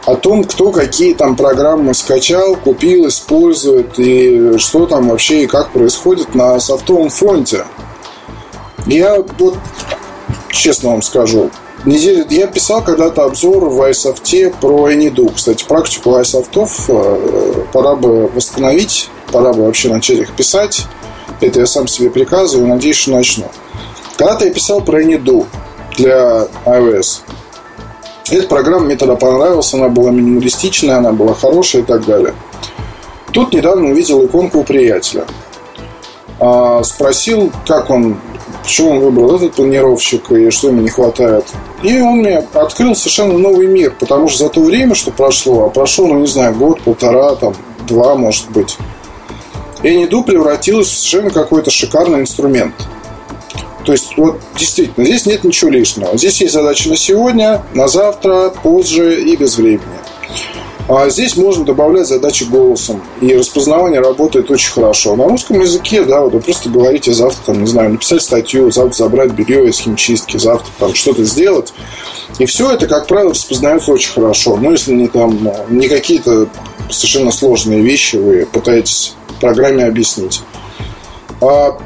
О 0.06 0.16
том, 0.16 0.44
кто 0.44 0.72
какие 0.72 1.14
там 1.14 1.38
программы 1.38 1.94
скачал, 1.94 2.58
купил, 2.58 3.08
использует, 3.08 3.98
и 3.98 4.58
что 4.58 4.86
там 4.86 5.10
вообще 5.10 5.44
и 5.44 5.48
как 5.48 5.70
происходит 5.72 6.36
на 6.36 6.60
софтовом 6.60 7.10
фронте. 7.10 7.64
Я 8.88 9.22
вот 9.38 9.58
честно 10.50 10.92
вам 10.92 11.02
скажу, 11.02 11.52
неделю 11.84 12.26
я 12.30 12.48
писал 12.48 12.82
когда-то 12.82 13.26
обзор 13.26 13.66
в 13.66 13.82
iSoft 13.82 14.56
про 14.62 14.90
Anydo. 14.90 15.34
Кстати, 15.36 15.66
практику 15.68 16.12
iSoft 16.12 16.70
э, 16.88 17.64
пора 17.74 17.96
бы 17.96 18.28
восстановить, 18.28 19.10
пора 19.34 19.52
бы 19.52 19.66
вообще 19.66 19.90
начать 19.90 20.20
их 20.20 20.34
писать. 20.34 20.86
Это 21.42 21.60
я 21.60 21.66
сам 21.66 21.88
себе 21.88 22.10
приказываю, 22.10 22.68
надеюсь, 22.68 22.96
что 22.96 23.12
начну. 23.12 23.46
Когда-то 24.16 24.46
я 24.46 24.54
писал 24.54 24.80
про 24.80 25.04
Anydo 25.04 25.46
для 25.98 26.48
iOS. 26.66 27.20
Эта 28.30 28.48
программа 28.48 28.86
мне 28.86 28.96
тогда 28.96 29.16
понравилась, 29.16 29.74
она 29.74 29.90
была 29.90 30.12
минималистичная, 30.12 30.98
она 30.98 31.12
была 31.12 31.34
хорошая 31.34 31.82
и 31.82 31.86
так 31.86 32.06
далее. 32.06 32.34
Тут 33.34 33.54
недавно 33.54 33.90
увидел 33.90 34.26
иконку 34.26 34.60
у 34.60 34.64
приятеля. 34.64 35.26
А, 36.40 36.84
спросил, 36.84 37.52
как 37.66 37.90
он 37.90 38.18
почему 38.64 38.92
он 38.92 39.00
выбрал 39.00 39.36
этот 39.36 39.56
планировщик 39.56 40.32
и 40.32 40.50
что 40.50 40.68
ему 40.68 40.82
не 40.82 40.90
хватает. 40.90 41.46
И 41.84 42.00
он 42.00 42.18
мне 42.18 42.38
открыл 42.54 42.96
совершенно 42.96 43.38
новый 43.38 43.68
мир, 43.68 43.96
потому 44.00 44.28
что 44.30 44.46
за 44.46 44.50
то 44.50 44.62
время, 44.62 44.96
что 44.96 45.12
прошло, 45.12 45.66
а 45.66 45.70
прошло, 45.70 46.08
ну 46.08 46.20
не 46.20 46.28
знаю, 46.28 46.56
год, 46.56 46.82
полтора, 46.82 47.36
там, 47.36 47.56
два, 47.88 48.16
может 48.16 48.50
быть, 48.52 48.78
Эниду 49.84 50.24
превратилась 50.24 50.88
в 50.88 50.98
совершенно 50.98 51.30
какой-то 51.30 51.70
шикарный 51.70 52.22
инструмент. 52.22 52.74
То 53.86 53.94
есть, 53.94 54.18
вот 54.18 54.42
действительно, 54.58 55.06
здесь 55.06 55.26
нет 55.26 55.44
ничего 55.44 55.70
лишнего. 55.70 56.18
Здесь 56.18 56.42
есть 56.42 56.54
задача 56.54 56.90
на 56.90 56.98
сегодня, 56.98 57.62
на 57.74 57.88
завтра, 57.88 58.50
позже 58.50 59.22
и 59.22 59.36
без 59.38 59.58
времени. 59.58 59.82
А 60.88 61.10
здесь 61.10 61.36
можно 61.36 61.66
добавлять 61.66 62.08
задачи 62.08 62.46
голосом. 62.46 63.02
И 63.20 63.36
распознавание 63.36 64.00
работает 64.00 64.50
очень 64.50 64.72
хорошо. 64.72 65.16
На 65.16 65.28
русском 65.28 65.60
языке, 65.60 66.04
да, 66.04 66.22
вот 66.22 66.34
вы 66.34 66.40
просто 66.40 66.70
говорите 66.70 67.14
завтра, 67.14 67.42
там, 67.48 67.62
не 67.62 67.68
знаю, 67.68 67.92
написать 67.92 68.22
статью, 68.22 68.72
завтра 68.72 68.94
забрать 68.94 69.32
белье 69.32 69.68
из 69.68 69.80
химчистки, 69.80 70.38
завтра 70.38 70.72
там 70.80 70.96
что-то 70.96 71.26
сделать. 71.26 71.74
И 72.40 72.46
все 72.46 72.72
это, 72.72 72.88
как 72.88 73.08
правило, 73.08 73.32
распознается 73.32 73.92
очень 73.92 74.14
хорошо. 74.14 74.56
Ну, 74.56 74.72
если 74.72 74.94
не 74.94 75.08
там 75.08 75.52
не 75.70 75.88
какие-то 75.90 76.48
совершенно 76.90 77.32
сложные 77.32 77.82
вещи 77.82 78.16
вы 78.16 78.46
пытаетесь 78.46 79.14
программе 79.40 79.86
объяснить. 79.86 80.42
А 81.42 81.78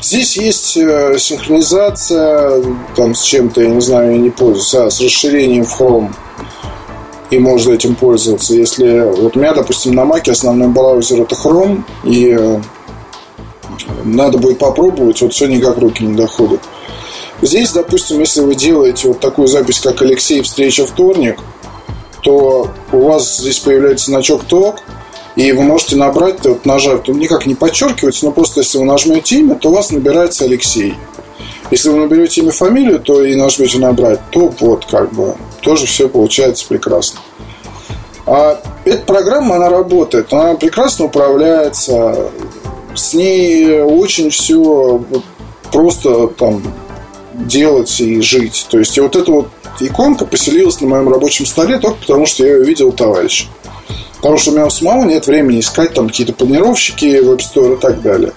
Здесь 0.00 0.36
есть 0.36 0.76
э, 0.76 1.16
синхронизация 1.18 2.62
там, 2.94 3.12
с 3.12 3.22
чем-то, 3.22 3.60
я 3.60 3.68
не 3.70 3.80
знаю, 3.80 4.12
я 4.12 4.18
не 4.18 4.30
пользуюсь, 4.30 4.74
а, 4.74 4.88
с 4.88 5.00
расширением 5.00 5.64
в 5.64 5.80
Chrome. 5.80 6.12
И 7.30 7.38
можно 7.38 7.72
этим 7.72 7.94
пользоваться. 7.96 8.54
Если 8.54 9.00
вот 9.00 9.36
у 9.36 9.40
меня, 9.40 9.52
допустим, 9.52 9.94
на 9.94 10.04
Маке 10.04 10.32
основной 10.32 10.68
браузер 10.68 11.22
это 11.22 11.34
Chrome, 11.34 11.82
и 12.04 12.36
э, 12.38 12.60
надо 14.04 14.38
будет 14.38 14.58
попробовать, 14.58 15.20
вот 15.20 15.32
все 15.32 15.46
никак 15.46 15.78
руки 15.78 16.04
не 16.04 16.14
доходят. 16.14 16.60
Здесь, 17.42 17.72
допустим, 17.72 18.20
если 18.20 18.40
вы 18.40 18.54
делаете 18.54 19.08
вот 19.08 19.20
такую 19.20 19.48
запись, 19.48 19.80
как 19.80 20.00
Алексей 20.02 20.40
встреча 20.42 20.86
вторник, 20.86 21.38
то 22.22 22.70
у 22.92 22.98
вас 22.98 23.38
здесь 23.38 23.58
появляется 23.58 24.06
значок 24.06 24.44
ТОК, 24.44 24.82
и 25.36 25.52
вы 25.52 25.62
можете 25.62 25.96
набрать, 25.96 26.44
вот 26.44 26.64
нажать, 26.64 27.08
он 27.08 27.18
никак 27.18 27.44
не 27.46 27.54
подчеркивается, 27.54 28.24
но 28.24 28.32
просто 28.32 28.60
если 28.60 28.78
вы 28.78 28.84
нажмете 28.84 29.36
имя, 29.40 29.54
то 29.54 29.70
у 29.70 29.74
вас 29.74 29.90
набирается 29.90 30.44
Алексей. 30.44 30.94
Если 31.70 31.90
вы 31.90 31.98
наберете 31.98 32.40
имя, 32.40 32.52
фамилию, 32.52 33.00
то 33.00 33.22
и 33.22 33.34
нажмете 33.34 33.78
набрать, 33.78 34.20
то 34.30 34.52
вот 34.60 34.86
как 34.86 35.12
бы 35.12 35.36
тоже 35.66 35.86
все 35.86 36.08
получается 36.08 36.64
прекрасно. 36.68 37.18
А 38.24 38.62
эта 38.84 39.04
программа, 39.04 39.56
она 39.56 39.68
работает, 39.68 40.32
она 40.32 40.54
прекрасно 40.54 41.06
управляется, 41.06 42.30
с 42.94 43.12
ней 43.14 43.80
очень 43.80 44.30
все 44.30 45.04
просто 45.72 46.28
там 46.28 46.62
делать 47.34 48.00
и 48.00 48.20
жить. 48.20 48.68
То 48.70 48.78
есть, 48.78 48.96
и 48.96 49.00
вот 49.00 49.16
эта 49.16 49.28
вот 49.32 49.48
иконка 49.80 50.24
поселилась 50.24 50.80
на 50.80 50.86
моем 50.86 51.08
рабочем 51.08 51.44
столе 51.46 51.78
только 51.78 51.98
потому, 51.98 52.26
что 52.26 52.46
я 52.46 52.58
ее 52.58 52.64
видел 52.64 52.92
товарища. 52.92 53.46
Потому 54.18 54.38
что 54.38 54.52
у 54.52 54.54
меня 54.54 54.70
самого 54.70 55.04
нет 55.04 55.26
времени 55.26 55.58
искать 55.58 55.94
там 55.94 56.06
какие-то 56.06 56.32
планировщики, 56.32 57.18
веб-стор 57.18 57.72
и 57.72 57.76
так 57.76 58.02
далее. 58.02 58.32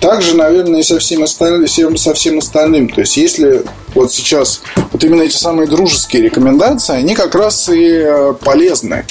Также, 0.00 0.36
наверное, 0.36 0.80
и 0.80 0.82
со 0.84 0.98
всем, 0.98 1.24
остальным, 1.24 1.96
со 1.96 2.14
всем 2.14 2.38
остальным. 2.38 2.88
То 2.88 3.00
есть, 3.00 3.16
если 3.16 3.64
вот 3.94 4.12
сейчас 4.12 4.62
вот 4.92 5.02
именно 5.02 5.22
эти 5.22 5.36
самые 5.36 5.66
дружеские 5.66 6.22
рекомендации, 6.22 6.94
они 6.94 7.14
как 7.14 7.34
раз 7.34 7.68
и 7.68 8.02
э, 8.04 8.34
полезны. 8.44 9.04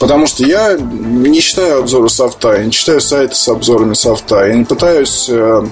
Потому 0.00 0.26
что 0.26 0.44
я 0.44 0.76
не 0.78 1.40
читаю 1.40 1.80
обзоры 1.80 2.08
софта, 2.08 2.54
я 2.54 2.64
не 2.64 2.72
читаю 2.72 3.00
сайты 3.00 3.34
с 3.34 3.46
обзорами 3.48 3.94
софта, 3.94 4.46
я 4.46 4.54
не 4.54 4.64
пытаюсь 4.64 5.26
э, 5.28 5.62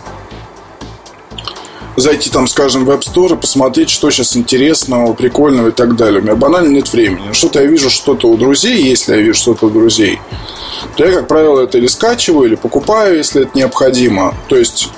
зайти 1.99 2.31
там, 2.31 2.47
скажем, 2.47 2.85
в 2.85 2.91
App 2.91 3.01
Store 3.01 3.35
и 3.35 3.37
посмотреть, 3.37 3.91
что 3.91 4.11
сейчас 4.11 4.37
интересного, 4.37 5.13
прикольного 5.15 5.69
и 5.69 5.73
так 5.73 5.97
далее. 5.97 6.21
У 6.21 6.23
меня 6.23 6.37
банально 6.37 6.69
нет 6.69 6.93
времени. 6.93 7.33
Что-то 7.33 7.61
я 7.61 7.67
вижу 7.67 7.91
что-то 7.91 8.29
у 8.29 8.37
друзей, 8.37 8.83
если 8.83 9.17
я 9.17 9.21
вижу 9.21 9.39
что-то 9.39 9.67
у 9.67 9.71
друзей, 9.71 10.21
то 10.97 11.05
я, 11.05 11.13
как 11.13 11.29
правило, 11.29 11.61
это 11.61 11.79
или 11.79 11.87
скачиваю, 11.87 12.49
или 12.49 12.55
покупаю, 12.55 13.17
если 13.17 13.43
это 13.43 13.51
необходимо. 13.55 14.35
То 14.49 14.57
есть 14.57 14.91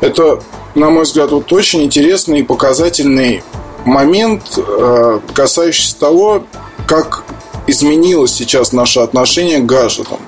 это, 0.00 0.42
на 0.74 0.90
мой 0.90 1.04
взгляд, 1.04 1.30
вот 1.30 1.52
очень 1.52 1.82
интересный 1.82 2.40
и 2.40 2.42
показательный 2.42 3.42
момент, 3.84 4.58
э, 4.58 5.20
касающийся 5.32 5.98
того, 5.98 6.44
как 6.86 7.24
изменилось 7.66 8.32
сейчас 8.32 8.72
наше 8.72 9.00
отношение 9.00 9.60
к 9.60 9.66
гаджетам. 9.66 10.18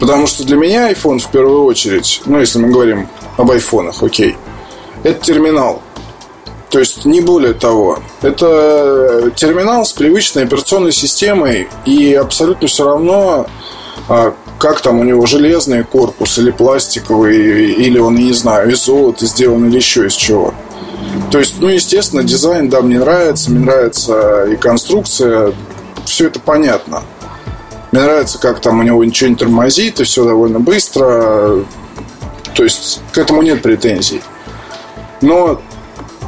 Потому 0.00 0.26
что 0.26 0.44
для 0.44 0.56
меня 0.56 0.90
iPhone 0.90 1.18
в 1.18 1.30
первую 1.30 1.64
очередь, 1.64 2.22
ну, 2.24 2.40
если 2.40 2.58
мы 2.58 2.70
говорим 2.70 3.08
об 3.36 3.50
айфонах, 3.50 4.02
окей– 4.02 4.36
это 5.02 5.24
терминал. 5.24 5.82
То 6.70 6.78
есть 6.78 7.04
не 7.04 7.20
более 7.20 7.52
того. 7.52 7.98
Это 8.22 9.30
терминал 9.36 9.84
с 9.84 9.92
привычной 9.92 10.44
операционной 10.44 10.92
системой 10.92 11.68
и 11.84 12.14
абсолютно 12.14 12.66
все 12.66 12.84
равно, 12.84 13.46
а, 14.08 14.34
как 14.58 14.80
там 14.80 14.98
у 14.98 15.04
него 15.04 15.26
железный 15.26 15.84
корпус 15.84 16.38
или 16.38 16.50
пластиковый, 16.50 17.72
или 17.72 17.98
он, 17.98 18.14
не 18.14 18.32
знаю, 18.32 18.72
из 18.72 18.84
золота 18.84 19.26
сделан 19.26 19.68
или 19.68 19.76
еще 19.76 20.06
из 20.06 20.14
чего. 20.14 20.54
То 21.30 21.38
есть, 21.38 21.56
ну, 21.60 21.68
естественно, 21.68 22.22
дизайн, 22.22 22.70
да, 22.70 22.80
мне 22.80 22.98
нравится, 22.98 23.50
мне 23.50 23.66
нравится 23.66 24.44
и 24.44 24.56
конструкция, 24.56 25.52
все 26.06 26.28
это 26.28 26.40
понятно. 26.40 27.02
Мне 27.90 28.00
нравится, 28.02 28.38
как 28.38 28.60
там 28.60 28.80
у 28.80 28.82
него 28.82 29.04
ничего 29.04 29.28
не 29.28 29.36
тормозит, 29.36 30.00
и 30.00 30.04
все 30.04 30.24
довольно 30.24 30.58
быстро. 30.58 31.64
То 32.54 32.64
есть, 32.64 33.02
к 33.12 33.18
этому 33.18 33.42
нет 33.42 33.60
претензий. 33.60 34.22
Но 35.22 35.62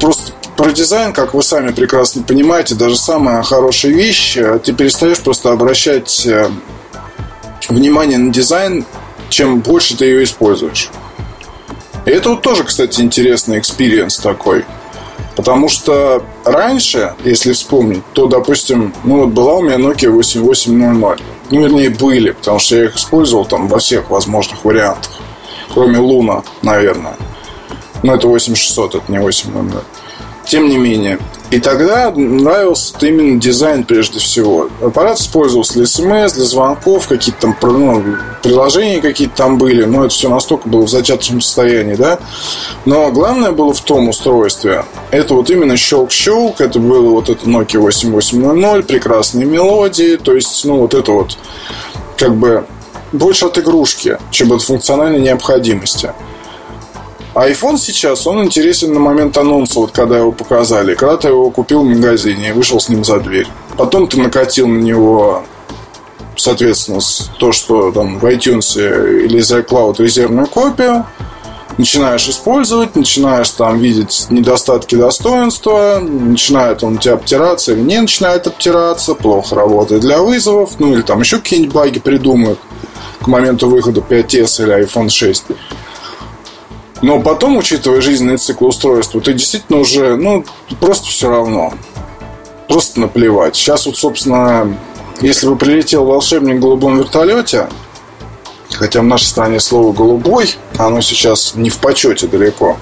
просто 0.01 0.33
про 0.57 0.71
дизайн, 0.71 1.13
как 1.13 1.35
вы 1.35 1.43
сами 1.43 1.73
прекрасно 1.73 2.23
понимаете, 2.23 2.75
даже 2.75 2.97
самая 2.97 3.43
хорошая 3.43 3.93
вещь, 3.93 4.37
э, 4.37 4.59
ты 4.63 4.73
перестаешь 4.73 5.19
просто 5.21 5.51
обращать 5.51 6.27
э, 6.27 6.49
внимание 7.69 8.19
на 8.19 8.33
дизайн, 8.33 8.87
чем 9.29 9.61
больше 9.61 9.97
ты 9.97 10.07
ее 10.07 10.25
используешь. 10.25 10.91
И 12.07 12.11
это 12.11 12.31
вот 12.31 12.43
тоже, 12.43 12.65
кстати, 12.65 13.01
интересный 13.01 13.59
experience 13.59 14.19
такой. 14.19 14.65
Потому 15.37 15.69
что 15.69 16.23
раньше, 16.45 17.15
если 17.25 17.53
вспомнить, 17.53 18.05
то, 18.13 18.27
допустим, 18.27 18.95
ну 19.03 19.21
вот 19.21 19.31
была 19.31 19.55
у 19.55 19.63
меня 19.63 19.77
Nokia 19.77 20.11
8800. 20.11 21.21
Ну, 21.51 21.61
вернее, 21.61 21.91
были, 21.91 22.31
потому 22.31 22.59
что 22.59 22.77
я 22.77 22.85
их 22.85 22.97
использовал 22.97 23.45
там 23.45 23.69
во 23.69 23.79
всех 23.79 24.11
возможных 24.11 24.65
вариантах. 24.65 25.13
Кроме 25.73 25.99
Луна, 25.99 26.43
наверное. 26.63 27.17
Но 28.05 28.15
это 28.15 28.29
8600, 28.29 28.97
это 28.97 29.11
не 29.11 29.19
800. 29.19 29.83
Тем 30.45 30.69
не 30.69 30.77
менее. 30.77 31.19
И 31.51 31.59
тогда 31.59 32.11
нравился 32.11 32.95
именно 33.01 33.41
дизайн 33.41 33.83
прежде 33.85 34.19
всего. 34.19 34.69
Аппарат 34.83 35.19
использовался 35.19 35.75
для 35.75 35.87
смс, 35.87 36.35
для 36.35 36.45
звонков, 36.45 37.09
какие-то 37.09 37.41
там 37.41 37.57
ну, 37.63 38.05
приложения 38.43 39.01
какие-то 39.01 39.37
там 39.37 39.57
были, 39.57 39.85
но 39.85 40.05
это 40.05 40.13
все 40.13 40.29
настолько 40.29 40.69
было 40.69 40.83
в 40.83 40.91
зачаточном 40.91 41.41
состоянии, 41.41 41.95
да. 41.95 42.19
Но 42.85 43.11
главное 43.11 43.53
было 43.53 43.73
в 43.73 43.81
том 43.81 44.11
устройстве, 44.11 44.85
это 45.11 45.33
вот 45.33 45.49
именно 45.49 45.79
щелк-щелк, 45.79 46.61
это 46.61 46.79
было 46.79 47.09
вот 47.09 47.31
это 47.31 47.47
Nokia 47.47 47.79
8800, 47.79 48.87
прекрасные 48.87 49.47
мелодии, 49.47 50.17
то 50.17 50.35
есть, 50.35 50.63
ну, 50.67 50.77
вот 50.77 50.93
это 50.93 51.11
вот 51.13 51.39
как 52.19 52.37
бы 52.37 52.67
больше 53.13 53.47
от 53.47 53.57
игрушки, 53.57 54.19
чем 54.31 54.53
от 54.53 54.61
функциональной 54.61 55.21
необходимости. 55.21 56.13
А 57.35 57.49
iPhone 57.49 57.79
сейчас, 57.79 58.27
он 58.27 58.45
интересен 58.45 58.95
на 58.95 59.01
момент 59.01 59.37
анонса, 59.37 59.81
вот 59.81 59.91
когда 59.91 60.19
его 60.19 60.31
показали. 60.31 60.95
Когда 60.95 61.17
ты 61.17 61.29
его 61.29 61.51
купил 61.51 61.83
в 61.83 61.87
магазине 61.87 62.51
и 62.51 62.53
вышел 62.53 62.79
с 62.79 62.89
ним 62.89 63.05
за 63.05 63.19
дверь. 63.19 63.49
Потом 63.77 64.07
ты 64.07 64.21
накатил 64.21 64.69
на 64.69 64.79
него 64.79 65.45
соответственно, 66.37 67.01
то, 67.39 67.53
что 67.53 67.93
там 67.93 68.19
в 68.19 68.25
iTunes 68.27 68.79
или 69.25 69.39
из 69.39 69.53
iCloud 69.53 69.97
резервную 69.99 70.47
копию, 70.47 71.07
начинаешь 71.79 72.29
использовать, 72.29 72.95
начинаешь 72.95 73.51
там 73.51 73.79
видеть 73.79 74.27
недостатки 74.31 74.95
достоинства, 74.95 75.99
начинает 76.01 76.85
он 76.85 76.99
тебя 76.99 77.15
обтираться 77.15 77.73
или 77.73 77.81
не 77.81 78.01
начинает 78.01 78.47
обтираться, 78.47 79.15
плохо 79.15 79.55
работает 79.57 80.03
для 80.03 80.21
вызовов, 80.21 80.79
ну 80.79 80.93
или 80.93 81.03
там 81.03 81.21
еще 81.21 81.39
какие-нибудь 81.39 81.75
баги 81.75 81.99
придумают 81.99 82.61
к 83.21 83.27
моменту 83.27 83.69
выхода 83.69 84.01
5s 84.01 84.63
или 84.63 84.85
iPhone 84.85 85.09
6. 85.09 85.45
Но 87.05 87.21
потом, 87.21 87.59
учитывая 87.59 88.01
жизненный 88.01 88.39
цикл 88.39 88.65
устройства, 88.65 89.21
ты 89.21 89.35
действительно 89.35 89.79
уже, 89.79 90.17
ну, 90.17 90.43
просто 90.81 91.09
все 91.09 91.29
равно. 91.29 91.75
Просто 92.67 92.99
наплевать. 92.99 93.55
Сейчас 93.57 93.85
вот, 93.85 93.99
собственно, 93.99 94.75
если 95.21 95.47
бы 95.47 95.57
прилетел 95.57 96.07
волшебник 96.07 96.57
в 96.57 96.61
голубом 96.61 96.97
вертолете, 96.97 97.69
хотя 98.71 99.03
в 99.03 99.05
нашей 99.05 99.27
стране 99.27 99.61
слово 99.61 99.93
«голубой», 99.93 100.55
оно 100.79 101.03
сейчас 101.03 101.55
не 101.57 101.69
в 101.69 101.77
почете 101.77 102.27
далеко, 102.27 102.79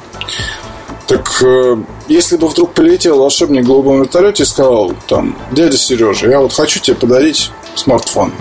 так 1.09 1.43
э, 1.43 1.79
если 2.07 2.37
бы 2.37 2.47
вдруг 2.47 2.75
прилетел 2.75 3.19
волшебник 3.19 3.65
в 3.65 3.67
голубом 3.67 4.03
вертолете 4.03 4.45
и 4.45 4.47
сказал, 4.47 4.93
там, 5.09 5.37
дядя 5.51 5.77
Сережа, 5.77 6.31
я 6.31 6.39
вот 6.39 6.53
хочу 6.53 6.79
тебе 6.79 6.95
подарить 6.95 7.51
смартфон. 7.75 8.33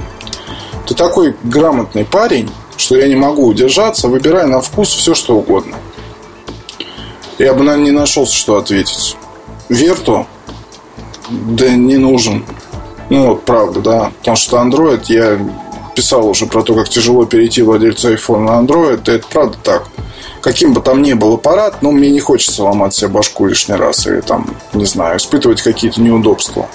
Ты 0.85 0.93
такой 0.93 1.35
грамотный 1.41 2.05
парень, 2.05 2.51
что 2.81 2.97
я 2.97 3.07
не 3.07 3.15
могу 3.15 3.45
удержаться, 3.45 4.07
выбирая 4.07 4.47
на 4.47 4.59
вкус 4.59 4.89
все, 4.89 5.13
что 5.13 5.35
угодно. 5.35 5.77
Я 7.37 7.53
бы, 7.53 7.63
наверное, 7.63 7.85
не 7.85 7.91
нашелся, 7.91 8.35
что 8.35 8.57
ответить. 8.57 9.15
Верту? 9.69 10.25
Да 11.29 11.69
не 11.69 11.97
нужен. 11.97 12.43
Ну, 13.09 13.27
вот 13.27 13.45
правда, 13.45 13.79
да. 13.81 14.11
Потому 14.19 14.37
что 14.37 14.57
Android, 14.57 15.03
я 15.07 15.39
писал 15.95 16.27
уже 16.27 16.47
про 16.47 16.63
то, 16.63 16.73
как 16.73 16.89
тяжело 16.89 17.25
перейти 17.25 17.61
владельцу 17.61 18.13
iPhone 18.13 18.39
на 18.39 18.59
Android. 18.61 19.01
Это 19.09 19.27
правда 19.27 19.57
так. 19.63 19.87
Каким 20.41 20.73
бы 20.73 20.81
там 20.81 21.03
ни 21.03 21.13
был 21.13 21.35
аппарат, 21.35 21.83
но 21.83 21.91
мне 21.91 22.09
не 22.09 22.19
хочется 22.19 22.63
ломать 22.63 22.95
себе 22.95 23.09
башку 23.09 23.45
лишний 23.45 23.75
раз 23.75 24.07
или 24.07 24.21
там, 24.21 24.55
не 24.73 24.85
знаю, 24.85 25.17
испытывать 25.17 25.61
какие-то 25.61 26.01
неудобства. 26.01 26.67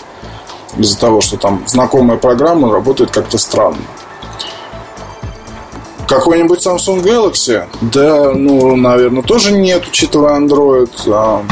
из-за 0.76 0.98
того, 0.98 1.20
что 1.20 1.36
там 1.36 1.64
знакомая 1.66 2.16
программа 2.16 2.72
работает 2.72 3.10
как-то 3.10 3.38
странно. 3.38 3.82
Какой-нибудь 6.16 6.64
Samsung 6.64 7.02
Galaxy? 7.02 7.64
Да, 7.92 8.32
ну, 8.32 8.74
наверное, 8.74 9.22
тоже 9.22 9.52
нет, 9.52 9.82
учитывая 9.86 10.40
Android. 10.40 10.90
А, 11.08 11.44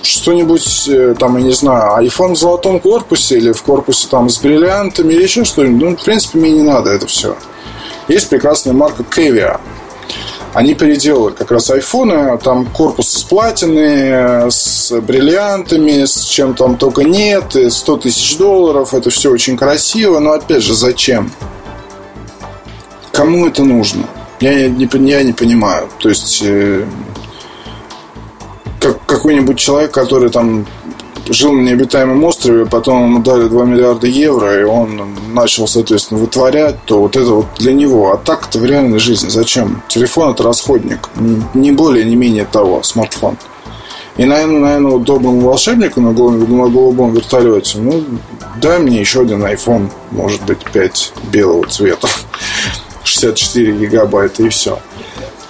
что-нибудь, 0.00 0.88
э, 0.88 1.16
там, 1.18 1.36
я 1.38 1.42
не 1.42 1.52
знаю, 1.52 2.06
iPhone 2.06 2.34
в 2.34 2.38
золотом 2.38 2.78
корпусе 2.78 3.38
или 3.38 3.50
в 3.50 3.60
корпусе 3.62 4.06
там 4.08 4.28
с 4.28 4.38
бриллиантами 4.38 5.12
или 5.12 5.24
еще 5.24 5.42
что-нибудь. 5.42 5.82
Ну, 5.82 5.96
в 5.96 6.04
принципе, 6.04 6.38
мне 6.38 6.52
не 6.52 6.62
надо 6.62 6.90
это 6.90 7.08
все. 7.08 7.36
Есть 8.06 8.28
прекрасная 8.28 8.74
марка 8.74 9.02
Kevia. 9.02 9.58
Они 10.54 10.74
переделали 10.74 11.34
как 11.34 11.50
раз 11.50 11.68
айфоны, 11.68 12.38
там 12.38 12.64
корпус 12.66 13.08
с 13.08 13.22
платины, 13.24 14.50
с 14.50 14.92
бриллиантами, 15.00 16.04
с 16.04 16.20
чем 16.22 16.54
там 16.54 16.76
только 16.76 17.02
нет, 17.02 17.56
100 17.68 17.96
тысяч 17.96 18.38
долларов, 18.38 18.94
это 18.94 19.10
все 19.10 19.30
очень 19.30 19.56
красиво, 19.56 20.20
но 20.20 20.32
опять 20.32 20.62
же, 20.62 20.74
зачем? 20.74 21.32
Кому 23.18 23.48
это 23.48 23.64
нужно? 23.64 24.04
Я 24.38 24.68
не, 24.68 24.88
я 25.10 25.24
не 25.24 25.32
понимаю. 25.32 25.88
То 25.98 26.08
есть, 26.08 26.40
э, 26.40 26.84
как, 28.78 29.04
какой-нибудь 29.06 29.58
человек, 29.58 29.90
который 29.90 30.30
там 30.30 30.64
жил 31.28 31.52
на 31.52 31.62
необитаемом 31.62 32.22
острове, 32.22 32.64
потом 32.64 33.06
ему 33.06 33.18
дали 33.18 33.48
2 33.48 33.64
миллиарда 33.64 34.06
евро, 34.06 34.60
и 34.60 34.62
он 34.62 35.16
начал, 35.34 35.66
соответственно, 35.66 36.20
вытворять, 36.20 36.76
то 36.84 37.00
вот 37.00 37.16
это 37.16 37.30
вот 37.32 37.46
для 37.58 37.72
него. 37.72 38.12
А 38.12 38.18
так 38.18 38.46
это 38.48 38.60
в 38.60 38.64
реальной 38.64 39.00
жизни. 39.00 39.28
Зачем? 39.28 39.82
Телефон– 39.88 40.30
это 40.34 40.44
расходник. 40.44 41.08
Не 41.54 41.72
более, 41.72 42.04
не 42.04 42.14
менее 42.14 42.44
того, 42.44 42.84
смартфон. 42.84 43.36
И, 44.16 44.24
наверное, 44.24 44.60
наверное 44.60 44.92
вот 44.92 45.08
волшебнику 45.08 46.00
на 46.00 46.12
голубом, 46.12 46.56
на 46.56 46.68
голубом 46.68 47.12
вертолете, 47.14 47.78
ну, 47.78 48.04
дай 48.62 48.78
мне 48.78 49.00
еще 49.00 49.22
один 49.22 49.44
iPhone, 49.44 49.90
может 50.12 50.40
быть, 50.44 50.58
5 50.72 51.14
белого 51.32 51.66
цвета, 51.66 52.06
64 53.08 53.72
гигабайта 53.72 54.42
и 54.42 54.48
все. 54.48 54.78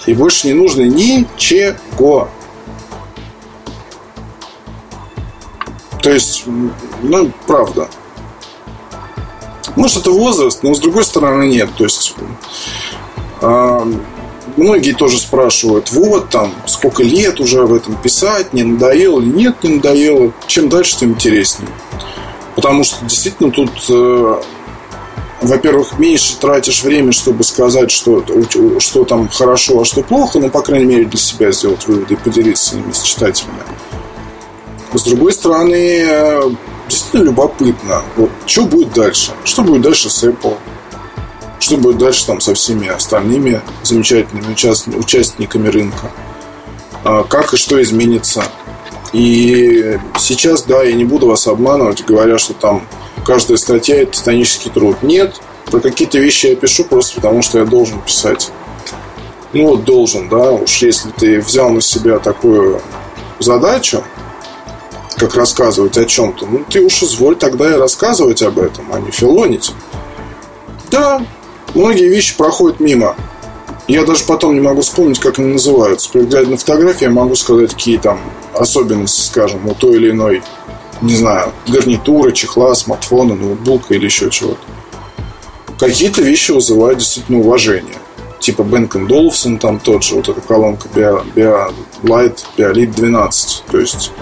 И 0.06 0.14
больше 0.14 0.46
не 0.46 0.54
нужно 0.54 0.82
ничего. 0.82 2.28
То 6.02 6.10
есть, 6.10 6.44
ну, 7.02 7.30
правда. 7.46 7.88
Может, 9.76 9.98
это 9.98 10.10
возраст, 10.10 10.62
но 10.62 10.74
с 10.74 10.80
другой 10.80 11.04
стороны 11.04 11.44
нет. 11.44 11.68
То 11.76 11.84
есть, 11.84 12.14
э, 13.42 13.92
многие 14.56 14.92
тоже 14.92 15.18
спрашивают, 15.18 15.90
вот 15.92 16.30
там, 16.30 16.52
сколько 16.66 17.02
лет 17.02 17.40
уже 17.40 17.62
об 17.62 17.72
этом 17.72 17.94
писать, 17.96 18.52
не 18.54 18.62
надоело 18.62 19.20
или 19.20 19.28
нет, 19.28 19.62
не 19.62 19.74
надоело. 19.76 20.32
Чем 20.46 20.68
дальше, 20.68 20.98
тем 20.98 21.10
интереснее. 21.10 21.70
Потому 22.56 22.84
что 22.84 23.04
действительно 23.04 23.50
тут, 23.50 23.70
э, 23.90 24.40
во-первых, 25.40 25.98
меньше 25.98 26.36
тратишь 26.38 26.82
время, 26.82 27.12
чтобы 27.12 27.44
сказать, 27.44 27.90
что, 27.90 28.24
что 28.78 29.04
там 29.04 29.28
хорошо, 29.28 29.80
а 29.80 29.84
что 29.84 30.02
плохо, 30.02 30.38
но, 30.40 30.48
по 30.48 30.62
крайней 30.62 30.86
мере, 30.86 31.04
для 31.04 31.18
себя 31.18 31.52
сделать 31.52 31.86
выводы 31.86 32.14
и 32.14 32.16
поделиться 32.16 32.76
ими 32.76 32.92
с 32.92 33.02
читателями. 33.02 33.62
С 34.92 35.02
другой 35.02 35.32
стороны, 35.32 35.74
э, 35.74 36.42
действительно 36.88 37.24
любопытно. 37.24 38.02
Вот, 38.16 38.30
что 38.46 38.64
будет 38.64 38.92
дальше? 38.92 39.32
Что 39.44 39.62
будет 39.62 39.82
дальше 39.82 40.10
с 40.10 40.24
Apple? 40.24 40.56
Что 41.60 41.76
будет 41.76 41.98
дальше 41.98 42.26
там 42.26 42.40
со 42.40 42.54
всеми 42.54 42.88
остальными 42.88 43.60
замечательными 43.82 44.52
участниками 44.96 45.68
рынка? 45.68 46.10
А 47.04 47.22
как 47.24 47.52
и 47.52 47.56
что 47.56 47.80
изменится? 47.82 48.44
И 49.12 49.98
сейчас, 50.18 50.62
да, 50.62 50.82
я 50.82 50.94
не 50.94 51.04
буду 51.04 51.26
вас 51.26 51.46
обманывать, 51.46 52.04
говоря, 52.04 52.38
что 52.38 52.54
там 52.54 52.82
каждая 53.24 53.56
статья– 53.56 54.02
это 54.02 54.12
титанический 54.12 54.70
труд. 54.70 55.02
Нет, 55.02 55.40
про 55.66 55.80
какие-то 55.80 56.18
вещи 56.18 56.46
я 56.46 56.56
пишу 56.56 56.84
просто 56.84 57.16
потому, 57.16 57.42
что 57.42 57.58
я 57.58 57.64
должен 57.64 58.00
писать. 58.00 58.50
Ну 59.52 59.68
вот 59.68 59.84
должен, 59.84 60.28
да, 60.28 60.52
уж 60.52 60.76
если 60.78 61.10
ты 61.10 61.40
взял 61.40 61.70
на 61.70 61.80
себя 61.80 62.18
такую 62.18 62.82
задачу, 63.38 64.04
как 65.16 65.34
рассказывать 65.34 65.96
о 65.96 66.04
чем-то, 66.04 66.46
ну 66.46 66.64
ты 66.68 66.80
уж 66.80 67.02
изволь 67.02 67.36
тогда 67.36 67.74
и 67.74 67.78
рассказывать 67.78 68.42
об 68.42 68.58
этом, 68.58 68.86
а 68.92 69.00
не 69.00 69.10
филонить. 69.10 69.72
Да, 70.90 71.22
многие 71.74 72.08
вещи 72.08 72.36
проходят 72.36 72.80
мимо. 72.80 73.16
Я 73.88 74.04
даже 74.04 74.24
потом 74.24 74.54
не 74.54 74.60
могу 74.60 74.82
вспомнить, 74.82 75.18
как 75.18 75.38
они 75.38 75.54
называются. 75.54 76.10
При 76.10 76.20
на 76.20 76.58
фотографии 76.58 77.04
я 77.04 77.10
могу 77.10 77.34
сказать, 77.34 77.72
какие 77.72 77.96
там 77.96 78.20
особенности, 78.52 79.22
скажем, 79.22 79.66
у 79.66 79.74
той 79.74 79.96
или 79.96 80.10
иной, 80.10 80.42
не 81.02 81.14
знаю, 81.14 81.52
гарнитуры, 81.66 82.32
чехла, 82.32 82.74
смартфона, 82.74 83.34
ноутбука 83.34 83.94
или 83.94 84.06
еще 84.06 84.30
чего-то. 84.30 84.60
Какие-то 85.78 86.22
вещи 86.22 86.50
вызывают 86.50 86.98
действительно 86.98 87.38
уважение. 87.38 87.96
Типа 88.40 88.62
Бенк 88.62 88.96
Долфсон, 89.06 89.58
там 89.58 89.78
тот 89.78 90.02
же, 90.02 90.16
вот 90.16 90.28
эта 90.28 90.40
колонка 90.40 90.88
Bio, 90.94 91.24
Bio 91.34 91.72
Light, 92.02 92.44
Biolite 92.56 92.94
12. 92.94 93.64
То 93.70 93.78
есть 93.78 94.12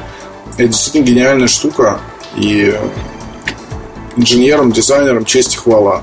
это 0.56 0.68
действительно 0.68 1.04
гениальная 1.04 1.48
штука. 1.48 2.00
И 2.36 2.74
инженерам, 4.16 4.72
дизайнерам 4.72 5.24
честь 5.24 5.54
и 5.54 5.58
хвала. 5.58 6.02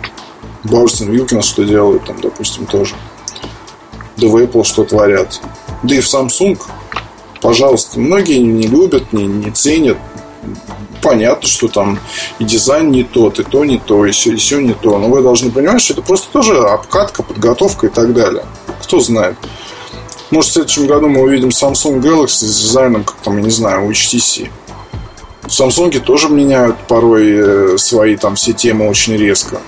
Баурсон 0.63 1.11
Вилкинс 1.11 1.45
что 1.45 1.63
делают 1.63 2.05
там, 2.05 2.19
допустим, 2.21 2.65
тоже. 2.65 2.95
Да 4.17 4.27
в 4.27 4.37
Apple 4.37 4.63
что 4.63 4.83
творят. 4.83 5.41
Да 5.83 5.95
и 5.95 5.99
в 5.99 6.05
Samsung, 6.05 6.59
пожалуйста. 7.41 7.99
Многие 7.99 8.39
не 8.39 8.67
любят, 8.67 9.11
не, 9.11 9.25
не 9.25 9.51
ценят. 9.51 9.97
Понятно, 11.01 11.47
что 11.47 11.67
там 11.67 11.99
и 12.39 12.45
дизайн 12.45 12.91
не 12.91 13.03
тот, 13.03 13.39
и 13.39 13.43
то 13.43 13.65
не 13.65 13.77
то, 13.77 14.05
и 14.05 14.11
все, 14.11 14.31
и 14.31 14.35
все 14.37 14.59
не 14.61 14.73
то. 14.73 14.97
Но 14.97 15.09
вы 15.09 15.21
должны 15.21 15.51
понимать, 15.51 15.81
что 15.81 15.93
это 15.93 16.01
просто 16.01 16.31
тоже 16.31 16.57
обкатка, 16.57 17.23
подготовка 17.23 17.87
и 17.87 17.89
так 17.89 18.13
далее. 18.13 18.45
Кто 18.81 18.99
знает. 18.99 19.35
Может, 20.31 20.51
в 20.51 20.53
следующем 20.53 20.87
году 20.87 21.09
мы 21.09 21.21
увидим 21.21 21.49
Samsung 21.49 22.01
Galaxy 22.01 22.45
с 22.45 22.59
дизайном, 22.61 23.03
как 23.03 23.17
там, 23.17 23.37
я 23.37 23.43
не 23.43 23.51
знаю, 23.51 23.85
у 23.85 23.91
HTC. 23.91 24.49
Samsung 25.43 25.99
тоже 25.99 26.29
меняют 26.29 26.77
порой 26.87 27.73
э, 27.73 27.77
свои 27.77 28.15
там 28.15 28.35
все 28.35 28.53
темы 28.53 28.89
очень 28.89 29.15
резко. 29.15 29.61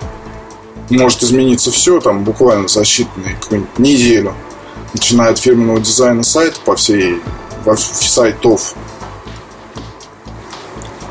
Может 0.90 1.24
измениться 1.24 1.72
все 1.72 2.00
там 2.00 2.24
буквально 2.24 2.68
за 2.68 2.82
считанные 2.82 3.66
неделю. 3.78 4.34
Начиная 4.94 5.32
от 5.32 5.38
фирменного 5.38 5.80
дизайна 5.80 6.24
сайта 6.24 6.58
по 6.64 6.76
всей 6.76 7.22
сайтов 7.76 8.76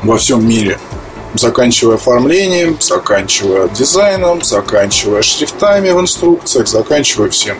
во 0.07 0.17
всем 0.17 0.47
мире. 0.47 0.79
Заканчивая 1.33 1.95
оформлением, 1.95 2.77
заканчивая 2.79 3.67
дизайном, 3.67 4.41
заканчивая 4.41 5.21
шрифтами 5.21 5.89
в 5.89 5.99
инструкциях, 5.99 6.67
заканчивая 6.67 7.29
всем. 7.29 7.57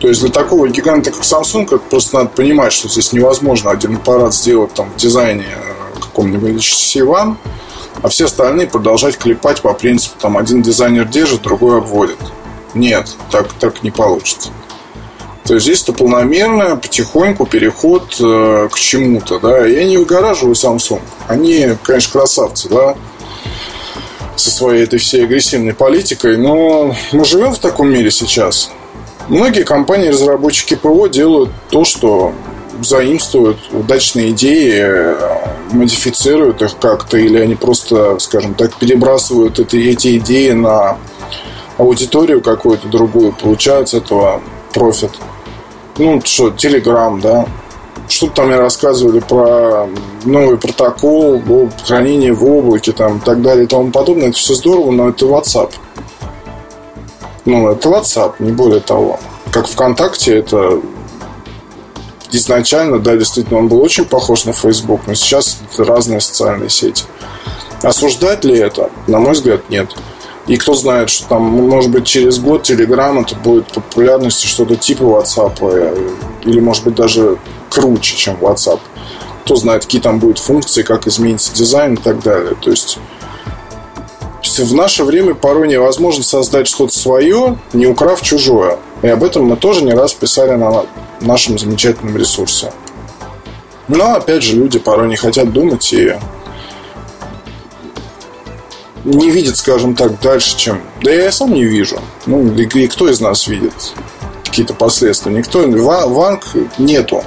То 0.00 0.08
есть 0.08 0.20
для 0.20 0.30
такого 0.30 0.68
гиганта, 0.68 1.10
как 1.10 1.22
Samsung, 1.22 1.66
это 1.66 1.78
просто 1.78 2.16
надо 2.16 2.30
понимать, 2.30 2.72
что 2.72 2.88
здесь 2.88 3.12
невозможно 3.12 3.70
один 3.70 3.96
аппарат 3.96 4.34
сделать 4.34 4.74
там 4.74 4.90
в 4.90 4.96
дизайне 4.96 5.46
э, 5.46 6.00
каком-нибудь 6.00 6.62
HTC 6.62 7.06
One, 7.06 7.36
а 8.02 8.08
все 8.08 8.26
остальные 8.26 8.66
продолжать 8.66 9.16
клепать 9.16 9.62
по 9.62 9.72
принципу, 9.72 10.16
там 10.20 10.36
один 10.36 10.62
дизайнер 10.62 11.06
держит, 11.06 11.42
другой 11.42 11.78
обводит. 11.78 12.18
Нет, 12.74 13.08
так, 13.30 13.52
так 13.54 13.82
не 13.82 13.90
получится. 13.90 14.50
То 15.44 15.54
есть 15.54 15.66
здесь 15.66 15.82
это 15.82 15.92
полномерно, 15.92 16.76
потихоньку 16.76 17.44
переход 17.44 18.16
э, 18.18 18.68
к 18.72 18.78
чему-то, 18.78 19.38
да. 19.40 19.66
Я 19.66 19.84
не 19.84 19.98
выгораживаю 19.98 20.54
Samsung. 20.54 21.02
Они, 21.28 21.68
конечно, 21.82 22.12
красавцы, 22.12 22.68
да, 22.70 22.96
со 24.36 24.50
своей 24.50 24.84
этой 24.84 24.98
всей 24.98 25.24
агрессивной 25.24 25.74
политикой, 25.74 26.38
но 26.38 26.96
мы 27.12 27.24
живем 27.26 27.52
в 27.52 27.58
таком 27.58 27.90
мире 27.90 28.10
сейчас. 28.10 28.70
Многие 29.28 29.64
компании-разработчики 29.64 30.74
ПО 30.76 31.08
делают 31.08 31.50
то, 31.70 31.84
что 31.84 32.32
заимствуют 32.82 33.58
удачные 33.70 34.30
идеи, 34.30 35.14
модифицируют 35.72 36.62
их 36.62 36.78
как-то, 36.78 37.18
или 37.18 37.38
они 37.38 37.54
просто, 37.54 38.18
скажем 38.18 38.54
так, 38.54 38.74
перебрасывают 38.76 39.58
это, 39.58 39.76
эти 39.76 40.16
идеи 40.18 40.50
на 40.50 40.98
аудиторию 41.76 42.40
какую-то 42.40 42.88
другую, 42.88 43.32
получают 43.32 43.90
с 43.90 43.94
этого 43.94 44.42
профит. 44.72 45.10
Ну, 45.98 46.20
что, 46.24 46.48
Telegram, 46.48 47.20
да. 47.20 47.46
Что 48.08 48.28
там 48.28 48.48
мне 48.48 48.56
рассказывали 48.56 49.20
про 49.20 49.88
новый 50.24 50.58
протокол, 50.58 51.42
хранение 51.86 52.32
в 52.32 52.44
облаке, 52.44 52.92
там, 52.92 53.18
и 53.18 53.20
так 53.20 53.40
далее 53.40 53.64
и 53.64 53.68
тому 53.68 53.90
подобное. 53.90 54.28
Это 54.28 54.36
все 54.36 54.54
здорово, 54.54 54.90
но 54.90 55.08
это 55.08 55.26
WhatsApp. 55.26 55.72
Ну, 57.44 57.68
это 57.68 57.88
WhatsApp, 57.88 58.34
не 58.40 58.52
более 58.52 58.80
того. 58.80 59.20
Как 59.50 59.68
ВКонтакте, 59.68 60.38
это 60.38 60.80
изначально, 62.32 62.98
да, 62.98 63.16
действительно, 63.16 63.58
он 63.58 63.68
был 63.68 63.80
очень 63.80 64.04
похож 64.04 64.44
на 64.44 64.52
Facebook, 64.52 65.02
но 65.06 65.14
сейчас 65.14 65.58
это 65.72 65.84
разные 65.84 66.20
социальные 66.20 66.70
сети. 66.70 67.04
Осуждать 67.82 68.44
ли 68.44 68.58
это? 68.58 68.90
На 69.06 69.18
мой 69.20 69.32
взгляд, 69.32 69.68
нет. 69.68 69.90
И 70.46 70.56
кто 70.56 70.74
знает, 70.74 71.08
что 71.08 71.28
там, 71.28 71.42
может 71.42 71.90
быть, 71.90 72.06
через 72.06 72.38
год 72.38 72.68
Telegram 72.68 73.22
это 73.22 73.34
будет 73.36 73.66
популярностью 73.72 74.48
что-то 74.48 74.76
типа 74.76 75.02
WhatsApp, 75.02 75.56
э, 75.62 76.10
или, 76.44 76.60
может 76.60 76.84
быть, 76.84 76.94
даже 76.94 77.38
круче, 77.70 78.16
чем 78.16 78.36
WhatsApp. 78.36 78.80
кто 79.44 79.56
знает, 79.56 79.84
какие 79.84 80.00
там 80.00 80.20
будут 80.20 80.38
функции, 80.38 80.82
как 80.82 81.06
изменится 81.06 81.54
дизайн 81.54 81.94
и 81.94 81.96
так 81.98 82.22
далее. 82.22 82.54
То 82.54 82.70
есть 82.70 82.98
в 84.42 84.74
наше 84.74 85.04
время 85.04 85.34
порой 85.34 85.68
невозможно 85.68 86.22
создать 86.22 86.66
что-то 86.66 86.96
свое, 86.96 87.58
не 87.72 87.86
украв 87.86 88.22
чужое. 88.22 88.78
И 89.02 89.08
об 89.08 89.22
этом 89.22 89.44
мы 89.44 89.56
тоже 89.56 89.82
не 89.82 89.92
раз 89.92 90.14
писали 90.14 90.52
на 90.52 90.86
нашем 91.20 91.58
замечательном 91.58 92.16
ресурсе. 92.16 92.72
Но, 93.88 94.14
опять 94.14 94.42
же, 94.42 94.56
люди 94.56 94.78
порой 94.78 95.08
не 95.08 95.16
хотят 95.16 95.52
думать 95.52 95.92
и 95.92 96.14
не 99.04 99.30
видят, 99.30 99.56
скажем 99.56 99.94
так, 99.94 100.20
дальше, 100.20 100.56
чем... 100.56 100.80
Да 101.02 101.10
я 101.10 101.30
сам 101.30 101.52
не 101.52 101.64
вижу. 101.64 101.98
Ну, 102.26 102.52
и, 102.54 102.62
и 102.62 102.88
кто 102.88 103.08
из 103.08 103.20
нас 103.20 103.46
видит 103.46 103.92
какие-то 104.44 104.74
последствия? 104.74 105.32
Никто. 105.32 105.60
Ванг 106.08 106.44
нету. 106.78 107.22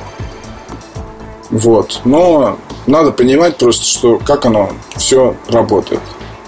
Вот. 1.50 2.02
Но 2.04 2.58
надо 2.88 3.12
понимать 3.12 3.58
просто, 3.58 3.86
что 3.86 4.18
как 4.18 4.46
оно 4.46 4.72
все 4.96 5.36
работает. 5.48 6.02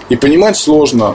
И 0.08 0.16
понимать 0.16 0.56
сложно. 0.56 1.14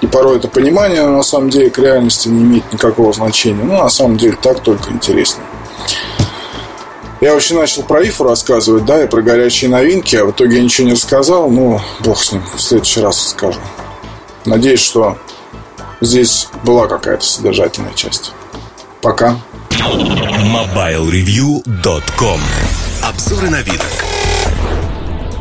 И 0.00 0.06
порой 0.06 0.38
это 0.38 0.48
понимание 0.48 1.06
на 1.06 1.22
самом 1.22 1.50
деле 1.50 1.68
к 1.68 1.78
реальности 1.78 2.28
не 2.28 2.42
имеет 2.42 2.72
никакого 2.72 3.12
значения. 3.12 3.62
Ну, 3.62 3.76
на 3.76 3.90
самом 3.90 4.16
деле 4.16 4.36
так 4.40 4.60
только 4.60 4.90
интереснее. 4.90 5.46
Я 7.20 7.34
вообще 7.34 7.54
начал 7.54 7.82
про 7.82 8.02
ИФУ 8.02 8.24
рассказывать, 8.24 8.86
да, 8.86 9.04
и 9.04 9.06
про 9.06 9.20
горячие 9.20 9.70
новинки, 9.70 10.16
а 10.16 10.24
в 10.24 10.30
итоге 10.30 10.56
я 10.56 10.62
ничего 10.62 10.86
не 10.86 10.94
рассказал. 10.94 11.50
Ну, 11.50 11.78
бог 12.00 12.22
с 12.22 12.32
ним, 12.32 12.42
в 12.56 12.60
следующий 12.60 13.02
раз 13.02 13.22
расскажу. 13.22 13.60
Надеюсь, 14.46 14.80
что 14.80 15.18
здесь 16.00 16.48
была 16.64 16.86
какая-то 16.86 17.22
содержательная 17.22 17.92
часть. 17.92 18.32
Пока. 19.02 19.38
MobileReview.com 19.70 22.40
Обзоры 23.02 23.50
новинок. 23.50 23.84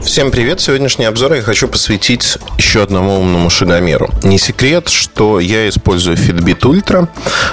Всем 0.04 0.32
привет! 0.32 0.60
Сегодняшний 0.60 1.06
обзор 1.06 1.32
я 1.34 1.42
хочу 1.42 1.70
посвятить 1.70 2.38
еще 2.58 2.84
одному 2.84 3.20
умному 3.20 3.50
шагомеру. 3.50 4.10
Не 4.24 4.38
секрет, 4.38 4.90
что 4.90 5.40
я 5.40 5.70
использую 5.70 6.18
Fitbit 6.18 6.60
Ultra. 6.62 7.08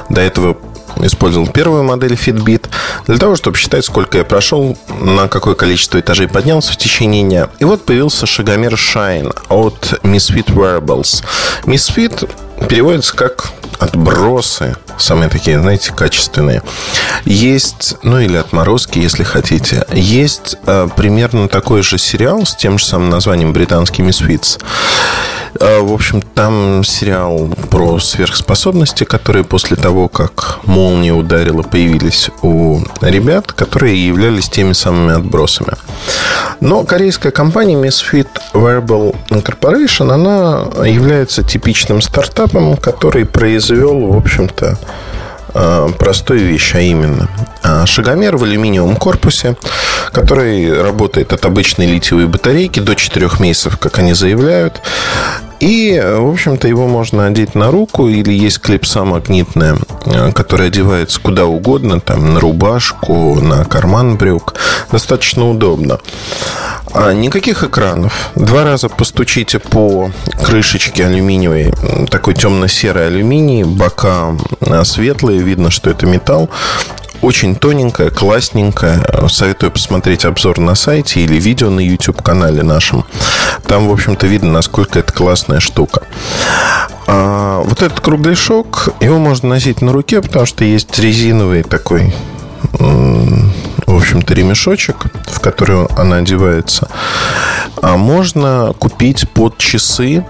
До 0.09 0.21
этого 0.21 0.57
использовал 1.01 1.47
первую 1.49 1.83
модель 1.85 2.15
Fitbit 2.15 2.67
для 3.07 3.19
того, 3.19 3.37
чтобы 3.37 3.57
считать, 3.57 3.85
сколько 3.85 4.19
я 4.19 4.25
прошел, 4.25 4.77
на 5.01 5.29
какое 5.29 5.55
количество 5.55 6.01
этажей 6.01 6.29
поднялся 6.29 6.73
в 6.73 6.77
течение 6.77 7.23
дня. 7.23 7.49
И 7.59 7.65
вот 7.65 7.85
появился 7.85 8.27
шагомер 8.27 8.75
Shine 8.75 9.35
от 9.49 10.01
Misfit 10.03 10.47
Wearables. 10.47 11.25
Misfit 11.65 12.29
переводится 12.69 13.15
как 13.15 13.53
отбросы, 13.79 14.77
самые 14.99 15.29
такие, 15.29 15.61
знаете, 15.61 15.93
качественные. 15.93 16.63
Есть, 17.25 17.97
ну 18.03 18.19
или 18.19 18.37
отморозки, 18.37 18.99
если 18.99 19.23
хотите. 19.23 19.85
Есть 19.93 20.57
э, 20.67 20.89
примерно 20.97 21.49
такой 21.49 21.83
же 21.83 21.99
сериал 21.99 22.47
с 22.47 22.55
тем 22.55 22.79
же 22.79 22.85
самым 22.85 23.11
названием 23.11 23.53
«Британский 23.53 24.03
Misfits». 24.03 24.59
Э, 25.61 25.81
в 25.81 25.93
общем, 25.93 26.23
там 26.23 26.85
сериал 26.85 27.49
про 27.71 27.99
сверхспособности, 27.99 29.05
которые 29.05 29.45
после 29.45 29.77
того, 29.77 30.09
как 30.09 30.59
молния 30.65 31.13
ударила, 31.13 31.63
появились 31.63 32.31
у 32.43 32.81
ребят, 33.01 33.53
которые 33.53 34.07
являлись 34.07 34.49
теми 34.49 34.73
самыми 34.73 35.15
отбросами. 35.15 35.75
Но 36.61 36.85
корейская 36.85 37.31
компания 37.31 37.75
Misfit 37.75 38.29
Wearable 38.55 39.15
Corporation, 39.31 40.13
она 40.13 40.87
является 40.87 41.43
типичным 41.43 42.01
стартапом, 42.01 42.46
который 42.77 43.25
произвел, 43.25 44.13
в 44.13 44.17
общем-то, 44.17 44.79
э, 45.55 45.89
простую 45.99 46.41
вещь, 46.41 46.75
а 46.75 46.81
именно 46.81 47.29
э, 47.63 47.87
шагомер 47.87 48.37
в 48.37 48.45
алюминиевом 48.45 48.97
корпусе, 48.97 49.57
который 50.13 50.83
работает 50.83 51.33
от 51.33 51.45
обычной 51.45 51.87
литиевой 51.87 52.27
батарейки 52.27 52.81
до 52.81 52.95
4 52.95 53.29
месяцев, 53.39 53.79
как 53.79 53.99
они 53.99 54.15
заявляют. 54.15 54.81
И, 55.61 55.99
в 55.99 56.31
общем-то, 56.31 56.69
его 56.69 56.87
можно 56.87 57.27
одеть 57.27 57.55
на 57.55 57.71
руку 57.71 58.09
или 58.09 58.33
есть 58.33 58.61
клипса 58.61 59.05
магнитная, 59.05 59.77
э, 60.05 60.33
которая 60.33 60.69
одевается 60.69 61.21
куда 61.21 61.47
угодно, 61.47 62.01
там, 62.01 62.35
на 62.35 62.41
рубашку, 62.41 63.41
на 63.41 63.65
карман 63.65 64.17
брюк. 64.17 64.55
Достаточно 64.93 65.49
удобно. 65.49 65.99
А 66.93 67.13
никаких 67.13 67.63
экранов. 67.63 68.31
Два 68.35 68.65
раза 68.65 68.89
постучите 68.89 69.59
по 69.59 70.11
крышечке 70.45 71.07
алюминиевой, 71.07 71.73
такой 72.11 72.35
темно-серый 72.35 73.07
алюминий, 73.07 73.65
бока 73.65 74.37
э, 74.61 74.85
светлые, 74.85 75.41
видно, 75.41 75.71
что 75.71 75.91
это 75.91 76.07
металл. 76.07 76.51
Очень 77.23 77.57
тоненькая, 77.57 78.11
классненькая. 78.11 79.03
Советую 79.29 79.73
посмотреть 79.73 80.25
обзор 80.25 80.59
на 80.59 80.75
сайте 80.75 81.21
или 81.21 81.37
видео 81.37 81.71
на 81.71 81.81
YouTube-канале 81.81 82.63
нашем. 82.63 83.05
Там, 83.69 83.89
в 83.89 83.93
общем-то, 83.93 84.27
видно, 84.27 84.53
насколько 84.53 84.99
это 84.99 85.13
классная 85.13 85.61
штука. 85.61 86.03
А 87.07 87.63
вот 87.63 87.83
этот 87.83 88.01
кругляшок, 88.01 88.91
его 89.01 89.19
можно 89.19 89.49
носить 89.51 89.83
на 89.83 89.93
руке, 89.93 90.23
потому 90.23 90.47
что 90.47 90.65
есть 90.65 90.99
резиновый 90.99 91.63
такой 91.63 92.15
в 93.87 93.97
общем-то, 93.97 94.35
ремешочек, 94.35 95.07
в 95.27 95.41
который 95.41 95.87
она 95.97 96.17
одевается. 96.17 96.89
А 97.81 97.97
можно 97.97 98.75
купить 98.79 99.29
под 99.31 99.59
часы 99.59 100.25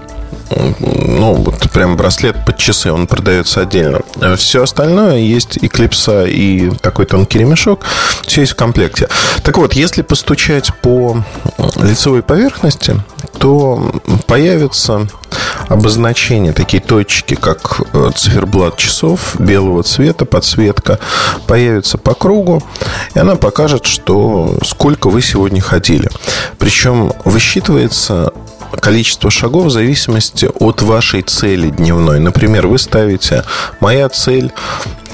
ну, 0.51 1.35
вот 1.35 1.71
прям 1.71 1.97
браслет 1.97 2.45
под 2.45 2.57
часы, 2.57 2.93
он 2.93 3.07
продается 3.07 3.63
отдельно. 3.63 4.01
Все 4.37 4.63
остальное 4.63 5.19
есть 5.19 5.57
и 5.57 5.69
клипса, 5.69 6.25
и 6.25 6.71
такой 6.81 7.07
тонкий 7.07 7.39
ремешок. 7.39 7.85
Все 8.27 8.43
есть 8.43 8.53
в 8.53 8.57
комплекте. 8.57 9.09
Так 9.43 9.59
вот, 9.59 9.73
если 9.73 10.03
постучать 10.03 10.73
по 10.83 11.23
лицевой 11.77 12.23
поверхности, 12.23 13.01
то 13.39 13.93
появятся 14.27 15.09
обозначения, 15.69 16.53
такие 16.53 16.83
точки, 16.83 17.35
как 17.35 17.81
э, 17.93 18.11
циферблат 18.15 18.77
часов 18.77 19.37
белого 19.39 19.83
цвета, 19.83 20.25
подсветка, 20.25 20.99
появится 21.47 21.99
по 21.99 22.15
кругу, 22.15 22.63
и 23.15 23.19
она 23.19 23.37
покажет, 23.37 23.85
что 23.85 24.57
сколько 24.65 25.11
вы 25.11 25.23
сегодня 25.23 25.61
ходили. 25.61 26.09
Причем 26.59 27.13
высчитывается 27.25 28.33
количество 28.81 29.31
шагов 29.31 29.67
в 29.67 29.71
зависимости 29.71 30.49
от 30.59 30.83
вашей 30.83 31.23
цели 31.23 31.71
дневной. 31.71 32.21
Например, 32.21 32.67
вы 32.67 32.79
ставите 32.79 33.45
«Моя 33.81 34.09
цель 34.09 34.53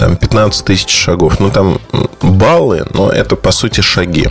там 0.02 0.16
15 0.16 0.64
тысяч 0.64 0.90
шагов. 0.90 1.38
Ну, 1.38 1.52
там 1.52 1.80
баллы, 2.20 2.84
но 2.92 3.08
это, 3.08 3.36
по 3.36 3.52
сути, 3.52 3.82
шаги. 3.82 4.28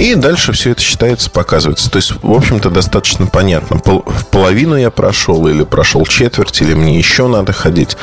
И 0.00 0.16
дальше 0.16 0.50
все 0.50 0.72
это 0.72 0.80
считается, 0.80 1.30
показывается. 1.30 1.88
То 1.88 1.96
есть, 1.98 2.12
в 2.20 2.32
общем-то, 2.32 2.70
достаточно 2.70 3.28
понятно. 3.28 3.80
В 3.84 4.26
половину 4.26 4.74
я 4.74 4.90
прошел, 4.90 5.46
или 5.46 5.62
прошел 5.62 6.04
четверть, 6.06 6.60
или 6.60 6.74
мне 6.74 6.98
еще 6.98 7.28
надо 7.28 7.52
ходить. 7.52 7.96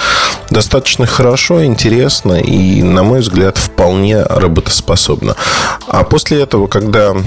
Достаточно 0.50 1.06
хорошо, 1.06 1.66
интересно 1.66 2.36
и, 2.36 2.82
на 2.82 3.04
мой 3.04 3.20
взгляд, 3.20 3.58
вполне 3.58 4.24
работоспособно. 4.24 5.36
А 5.88 6.06
после 6.06 6.42
этого, 6.42 6.68
когда 6.68 7.12
э, 7.12 7.18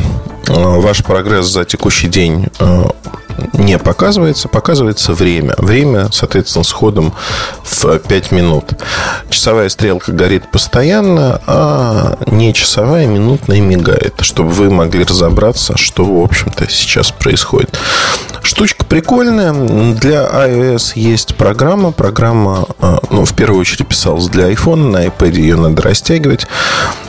ваш 0.46 1.04
прогресс 1.04 1.48
за 1.48 1.66
текущий 1.66 2.08
день 2.08 2.48
э, 2.60 2.84
не 3.52 3.78
показывается, 3.78 4.48
показывается 4.48 5.12
время. 5.12 5.54
Время, 5.58 6.08
соответственно, 6.12 6.64
с 6.64 6.72
ходом 6.72 7.14
в 7.62 7.98
5 7.98 8.32
минут. 8.32 8.74
Часовая 9.50 9.68
стрелка 9.68 10.12
горит 10.12 10.48
постоянно, 10.48 11.42
а 11.44 12.16
не 12.26 12.54
часовая 12.54 13.06
минутная 13.06 13.60
мигает, 13.60 14.14
чтобы 14.20 14.50
вы 14.50 14.70
могли 14.70 15.02
разобраться, 15.02 15.76
что, 15.76 16.04
в 16.04 16.22
общем-то, 16.22 16.70
сейчас 16.70 17.10
происходит. 17.10 17.76
Штучка 18.50 18.84
прикольная. 18.84 19.52
Для 19.94 20.24
iOS 20.24 20.94
есть 20.96 21.36
программа. 21.36 21.92
Программа, 21.92 22.66
а, 22.80 22.98
ну, 23.08 23.24
в 23.24 23.32
первую 23.32 23.60
очередь 23.60 23.86
писалась 23.86 24.26
для 24.26 24.50
iPhone. 24.50 24.90
На 24.90 25.06
iPad 25.06 25.36
ее 25.36 25.54
надо 25.54 25.80
растягивать. 25.82 26.48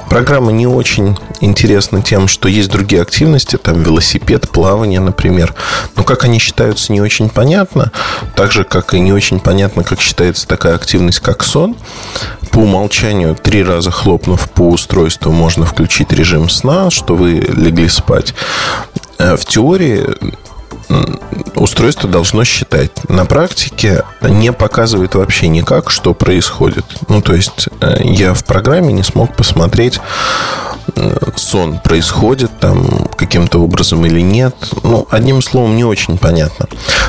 Программа 0.07 0.51
не 0.51 0.67
очень 0.67 1.17
интересна 1.39 2.03
тем, 2.03 2.27
что 2.27 2.47
есть 2.47 2.69
другие 2.69 3.01
активности, 3.01 3.57
там 3.57 3.81
велосипед, 3.81 4.51
плавание, 4.51 4.99
например. 4.99 5.55
Но 5.95 6.03
как 6.03 6.25
они 6.25 6.37
считаются, 6.37 6.93
не 6.93 7.01
очень 7.01 7.27
понятно. 7.27 7.91
Так 8.35 8.51
же, 8.51 8.63
как 8.63 8.93
и 8.93 8.99
не 8.99 9.11
очень 9.11 9.39
понятно, 9.39 9.83
как 9.83 9.99
считается 9.99 10.47
такая 10.47 10.75
активность, 10.75 11.21
как 11.21 11.43
сон. 11.43 11.75
По 12.51 12.59
умолчанию, 12.59 13.33
три 13.33 13.63
раза 13.63 13.89
хлопнув 13.89 14.47
по 14.51 14.69
устройству, 14.69 15.31
можно 15.31 15.65
включить 15.65 16.13
режим 16.13 16.49
сна, 16.49 16.91
что 16.91 17.15
вы 17.15 17.39
легли 17.39 17.89
спать. 17.89 18.35
Э, 19.17 19.35
в 19.35 19.45
теории 19.45 20.05
устройство 21.55 22.09
должно 22.09 22.43
считать. 22.43 22.91
На 23.09 23.25
практике 23.25 24.03
не 24.21 24.51
показывает 24.51 25.15
вообще 25.15 25.47
никак, 25.47 25.91
что 25.91 26.13
происходит. 26.13 26.85
Ну, 27.07 27.21
то 27.21 27.33
есть, 27.33 27.69
э, 27.81 27.97
я 28.03 28.33
в 28.33 28.43
программе 28.45 28.93
не 28.93 29.03
смог 29.03 29.35
посмотреть, 29.35 29.99
сон 31.36 31.79
происходит 31.79 32.51
там 32.59 33.07
каким-то 33.17 33.59
образом 33.59 34.05
или 34.05 34.21
нет. 34.21 34.55
Ну, 34.84 35.07
одним 35.09 35.41
словом, 35.41 35.75
не 35.75 35.84
очень 35.84 36.17
понятно. 36.17 36.67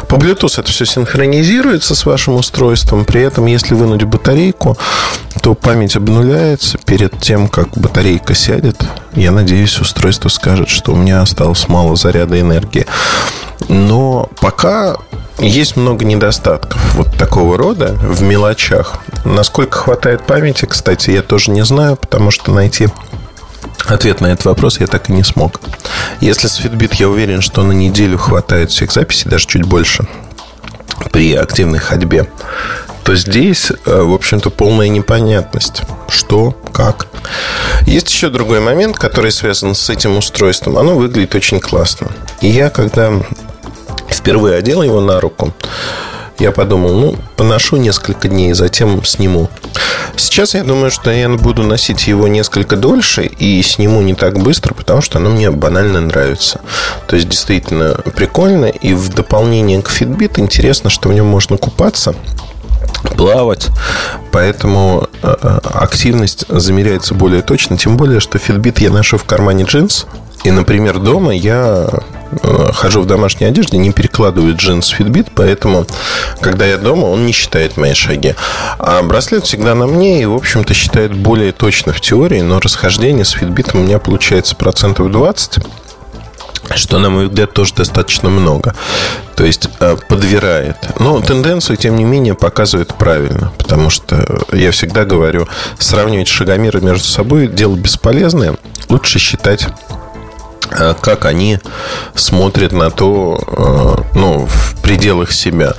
По 0.09 0.17
Bluetooth 0.17 0.61
это 0.61 0.71
все 0.71 0.85
синхронизируется 0.85 1.95
с 1.95 2.07
вашим 2.07 2.35
устройством. 2.35 3.05
При 3.05 3.23
этом, 3.23 3.47
если 3.47 3.75
вынуть 3.75 4.05
батарейку, 4.05 4.77
то 5.43 5.55
память 5.55 5.97
обнуляется 5.97 6.79
перед 6.79 7.19
тем, 7.21 7.49
как 7.49 7.69
батарейка 7.77 8.35
сядет. 8.35 8.83
Я 9.15 9.31
надеюсь, 9.31 9.81
устройство 9.81 10.29
скажет, 10.29 10.69
что 10.69 10.93
у 10.93 10.97
меня 10.97 11.23
осталось 11.23 11.69
мало 11.69 11.97
заряда 11.97 12.41
энергии. 12.41 12.87
Но 13.69 14.29
пока 14.41 14.97
есть 15.39 15.77
много 15.77 16.05
недостатков 16.05 16.95
вот 16.95 17.17
такого 17.17 17.57
рода 17.57 17.97
в 18.03 18.23
мелочах. 18.23 18.99
Насколько 19.25 19.79
хватает 19.79 20.27
памяти, 20.27 20.67
кстати, 20.67 21.11
я 21.11 21.23
тоже 21.23 21.51
не 21.51 21.65
знаю, 21.65 21.97
потому 21.97 22.31
что 22.31 22.53
найти 22.53 22.89
Ответ 23.87 24.21
на 24.21 24.29
этот 24.29 24.45
вопрос 24.45 24.81
я 24.81 24.87
так 24.87 25.09
и 25.09 25.13
не 25.13 25.25
смог. 25.25 25.61
Если 26.21 26.49
с 26.49 26.61
Fitbit 26.61 26.97
я 26.99 27.09
уверен, 27.09 27.41
что 27.41 27.63
на 27.63 27.73
неделю 27.73 28.19
хватает 28.19 28.71
всех 28.71 28.93
записей, 28.93 29.31
даже 29.31 29.47
чуть 29.47 29.65
больше, 29.65 30.07
при 31.11 31.35
активной 31.35 31.79
ходьбе, 31.79 32.29
то 33.05 33.17
здесь, 33.17 33.71
э, 33.71 34.03
в 34.03 34.15
общем-то, 34.15 34.51
полная 34.51 34.89
непонятность. 34.89 35.83
Что, 36.09 36.57
как. 36.73 37.09
Есть 37.87 38.11
еще 38.11 38.29
другой 38.29 38.61
момент, 38.61 38.97
который 38.97 39.33
связан 39.33 39.75
с 39.75 39.91
этим 39.91 40.17
устройством. 40.17 40.79
Оно 40.79 40.95
выглядит 40.95 41.35
очень 41.35 41.59
классно. 41.59 42.09
И 42.41 42.49
я, 42.49 42.71
когда 42.71 43.13
впервые 44.09 44.57
одел 44.57 44.83
его 44.83 45.01
на 45.01 45.21
руку, 45.21 45.53
я 46.39 46.53
подумал, 46.53 46.95
ну, 46.95 47.17
поношу 47.37 47.77
несколько 47.77 48.29
дней, 48.29 48.53
затем 48.53 49.05
сниму. 49.05 49.49
Сейчас 50.17 50.55
я 50.55 50.65
думаю, 50.65 50.91
что 50.91 51.11
я 51.11 51.29
буду 51.29 51.63
носить 51.63 52.07
его 52.07 52.29
несколько 52.29 52.77
дольше 52.77 53.25
и 53.25 53.63
сниму 53.63 54.03
не 54.03 54.15
так 54.15 54.39
быстро, 54.39 54.75
потому 54.75 55.01
что 55.01 55.19
оно 55.19 55.31
мне 55.31 55.51
банально 55.51 56.01
нравится. 56.01 56.61
То 57.07 57.17
есть, 57.17 57.29
действительно 57.29 57.95
прикольно. 58.15 58.67
И 58.67 58.95
в 58.95 59.09
дополнение 59.09 59.83
к 59.83 59.89
Fitbit 59.89 60.39
интересно, 60.39 60.91
что 60.91 61.09
в 61.09 61.13
нем 61.13 61.27
можно 61.27 61.57
купаться 61.57 62.15
плавать, 63.03 63.69
поэтому 64.31 65.09
э, 65.23 65.35
э, 65.43 65.59
активность 65.75 66.45
замеряется 66.49 67.15
более 67.15 67.43
точно, 67.43 67.77
тем 67.77 67.97
более, 67.97 68.21
что 68.21 68.39
Fitbit 68.39 68.83
я 68.83 68.91
ношу 68.91 69.19
в 69.19 69.25
кармане 69.25 69.65
джинс, 69.65 70.07
и, 70.45 70.51
например, 70.51 70.99
дома 70.99 71.33
я 71.33 71.89
э, 72.43 72.71
хожу 72.73 73.03
в 73.03 73.07
домашней 73.07 73.47
одежде, 73.47 73.79
не 73.79 73.93
перекладываю 73.93 74.57
джинс 74.57 74.93
Fitbit, 74.93 75.29
поэтому, 75.35 75.87
когда 76.41 76.67
я 76.67 76.79
дома, 76.79 77.07
он 77.07 77.27
не 77.27 77.33
считает 77.33 77.77
мои 77.77 77.95
шаги. 77.95 78.35
А 78.79 79.03
браслет 79.03 79.45
всегда 79.45 79.75
на 79.75 79.87
мне 79.87 80.23
и, 80.23 80.27
в 80.27 80.35
общем-то, 80.35 80.75
считает 80.75 81.15
более 81.15 81.53
точно 81.53 81.93
в 81.93 82.01
теории, 82.01 82.41
но 82.41 82.59
расхождение 82.59 83.25
с 83.25 83.37
Fitbit 83.37 83.71
у 83.75 83.79
меня 83.79 84.01
получается 84.01 84.57
процентов 84.57 85.13
20 85.13 85.59
что, 86.77 86.99
на 86.99 87.11
мой 87.11 87.29
взгляд, 87.29 87.53
тоже 87.53 87.75
достаточно 87.75 88.29
много. 88.29 88.75
То 89.37 89.45
есть 89.45 89.69
э, 89.81 89.97
подвирает. 90.09 90.77
Но 90.99 91.21
тенденцию, 91.21 91.77
тем 91.77 91.97
не 91.97 92.05
менее, 92.05 92.35
показывает 92.35 92.95
правильно. 92.95 93.53
Потому 93.59 93.91
что 93.91 94.43
я 94.53 94.71
всегда 94.71 95.05
говорю, 95.05 95.49
сравнивать 95.79 96.29
шагомеры 96.29 96.81
между 96.81 97.05
собой 97.05 97.47
дело 97.47 97.75
бесполезное. 97.75 98.57
Лучше 98.89 99.19
считать 99.19 99.69
Э, 100.79 100.95
как 101.01 101.25
они 101.25 101.59
смотрят 102.15 102.73
на 102.73 102.91
то, 102.91 103.39
э, 103.47 104.19
ну, 104.19 104.47
в 104.47 104.81
пределах 104.83 105.33
себя. 105.33 105.75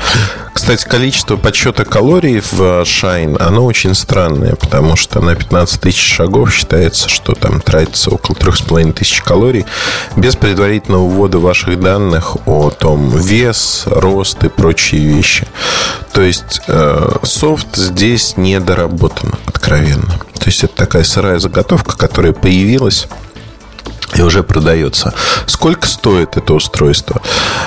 Кстати, 0.64 0.86
количество 0.86 1.36
подсчета 1.36 1.84
калорий 1.84 2.40
в 2.40 2.84
Shine, 2.84 3.38
оно 3.38 3.66
очень 3.66 3.94
странное, 3.94 4.56
потому 4.56 4.96
что 4.96 5.20
на 5.20 5.36
15 5.36 5.82
тысяч 5.82 6.00
шагов 6.00 6.54
считается, 6.54 7.10
что 7.10 7.34
там 7.34 7.60
тратится 7.60 8.12
около 8.12 8.34
3,5 8.34 8.94
тысяч 8.94 9.22
калорий 9.22 9.66
без 10.16 10.38
предварительного 10.38 11.06
ввода 11.06 11.40
ваших 11.40 11.78
данных 11.82 12.38
о 12.48 12.70
том 12.70 13.10
вес, 13.10 13.84
рост 13.88 14.42
и 14.46 14.48
прочие 14.48 15.02
вещи. 15.02 15.46
То 16.14 16.22
есть 16.22 16.62
э, 16.68 17.18
софт 17.24 17.76
здесь 17.76 18.38
не 18.38 18.58
доработан, 18.62 19.34
откровенно. 19.46 20.18
То 20.40 20.46
есть 20.46 20.64
это 20.64 20.74
такая 20.76 21.04
сырая 21.04 21.40
заготовка, 21.40 21.98
которая 21.98 22.32
появилась 22.32 23.10
и 24.16 24.22
уже 24.22 24.44
продается. 24.44 25.14
Сколько 25.46 25.88
стоит 25.88 26.38
это 26.38 26.54
устройство? 26.54 27.22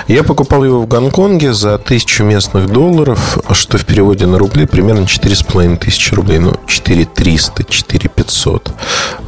Я 0.09 0.23
покупал 0.23 0.65
его 0.65 0.81
в 0.81 0.87
Гонконге 0.87 1.53
за 1.53 1.79
тысячу 1.79 2.25
местных 2.25 2.71
долларов, 2.71 3.39
что 3.53 3.79
в 3.79 3.85
переводе 3.85 4.27
на 4.27 4.39
рубли 4.39 4.67
примерно 4.67 5.07
четыре 5.07 5.35
с 5.35 5.43
половиной 5.43 5.77
тысячи 5.77 6.15
рублей. 6.15 6.39
Ну, 6.39 6.55
четыре 6.67 7.05
триста, 7.05 7.65
четыре 7.65 8.09
пятьсот. 8.09 8.71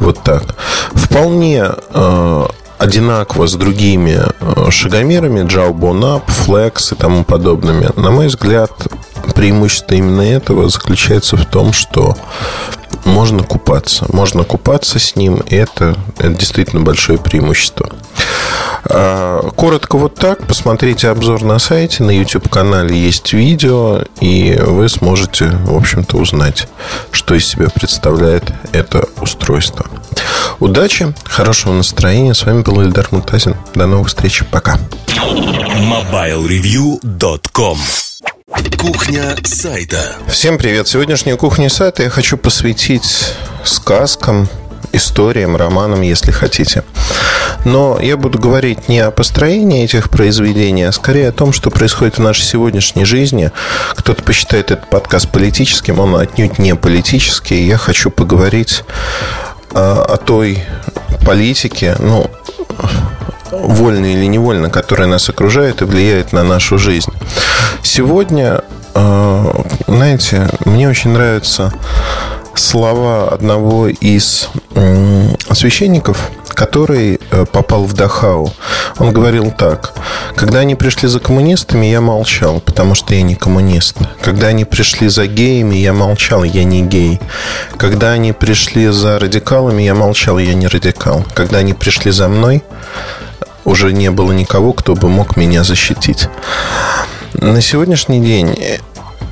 Вот 0.00 0.22
так. 0.22 0.56
Вполне 0.92 1.64
э, 1.90 2.46
одинаково 2.78 3.46
с 3.46 3.54
другими 3.54 4.20
э, 4.40 4.70
шагомерами, 4.70 5.40
Jawbone 5.40 6.20
Up, 6.20 6.22
Flex 6.26 6.94
и 6.94 6.96
тому 6.96 7.24
подобными. 7.24 7.90
На 7.96 8.10
мой 8.10 8.28
взгляд, 8.28 8.70
преимущество 9.34 9.94
именно 9.94 10.22
этого 10.22 10.68
заключается 10.68 11.36
в 11.36 11.44
том, 11.46 11.72
что 11.72 12.16
можно 13.08 13.42
купаться. 13.42 14.06
Можно 14.12 14.44
купаться 14.44 14.98
с 14.98 15.16
ним, 15.16 15.36
и 15.36 15.56
это, 15.56 15.96
это 16.18 16.30
действительно 16.30 16.82
большое 16.82 17.18
преимущество. 17.18 17.90
А, 18.84 19.50
коротко 19.56 19.98
вот 19.98 20.14
так. 20.14 20.46
Посмотрите 20.46 21.08
обзор 21.08 21.42
на 21.42 21.58
сайте. 21.58 22.02
На 22.02 22.10
YouTube-канале 22.10 22.96
есть 22.96 23.32
видео, 23.32 24.02
и 24.20 24.56
вы 24.60 24.88
сможете, 24.88 25.50
в 25.64 25.76
общем-то, 25.76 26.16
узнать, 26.16 26.68
что 27.10 27.34
из 27.34 27.46
себя 27.46 27.68
представляет 27.70 28.52
это 28.72 29.08
устройство. 29.20 29.86
Удачи, 30.60 31.12
хорошего 31.24 31.72
настроения. 31.72 32.34
С 32.34 32.44
вами 32.44 32.62
был 32.62 32.82
Эльдар 32.82 33.08
Мутазин. 33.10 33.56
До 33.74 33.86
новых 33.86 34.08
встреч. 34.08 34.44
Пока. 34.50 34.78
MobileReview.com 35.06 37.78
Кухня 38.48 39.36
сайта. 39.44 40.16
Всем 40.26 40.56
привет. 40.56 40.88
Сегодняшнюю 40.88 41.36
кухню 41.36 41.68
сайта 41.68 42.04
я 42.04 42.08
хочу 42.08 42.38
посвятить 42.38 43.34
сказкам, 43.62 44.48
историям, 44.90 45.54
романам, 45.54 46.00
если 46.00 46.30
хотите. 46.30 46.82
Но 47.66 47.98
я 48.00 48.16
буду 48.16 48.38
говорить 48.38 48.88
не 48.88 49.00
о 49.00 49.10
построении 49.10 49.84
этих 49.84 50.08
произведений, 50.08 50.84
а 50.84 50.92
скорее 50.92 51.28
о 51.28 51.32
том, 51.32 51.52
что 51.52 51.70
происходит 51.70 52.16
в 52.16 52.22
нашей 52.22 52.44
сегодняшней 52.44 53.04
жизни. 53.04 53.52
Кто-то 53.90 54.22
посчитает 54.22 54.70
этот 54.70 54.88
подкаст 54.88 55.28
политическим, 55.28 56.00
он 56.00 56.16
отнюдь 56.16 56.58
не 56.58 56.74
политический. 56.74 57.66
Я 57.66 57.76
хочу 57.76 58.10
поговорить 58.10 58.82
о, 59.72 60.04
о 60.04 60.16
той 60.16 60.64
политике, 61.26 61.96
ну, 61.98 62.30
вольно 63.50 64.06
или 64.06 64.24
невольно, 64.26 64.70
которая 64.70 65.08
нас 65.08 65.28
окружает 65.28 65.82
и 65.82 65.84
влияет 65.84 66.32
на 66.32 66.42
нашу 66.42 66.78
жизнь. 66.78 67.12
Сегодня, 67.82 68.62
э, 68.94 69.62
знаете, 69.86 70.48
мне 70.64 70.88
очень 70.88 71.10
нравятся 71.10 71.72
слова 72.54 73.28
одного 73.28 73.88
из 73.88 74.48
священников, 75.52 76.30
который 76.58 77.20
э, 77.30 77.46
попал 77.46 77.84
в 77.84 77.92
Дахау. 77.92 78.52
Он 78.98 79.12
говорил 79.12 79.52
так. 79.52 79.92
Когда 80.34 80.60
они 80.60 80.74
пришли 80.74 81.08
за 81.08 81.20
коммунистами, 81.20 81.86
я 81.86 82.00
молчал, 82.00 82.60
потому 82.60 82.96
что 82.96 83.14
я 83.14 83.22
не 83.22 83.36
коммунист. 83.36 83.96
Когда 84.20 84.48
они 84.48 84.64
пришли 84.64 85.08
за 85.08 85.26
геями, 85.26 85.76
я 85.76 85.92
молчал, 85.92 86.42
я 86.42 86.64
не 86.64 86.82
гей. 86.82 87.20
Когда 87.76 88.10
они 88.10 88.32
пришли 88.32 88.88
за 88.88 89.20
радикалами, 89.20 89.82
я 89.82 89.94
молчал, 89.94 90.38
я 90.38 90.54
не 90.54 90.66
радикал. 90.66 91.24
Когда 91.34 91.58
они 91.58 91.74
пришли 91.74 92.10
за 92.10 92.28
мной, 92.28 92.64
уже 93.68 93.92
не 93.92 94.10
было 94.10 94.32
никого, 94.32 94.72
кто 94.72 94.94
бы 94.94 95.08
мог 95.08 95.36
меня 95.36 95.62
защитить. 95.62 96.28
На 97.34 97.60
сегодняшний 97.60 98.20
день 98.20 98.58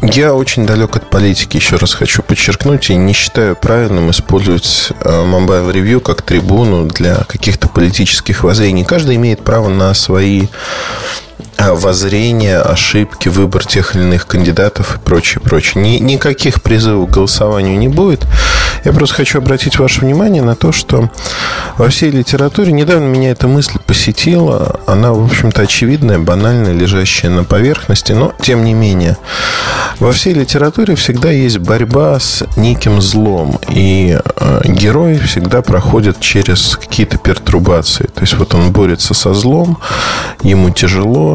я 0.02 0.34
очень 0.34 0.66
далек 0.66 0.96
от 0.96 1.08
политики, 1.08 1.56
еще 1.56 1.76
раз 1.76 1.94
хочу 1.94 2.22
подчеркнуть, 2.22 2.90
и 2.90 2.94
не 2.94 3.14
считаю 3.14 3.56
правильным 3.56 4.10
использовать 4.10 4.92
э, 5.00 5.08
Mobile 5.08 5.72
Review 5.72 6.00
как 6.00 6.22
трибуну 6.22 6.84
для 6.84 7.24
каких-то 7.24 7.68
политических 7.68 8.44
воззрений. 8.44 8.84
Каждый 8.84 9.16
имеет 9.16 9.42
право 9.42 9.68
на 9.68 9.94
свои 9.94 10.46
воззрения, 11.58 12.60
ошибки, 12.60 13.28
выбор 13.28 13.66
тех 13.66 13.94
или 13.94 14.02
иных 14.02 14.26
кандидатов 14.26 14.96
и 14.96 14.98
прочее, 14.98 15.40
прочее. 15.42 15.82
Ни, 15.82 15.98
никаких 15.98 16.62
призывов 16.62 17.08
к 17.08 17.12
голосованию 17.12 17.78
не 17.78 17.88
будет. 17.88 18.26
Я 18.84 18.92
просто 18.92 19.16
хочу 19.16 19.38
обратить 19.38 19.78
ваше 19.78 20.00
внимание 20.00 20.42
на 20.42 20.54
то, 20.54 20.70
что 20.72 21.10
во 21.76 21.88
всей 21.88 22.10
литературе 22.10 22.72
недавно 22.72 23.06
меня 23.06 23.30
эта 23.32 23.48
мысль 23.48 23.78
посетила. 23.84 24.80
Она, 24.86 25.12
в 25.12 25.24
общем-то, 25.24 25.62
очевидная, 25.62 26.18
банальная, 26.18 26.72
лежащая 26.72 27.30
на 27.30 27.44
поверхности, 27.44 28.12
но 28.12 28.32
тем 28.40 28.64
не 28.64 28.74
менее. 28.74 29.16
Во 29.98 30.12
всей 30.12 30.34
литературе 30.34 30.94
всегда 30.94 31.30
есть 31.30 31.58
борьба 31.58 32.20
с 32.20 32.44
неким 32.56 33.00
злом, 33.00 33.58
и 33.68 34.18
э, 34.22 34.60
герой 34.64 35.18
всегда 35.18 35.62
проходит 35.62 36.20
через 36.20 36.76
какие-то 36.76 37.18
пертурбации. 37.18 38.04
То 38.04 38.20
есть 38.20 38.34
вот 38.34 38.54
он 38.54 38.72
борется 38.72 39.14
со 39.14 39.34
злом, 39.34 39.78
ему 40.42 40.70
тяжело, 40.70 41.25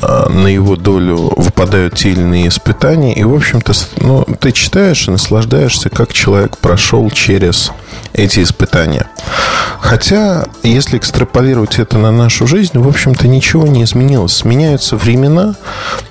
а, 0.00 0.28
на 0.28 0.48
его 0.48 0.76
долю 0.76 1.32
выпадают 1.36 1.94
те 1.94 2.10
или 2.10 2.20
иные 2.20 2.48
испытания. 2.48 3.14
И, 3.14 3.24
в 3.24 3.34
общем-то, 3.34 3.72
ну, 4.00 4.24
ты 4.40 4.52
читаешь 4.52 5.08
и 5.08 5.10
наслаждаешься, 5.10 5.90
как 5.90 6.12
человек 6.12 6.58
прошел 6.58 7.10
через 7.10 7.72
эти 8.12 8.42
испытания. 8.42 9.06
Хотя, 9.80 10.44
если 10.62 10.98
экстраполировать 10.98 11.78
это 11.78 11.98
на 11.98 12.10
нашу 12.10 12.46
жизнь, 12.46 12.78
в 12.78 12.88
общем-то, 12.88 13.28
ничего 13.28 13.66
не 13.66 13.84
изменилось. 13.84 14.44
Меняются 14.44 14.96
времена, 14.96 15.54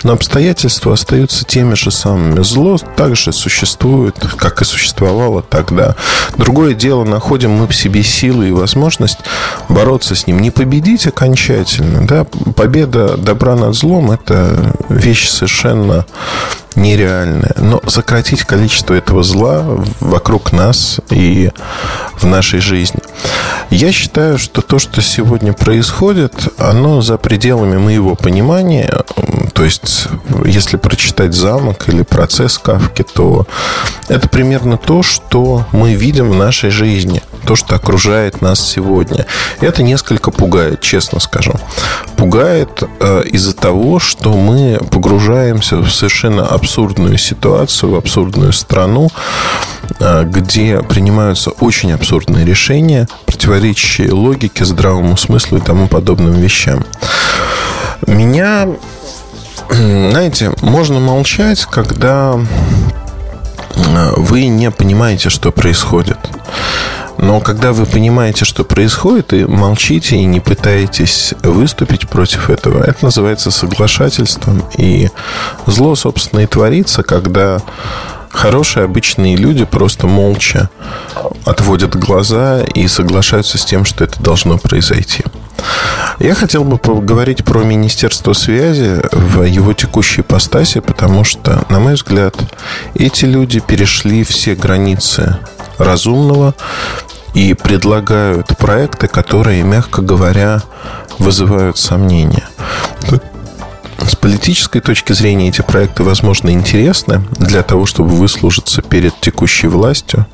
но 0.02 0.14
обстоятельства 0.14 0.94
остаются 0.94 1.44
теми 1.44 1.74
же 1.74 1.90
самыми. 1.90 2.42
Зло 2.42 2.78
также 2.96 3.32
существует, 3.32 4.16
как 4.36 4.62
и 4.62 4.64
существовало 4.64 5.42
тогда. 5.42 5.94
Другое 6.36 6.74
дело, 6.74 7.04
находим 7.04 7.52
мы 7.52 7.66
в 7.66 7.74
себе 7.74 8.02
силы 8.02 8.48
и 8.48 8.52
возможность 8.52 9.18
бороться 9.68 10.14
с 10.14 10.26
ним. 10.26 10.40
Не 10.40 10.50
победить 10.50 11.06
окончательно. 11.06 12.06
Да? 12.06 12.24
Победа 12.56 13.16
добра 13.16 13.54
над 13.54 13.74
злом– 13.74 14.10
это 14.12 14.74
вещь 14.88 15.28
совершенно 15.28 16.06
нереальное. 16.74 17.54
Но 17.58 17.80
сократить 17.86 18.44
количество 18.44 18.94
этого 18.94 19.22
зла 19.22 19.64
вокруг 20.00 20.52
нас 20.52 21.00
и 21.10 21.50
в 22.16 22.24
нашей 22.26 22.60
жизни. 22.60 23.00
Я 23.70 23.92
считаю, 23.92 24.38
что 24.38 24.62
то, 24.62 24.78
что 24.78 25.02
сегодня 25.02 25.52
происходит, 25.52 26.32
оно 26.58 27.02
за 27.02 27.18
пределами 27.18 27.76
моего 27.76 28.14
понимания. 28.14 29.04
То 29.52 29.64
есть, 29.64 30.08
если 30.44 30.76
прочитать 30.76 31.34
«Замок» 31.34 31.88
или 31.88 32.02
«Процесс 32.02 32.58
Кавки», 32.58 33.02
то 33.02 33.46
это 34.08 34.28
примерно 34.28 34.78
то, 34.78 35.02
что 35.02 35.66
мы 35.72 35.94
видим 35.94 36.30
в 36.30 36.36
нашей 36.36 36.70
жизни, 36.70 37.22
то, 37.44 37.56
что 37.56 37.76
окружает 37.76 38.40
нас 38.40 38.60
сегодня. 38.60 39.26
Это 39.60 39.82
несколько 39.82 40.30
пугает, 40.30 40.80
честно 40.80 41.20
скажу. 41.20 41.54
Пугает 42.16 42.82
э, 43.00 43.22
из-за 43.24 43.54
того, 43.54 43.98
что 43.98 44.32
мы 44.36 44.78
погружаемся 44.90 45.76
в 45.76 45.90
совершенно 45.90 46.46
абсурдную 46.46 47.18
ситуацию, 47.18 47.92
в 47.92 47.94
абсурдную 47.96 48.52
страну, 48.52 49.08
э, 49.98 50.24
где 50.24 50.82
принимаются 50.82 51.50
очень 51.50 51.77
абсурдные 51.86 52.44
решения, 52.44 53.08
противоречащие 53.26 54.12
логике, 54.12 54.64
здравому 54.64 55.16
смыслу 55.16 55.58
и 55.58 55.60
тому 55.60 55.88
подобным 55.88 56.34
вещам. 56.34 56.84
Меня, 58.06 58.68
знаете, 59.70 60.52
можно 60.60 61.00
молчать, 61.00 61.64
когда 61.64 62.38
э, 63.74 64.12
вы 64.16 64.46
не 64.46 64.70
понимаете, 64.70 65.30
что 65.30 65.52
происходит. 65.52 66.18
Но 67.18 67.40
когда 67.40 67.72
вы 67.72 67.84
понимаете, 67.84 68.44
что 68.44 68.62
происходит, 68.62 69.32
и 69.32 69.44
молчите, 69.44 70.16
и 70.16 70.24
не 70.24 70.38
пытаетесь 70.38 71.34
выступить 71.42 72.08
против 72.08 72.48
этого, 72.48 72.82
это 72.84 73.04
называется 73.04 73.50
соглашательством. 73.50 74.62
И 74.76 75.10
зло, 75.66 75.96
собственно, 75.96 76.40
и 76.40 76.46
творится, 76.46 77.02
когда 77.02 77.60
хорошие 78.30 78.84
обычные 78.84 79.36
люди 79.36 79.64
просто 79.64 80.06
молча 80.06 80.70
отводят 81.44 81.96
глаза 81.96 82.62
и 82.62 82.86
соглашаются 82.88 83.58
с 83.58 83.64
тем, 83.64 83.84
что 83.84 84.04
это 84.04 84.22
должно 84.22 84.58
произойти. 84.58 85.24
Я 86.18 86.34
хотел 86.34 86.64
бы 86.64 86.78
поговорить 86.78 87.44
про 87.44 87.62
Министерство 87.62 88.32
связи 88.32 89.00
в 89.12 89.42
его 89.42 89.72
текущей 89.72 90.20
ипостаси, 90.22 90.80
потому 90.80 91.24
что, 91.24 91.64
на 91.68 91.78
мой 91.78 91.94
взгляд, 91.94 92.36
эти 92.94 93.24
люди 93.24 93.60
перешли 93.60 94.24
все 94.24 94.54
границы 94.54 95.36
разумного 95.78 96.54
и 97.34 97.54
предлагают 97.54 98.56
проекты, 98.58 99.06
которые, 99.06 99.62
мягко 99.62 100.02
говоря, 100.02 100.62
вызывают 101.18 101.78
сомнения. 101.78 102.48
С 104.06 104.14
политической 104.14 104.80
точки 104.80 105.12
зрения 105.12 105.48
эти 105.48 105.60
проекты, 105.60 106.04
возможно, 106.04 106.50
интересны 106.50 107.22
для 107.32 107.62
того, 107.62 107.84
чтобы 107.84 108.10
выслужиться 108.10 108.80
перед 108.80 109.18
текущей 109.20 109.66
властью, 109.66 110.26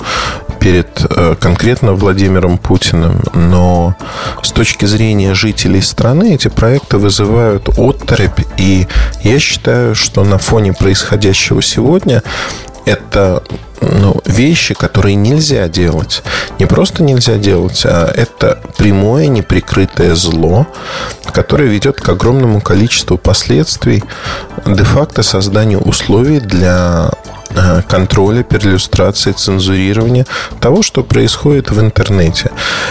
перед 0.61 1.05
э, 1.09 1.35
конкретно 1.41 1.95
Владимиром 1.95 2.59
Путиным. 2.59 3.23
Но 3.33 3.97
с 4.43 4.53
точки 4.53 4.85
зрения 4.85 5.35
жителей 5.35 5.81
страны 5.81 6.35
эти 6.35 6.49
проекты 6.49 6.99
вызывают 6.99 7.69
отторопь. 7.79 8.41
И 8.59 8.87
я 9.23 9.39
считаю, 9.39 9.95
что 9.95 10.25
на 10.25 10.39
фоне 10.39 10.75
происходящего 10.75 11.63
сегодня 11.63 12.23
это 12.85 13.43
ну, 13.81 14.21
вещи, 14.25 14.75
которые 14.75 15.15
нельзя 15.15 15.69
делать. 15.69 16.23
Не 16.59 16.67
просто 16.67 17.03
нельзя 17.03 17.37
делать, 17.37 17.83
а 17.85 18.11
это 18.15 18.61
прямое 18.77 19.27
неприкрытое 19.27 20.15
зло, 20.15 20.67
которое 21.33 21.69
ведет 21.69 22.01
к 22.01 22.09
огромному 22.09 22.61
количеству 22.61 23.19
последствий, 23.19 24.03
де-факто 24.67 25.23
созданию 25.23 25.81
условий 25.81 26.41
для 26.41 27.11
э, 27.51 27.83
контроля, 27.89 28.43
перлюстрации, 28.43 29.33
цензурирования 29.33 30.27
того, 30.61 30.83
что 30.83 31.03
происходит 31.03 31.71
в 31.71 31.81
интернете. 31.81 32.51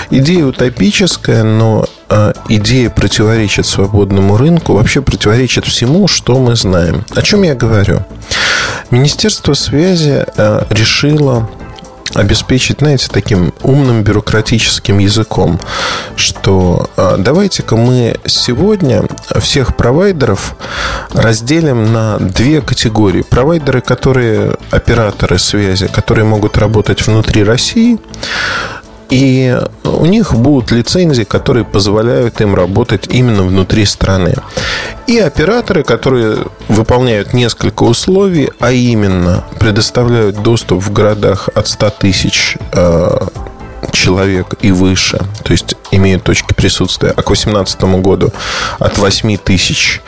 Идея 0.10 0.46
утопическая, 0.46 1.44
но 1.44 1.86
э, 2.10 2.34
идея 2.50 2.90
противоречит 2.90 3.66
свободному 3.66 4.38
рынку, 4.38 4.74
вообще 4.74 5.02
противоречит 5.02 5.66
всему, 5.66 6.08
что 6.08 6.38
мы 6.40 6.56
знаем. 6.56 7.06
О 7.16 7.22
чем 7.22 7.44
я 7.44 7.56
говорю? 7.56 8.06
Министерство 8.94 9.56
связи 9.56 10.24
э, 10.38 10.66
решило 10.70 11.50
обеспечить, 12.14 12.78
знаете, 12.78 13.08
таким 13.12 13.52
умным 13.64 14.04
бюрократическим 14.04 15.00
языком, 15.00 15.60
что 16.16 16.92
э, 16.96 17.16
давайте-ка 17.18 17.76
мы 17.76 18.20
сегодня 18.28 19.02
всех 19.40 19.76
провайдеров 19.76 20.56
разделим 21.12 21.92
на 21.92 22.20
две 22.20 22.62
категории. 22.62 23.24
Провайдеры, 23.24 23.82
которые 23.82 24.58
операторы 24.70 25.40
связи, 25.40 25.88
которые 25.88 26.26
могут 26.26 26.60
работать 26.60 27.02
внутри 27.08 27.44
России, 27.44 27.98
и 29.14 29.56
у 29.84 30.06
них 30.08 30.34
будут 30.34 30.72
лицензии, 30.72 31.24
которые 31.24 31.66
позволяют 31.66 32.42
им 32.42 32.56
работать 32.56 33.08
именно 33.08 33.44
внутри 33.44 33.86
страны. 33.86 34.34
И 35.06 35.20
операторы, 35.20 35.84
которые 35.84 36.38
выполняют 36.68 37.32
несколько 37.32 37.84
условий, 37.84 38.50
а 38.60 38.72
именно 38.72 39.44
предоставляют 39.60 40.42
доступ 40.42 40.84
в 40.84 40.92
городах 40.92 41.48
от 41.54 41.68
100 41.68 41.90
тысяч 41.92 42.58
э, 42.72 43.20
человек 43.92 44.56
и 44.62 44.72
выше, 44.72 45.20
то 45.44 45.52
есть 45.52 45.76
имеют 45.92 46.24
точки 46.24 46.54
присутствия, 46.54 47.10
а 47.10 47.22
к 47.22 47.28
2018 47.28 47.82
году 48.02 48.32
от 48.80 48.98
8 48.98 49.38
тысяч 49.38 50.02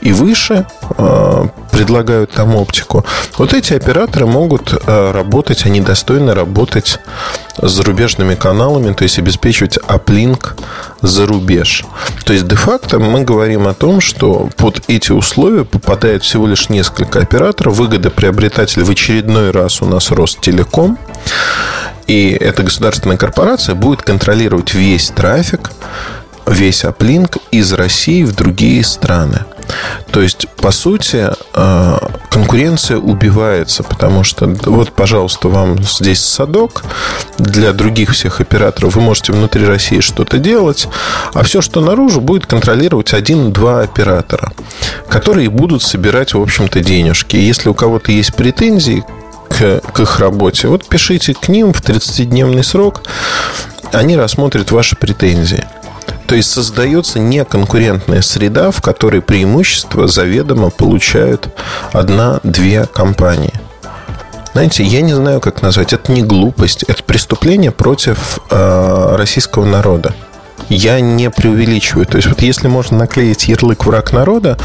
и 0.00 0.12
выше 0.12 0.66
э, 0.98 1.46
предлагают 1.70 2.32
там 2.32 2.54
оптику. 2.54 3.04
Вот 3.38 3.54
эти 3.54 3.74
операторы 3.74 4.26
могут 4.26 4.72
э, 4.72 5.10
работать, 5.12 5.66
они 5.66 5.80
достойны 5.80 6.34
работать 6.34 6.98
с 7.60 7.70
зарубежными 7.70 8.34
каналами, 8.34 8.92
то 8.92 9.02
есть 9.04 9.18
обеспечивать 9.18 9.78
аплинк 9.86 10.56
за 11.02 11.26
рубеж. 11.26 11.84
То 12.24 12.32
есть, 12.32 12.46
де-факто 12.46 12.98
мы 12.98 13.22
говорим 13.22 13.66
о 13.66 13.74
том, 13.74 14.00
что 14.00 14.48
под 14.56 14.82
эти 14.88 15.12
условия 15.12 15.64
попадает 15.64 16.22
всего 16.22 16.46
лишь 16.46 16.68
несколько 16.68 17.20
операторов. 17.20 17.76
Выгодоприобретатель 17.76 18.82
в 18.82 18.90
очередной 18.90 19.50
раз 19.50 19.82
у 19.82 19.86
нас 19.86 20.10
Ростелеком. 20.10 20.98
И 22.10 22.36
эта 22.40 22.64
государственная 22.64 23.16
корпорация 23.16 23.76
будет 23.76 24.02
контролировать 24.02 24.74
весь 24.74 25.10
трафик, 25.10 25.70
весь 26.44 26.84
аплинк 26.84 27.36
из 27.52 27.72
России 27.72 28.24
в 28.24 28.34
другие 28.34 28.82
страны. 28.82 29.44
То 30.10 30.20
есть, 30.20 30.48
по 30.56 30.72
сути, 30.72 31.28
э, 31.54 31.98
конкуренция 32.28 32.96
убивается, 32.96 33.84
потому 33.84 34.24
что 34.24 34.48
вот, 34.64 34.90
пожалуйста, 34.90 35.48
вам 35.50 35.80
здесь 35.84 36.18
садок. 36.18 36.82
Для 37.38 37.72
других 37.72 38.10
всех 38.10 38.40
операторов 38.40 38.96
вы 38.96 39.02
можете 39.02 39.32
внутри 39.32 39.64
России 39.64 40.00
что-то 40.00 40.38
делать, 40.38 40.88
а 41.32 41.44
все, 41.44 41.60
что 41.60 41.80
наружу, 41.80 42.20
будет 42.20 42.46
контролировать 42.46 43.14
один-два 43.14 43.82
оператора, 43.82 44.50
которые 45.08 45.48
будут 45.48 45.84
собирать, 45.84 46.34
в 46.34 46.42
общем-то, 46.42 46.80
денежки. 46.80 47.36
Если 47.36 47.68
у 47.68 47.74
кого-то 47.74 48.10
есть 48.10 48.34
претензии 48.34 49.04
к, 49.50 49.80
к 49.80 50.00
их 50.00 50.18
работе, 50.18 50.68
вот 50.68 50.86
пишите 50.88 51.34
к 51.34 51.48
ним 51.48 51.72
в 51.74 51.82
30-дневный 51.82 52.64
срок, 52.64 53.02
они 53.92 54.16
рассмотрят 54.16 54.70
ваши 54.70 54.96
претензии. 54.96 55.64
То 56.26 56.36
есть 56.36 56.50
создается 56.50 57.18
неконкурентная 57.18 58.22
среда, 58.22 58.70
в 58.70 58.80
которой 58.80 59.20
преимущество 59.20 60.06
заведомо 60.06 60.70
получают 60.70 61.48
одна-две 61.92 62.86
компании. 62.86 63.52
Знаете, 64.52 64.84
я 64.84 65.00
не 65.02 65.12
знаю, 65.12 65.40
как 65.40 65.62
назвать. 65.62 65.92
Это 65.92 66.10
не 66.12 66.22
глупость, 66.22 66.84
это 66.84 67.02
преступление 67.02 67.70
против 67.70 68.38
э, 68.50 69.16
российского 69.16 69.64
народа 69.64 70.14
я 70.70 71.00
не 71.00 71.30
преувеличиваю. 71.30 72.06
То 72.06 72.16
есть, 72.16 72.28
вот 72.28 72.42
если 72.42 72.68
можно 72.68 72.98
наклеить 72.98 73.48
ярлык 73.48 73.84
«враг 73.84 74.12
народа», 74.12 74.56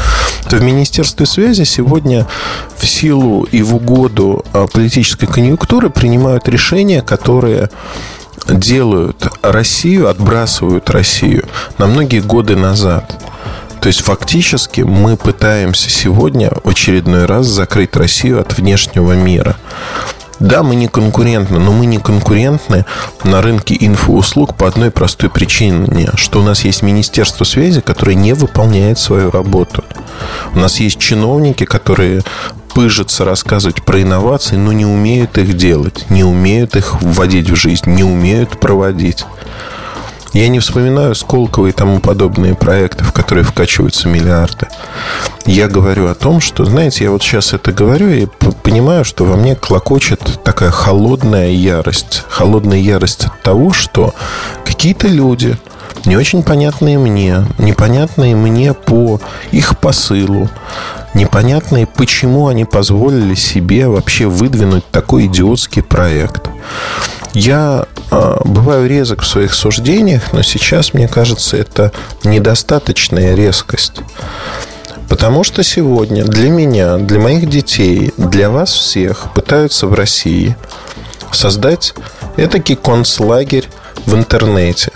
то 0.48 0.56
в 0.56 0.62
Министерстве 0.62 1.26
связи 1.26 1.64
сегодня 1.64 2.26
в 2.76 2.86
силу 2.86 3.42
и 3.44 3.62
в 3.62 3.74
угоду 3.74 4.44
а, 4.52 4.66
политической 4.66 5.26
конъюнктуры 5.26 5.90
принимают 5.90 6.48
решения, 6.48 7.02
которые 7.02 7.70
делают 8.48 9.28
Россию, 9.42 10.08
отбрасывают 10.08 10.88
Россию 10.90 11.44
на 11.78 11.86
многие 11.86 12.20
годы 12.20 12.54
назад. 12.54 13.20
То 13.80 13.88
есть 13.88 14.00
фактически 14.00 14.80
мы 14.80 15.16
пытаемся 15.16 15.90
сегодня 15.90 16.50
в 16.64 16.68
очередной 16.68 17.26
раз 17.26 17.46
закрыть 17.46 17.94
Россию 17.96 18.40
от 18.40 18.56
внешнего 18.56 19.12
мира. 19.12 19.56
Да, 20.38 20.62
мы 20.62 20.74
не 20.74 20.86
конкурентны, 20.86 21.58
но 21.58 21.72
мы 21.72 21.86
не 21.86 21.98
конкурентны 21.98 22.84
на 23.24 23.40
рынке 23.40 23.76
инфоуслуг 23.80 24.54
по 24.54 24.68
одной 24.68 24.90
простой 24.90 25.30
причине, 25.30 26.10
что 26.16 26.40
у 26.40 26.42
нас 26.42 26.64
есть 26.64 26.82
Министерство 26.82 27.44
связи, 27.44 27.80
которое 27.80 28.14
не 28.14 28.34
выполняет 28.34 28.98
свою 28.98 29.30
работу. 29.30 29.82
У 30.54 30.58
нас 30.58 30.78
есть 30.80 30.98
чиновники, 30.98 31.64
которые 31.64 32.22
пыжатся 32.74 33.24
рассказывать 33.24 33.82
про 33.82 34.02
инновации, 34.02 34.56
но 34.56 34.72
не 34.72 34.84
умеют 34.84 35.38
их 35.38 35.56
делать, 35.56 36.04
не 36.10 36.24
умеют 36.24 36.76
их 36.76 37.00
вводить 37.00 37.48
в 37.48 37.56
жизнь, 37.56 37.90
не 37.90 38.04
умеют 38.04 38.60
проводить. 38.60 39.24
Я 40.36 40.48
не 40.48 40.58
вспоминаю 40.58 41.14
Сколково 41.14 41.68
и 41.68 41.72
тому 41.72 41.98
подобные 41.98 42.54
проекты, 42.54 43.04
в 43.04 43.12
которые 43.12 43.42
вкачиваются 43.42 44.06
миллиарды. 44.06 44.68
Я 45.46 45.66
говорю 45.66 46.08
о 46.08 46.14
том, 46.14 46.42
что, 46.42 46.66
знаете, 46.66 47.04
я 47.04 47.10
вот 47.10 47.22
сейчас 47.22 47.54
это 47.54 47.72
говорю 47.72 48.10
и 48.10 48.26
понимаю, 48.62 49.06
что 49.06 49.24
во 49.24 49.36
мне 49.36 49.56
клокочет 49.56 50.20
такая 50.44 50.70
холодная 50.70 51.48
ярость. 51.48 52.22
Холодная 52.28 52.76
ярость 52.76 53.24
от 53.24 53.40
того, 53.40 53.72
что 53.72 54.14
какие-то 54.66 55.08
люди, 55.08 55.56
не 56.04 56.18
очень 56.18 56.42
понятные 56.42 56.98
мне, 56.98 57.46
непонятные 57.56 58.36
мне 58.36 58.74
по 58.74 59.18
их 59.52 59.78
посылу, 59.78 60.50
непонятные, 61.14 61.86
почему 61.86 62.48
они 62.48 62.66
позволили 62.66 63.34
себе 63.34 63.88
вообще 63.88 64.26
выдвинуть 64.26 64.86
такой 64.90 65.28
идиотский 65.28 65.82
проект. 65.82 66.50
Я 67.36 67.84
э, 68.10 68.36
бываю 68.46 68.88
резок 68.88 69.20
в 69.20 69.26
своих 69.26 69.52
суждениях, 69.52 70.32
но 70.32 70.40
сейчас, 70.40 70.94
мне 70.94 71.06
кажется, 71.06 71.58
это 71.58 71.92
недостаточная 72.24 73.34
резкость. 73.34 73.96
Потому 75.10 75.44
что 75.44 75.62
сегодня 75.62 76.24
для 76.24 76.48
меня, 76.48 76.96
для 76.96 77.20
моих 77.20 77.46
детей, 77.46 78.14
для 78.16 78.48
вас 78.48 78.72
всех 78.72 79.34
пытаются 79.34 79.86
в 79.86 79.92
России 79.92 80.56
создать 81.30 81.92
этакий 82.38 82.74
концлагерь 82.74 83.68
в 84.06 84.14
интернете. 84.14 84.92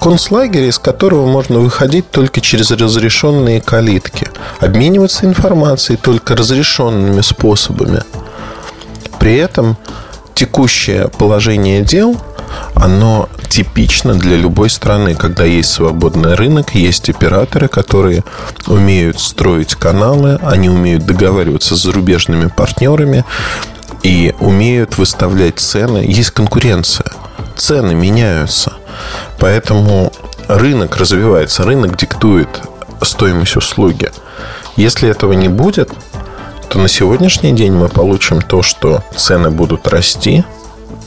Концлагерь, 0.00 0.64
из 0.64 0.78
которого 0.78 1.26
можно 1.26 1.58
выходить 1.58 2.10
только 2.10 2.40
через 2.40 2.70
разрешенные 2.70 3.60
калитки, 3.60 4.30
обмениваться 4.60 5.26
информацией 5.26 5.98
только 5.98 6.34
разрешенными 6.34 7.20
способами. 7.20 8.02
При 9.18 9.36
этом 9.36 9.76
текущее 10.38 11.08
положение 11.08 11.82
дел, 11.82 12.16
оно 12.76 13.28
типично 13.48 14.14
для 14.14 14.36
любой 14.36 14.70
страны, 14.70 15.16
когда 15.16 15.42
есть 15.42 15.72
свободный 15.72 16.36
рынок, 16.36 16.76
есть 16.76 17.10
операторы, 17.10 17.66
которые 17.66 18.22
умеют 18.68 19.18
строить 19.18 19.74
каналы, 19.74 20.38
они 20.42 20.70
умеют 20.70 21.04
договариваться 21.06 21.74
с 21.74 21.82
зарубежными 21.82 22.46
партнерами 22.46 23.24
и 24.04 24.32
умеют 24.38 24.96
выставлять 24.96 25.58
цены. 25.58 26.04
Есть 26.06 26.30
конкуренция, 26.30 27.10
цены 27.56 27.96
меняются. 27.96 28.74
Поэтому 29.40 30.12
рынок 30.46 30.98
развивается, 30.98 31.64
рынок 31.64 31.96
диктует 31.96 32.48
стоимость 33.02 33.56
услуги. 33.56 34.12
Если 34.76 35.08
этого 35.08 35.32
не 35.32 35.48
будет, 35.48 35.90
то 36.68 36.78
на 36.78 36.88
сегодняшний 36.88 37.52
день 37.52 37.72
мы 37.72 37.88
получим 37.88 38.42
то, 38.42 38.62
что 38.62 39.02
цены 39.16 39.50
будут 39.50 39.88
расти, 39.88 40.44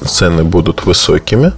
цены 0.05 0.43
будут 0.43 0.85
высокими 0.85 1.53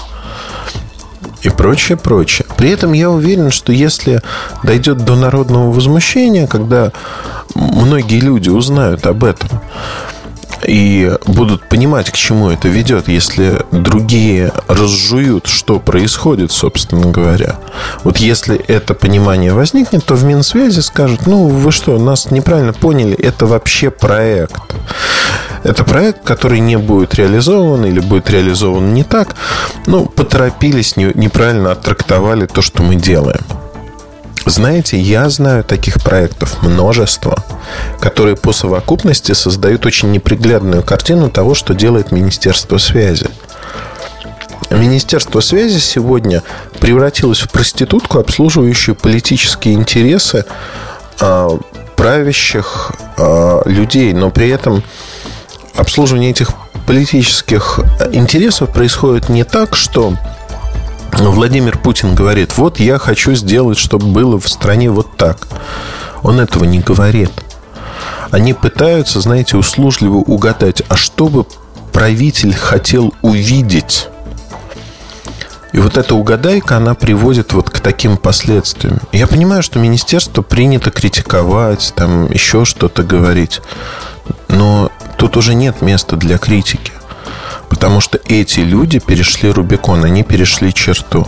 и 1.41 1.49
прочее, 1.49 1.97
прочее. 1.97 2.45
При 2.57 2.69
этом 2.69 2.93
я 2.93 3.09
уверен, 3.09 3.51
что 3.51 3.71
если 3.71 4.21
дойдет 4.63 5.05
до 5.05 5.15
народного 5.15 5.71
возмущения, 5.71 6.47
когда 6.47 6.91
многие 7.55 8.19
люди 8.19 8.49
узнают 8.49 9.05
об 9.05 9.23
этом, 9.23 9.49
и 10.67 11.11
будут 11.25 11.67
понимать, 11.67 12.09
к 12.11 12.15
чему 12.15 12.49
это 12.49 12.67
ведет, 12.67 13.07
если 13.07 13.61
другие 13.71 14.51
разжуют, 14.67 15.47
что 15.47 15.79
происходит, 15.79 16.51
собственно 16.51 17.11
говоря. 17.11 17.55
Вот 18.03 18.17
если 18.17 18.55
это 18.55 18.93
понимание 18.93 19.53
возникнет, 19.53 20.05
то 20.05 20.15
в 20.15 20.23
Минсвязи 20.23 20.81
скажут, 20.81 21.27
ну 21.27 21.47
вы 21.47 21.71
что, 21.71 21.97
нас 21.97 22.31
неправильно 22.31 22.73
поняли, 22.73 23.13
это 23.13 23.45
вообще 23.45 23.89
проект. 23.89 24.61
Это 25.63 25.83
проект, 25.83 26.23
который 26.23 26.59
не 26.59 26.77
будет 26.77 27.15
реализован 27.15 27.85
или 27.85 27.99
будет 27.99 28.29
реализован 28.29 28.93
не 28.93 29.03
так. 29.03 29.35
Ну, 29.87 30.05
поторопились, 30.05 30.97
неправильно 30.97 31.71
оттрактовали 31.71 32.45
то, 32.47 32.61
что 32.61 32.83
мы 32.83 32.95
делаем. 32.95 33.41
Знаете, 34.45 34.99
я 34.99 35.29
знаю 35.29 35.63
таких 35.63 36.01
проектов 36.03 36.61
множество, 36.61 37.43
которые 38.01 38.35
по 38.35 38.51
совокупности 38.51 39.31
создают 39.31 39.85
очень 39.85 40.11
неприглядную 40.11 40.83
картину 40.83 41.29
того, 41.29 41.55
что 41.55 41.73
делает 41.73 42.11
Министерство 42.11 42.77
связи. 42.77 43.27
Министерство 44.69 45.39
связи 45.39 45.79
сегодня 45.79 46.43
превратилось 46.79 47.39
в 47.39 47.51
проститутку, 47.51 48.19
обслуживающую 48.19 48.95
политические 48.95 49.75
интересы 49.75 50.45
э, 51.21 51.49
правящих 51.95 52.91
э, 53.17 53.61
людей, 53.65 54.13
но 54.13 54.29
при 54.29 54.49
этом 54.49 54.83
обслуживание 55.75 56.31
этих 56.31 56.49
политических 56.85 57.79
интересов 58.11 58.73
происходит 58.73 59.29
не 59.29 59.45
так, 59.45 59.75
что 59.75 60.17
Владимир 61.19 61.77
Путин 61.77 62.15
говорит, 62.15 62.57
вот 62.57 62.79
я 62.79 62.97
хочу 62.97 63.33
сделать, 63.35 63.77
чтобы 63.77 64.07
было 64.07 64.39
в 64.39 64.47
стране 64.47 64.89
вот 64.89 65.15
так. 65.17 65.47
Он 66.21 66.39
этого 66.39 66.63
не 66.63 66.79
говорит. 66.79 67.31
Они 68.31 68.53
пытаются, 68.53 69.21
знаете, 69.21 69.57
услужливо 69.57 70.15
угадать, 70.15 70.81
а 70.89 70.95
что 70.95 71.27
бы 71.27 71.45
правитель 71.91 72.53
хотел 72.53 73.13
увидеть. 73.21 74.07
И 75.71 75.79
вот 75.79 75.97
эта 75.97 76.15
угадайка, 76.15 76.77
она 76.77 76.93
приводит 76.93 77.53
вот 77.53 77.69
к 77.69 77.79
таким 77.79 78.17
последствиям. 78.17 78.99
Я 79.11 79.27
понимаю, 79.27 79.63
что 79.63 79.79
министерство 79.79 80.43
принято 80.43 80.91
критиковать, 80.91 81.93
там 81.95 82.31
еще 82.31 82.63
что-то 82.63 83.03
говорить. 83.03 83.61
Но 84.47 84.91
тут 85.17 85.35
уже 85.35 85.55
нет 85.55 85.81
места 85.81 86.15
для 86.15 86.37
критики. 86.37 86.91
Потому 87.73 88.01
что 88.01 88.19
эти 88.27 88.59
люди 88.59 88.99
перешли 88.99 89.49
Рубикон, 89.49 90.05
они 90.05 90.21
перешли 90.21 90.71
черту. 90.71 91.27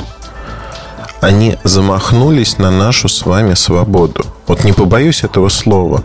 Они 1.20 1.58
замахнулись 1.64 2.60
на 2.60 2.70
нашу 2.70 3.10
с 3.10 3.26
вами 3.26 3.56
свободу. 3.56 4.24
Вот 4.46 4.64
не 4.64 4.72
побоюсь 4.72 5.24
этого 5.24 5.50
слова. 5.50 6.04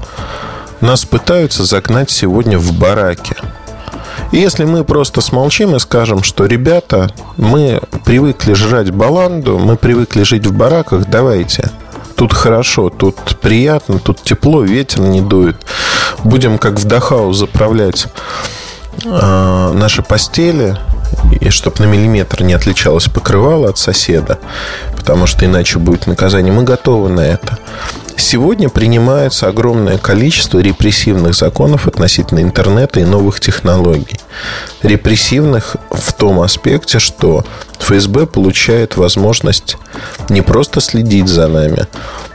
Нас 0.81 1.05
пытаются 1.05 1.65
загнать 1.67 2.11
сегодня 2.11 2.59
в 2.59 2.73
бараки. 2.73 3.37
И 4.33 4.39
если 4.39 4.65
мы 4.65 4.83
просто 4.83 5.21
смолчим 5.21 5.77
и 5.77 5.79
скажем, 5.79 6.23
что 6.23 6.47
ребята, 6.47 7.11
мы 7.37 7.83
привыкли 8.07 8.55
жрать 8.55 8.91
баланду, 8.93 9.59
мы 9.59 9.77
привыкли 9.77 10.23
жить 10.23 10.47
в 10.47 10.57
бараках, 10.57 11.05
давайте. 11.07 11.71
Тут 12.17 12.33
хорошо, 12.33 12.89
тут 12.89 13.17
приятно, 13.43 13.99
тут 13.99 14.23
тепло, 14.23 14.63
ветер 14.63 15.01
не 15.01 15.21
дует. 15.21 15.57
Будем 16.25 16.57
как 16.57 16.81
в 16.81 16.85
Дахау 16.87 17.35
заправлять 17.35 18.07
э, 19.05 19.73
наши 19.75 20.03
постели, 20.03 20.77
и 21.41 21.51
чтобы 21.51 21.85
на 21.85 21.85
миллиметр 21.85 22.43
не 22.43 22.55
отличалось 22.55 23.07
покрывало 23.07 23.69
от 23.69 23.79
соседа, 23.79 24.39
потому 24.97 25.27
что 25.27 25.45
иначе 25.45 25.79
будет 25.79 26.07
наказание. 26.07 26.53
Мы 26.53 26.65
готовы 26.65 27.09
на 27.09 27.21
это. 27.21 27.59
Сегодня 28.17 28.69
принимается 28.69 29.49
огромное 29.49 29.97
количество 29.97 30.59
репрессивных 30.59 31.35
законов 31.35 31.87
относительно 31.87 32.41
интернета 32.41 33.01
и 33.01 33.05
новых 33.05 33.41
технологий. 33.41 34.21
Репрессивных 34.83 35.77
в 35.91 36.13
том 36.13 36.41
аспекте, 36.41 36.99
что 36.99 37.45
ФСБ 37.79 38.27
получает 38.27 38.97
возможность 38.97 39.79
не 40.29 40.43
просто 40.43 40.81
следить 40.81 41.29
за 41.29 41.49
нами, 41.49 41.87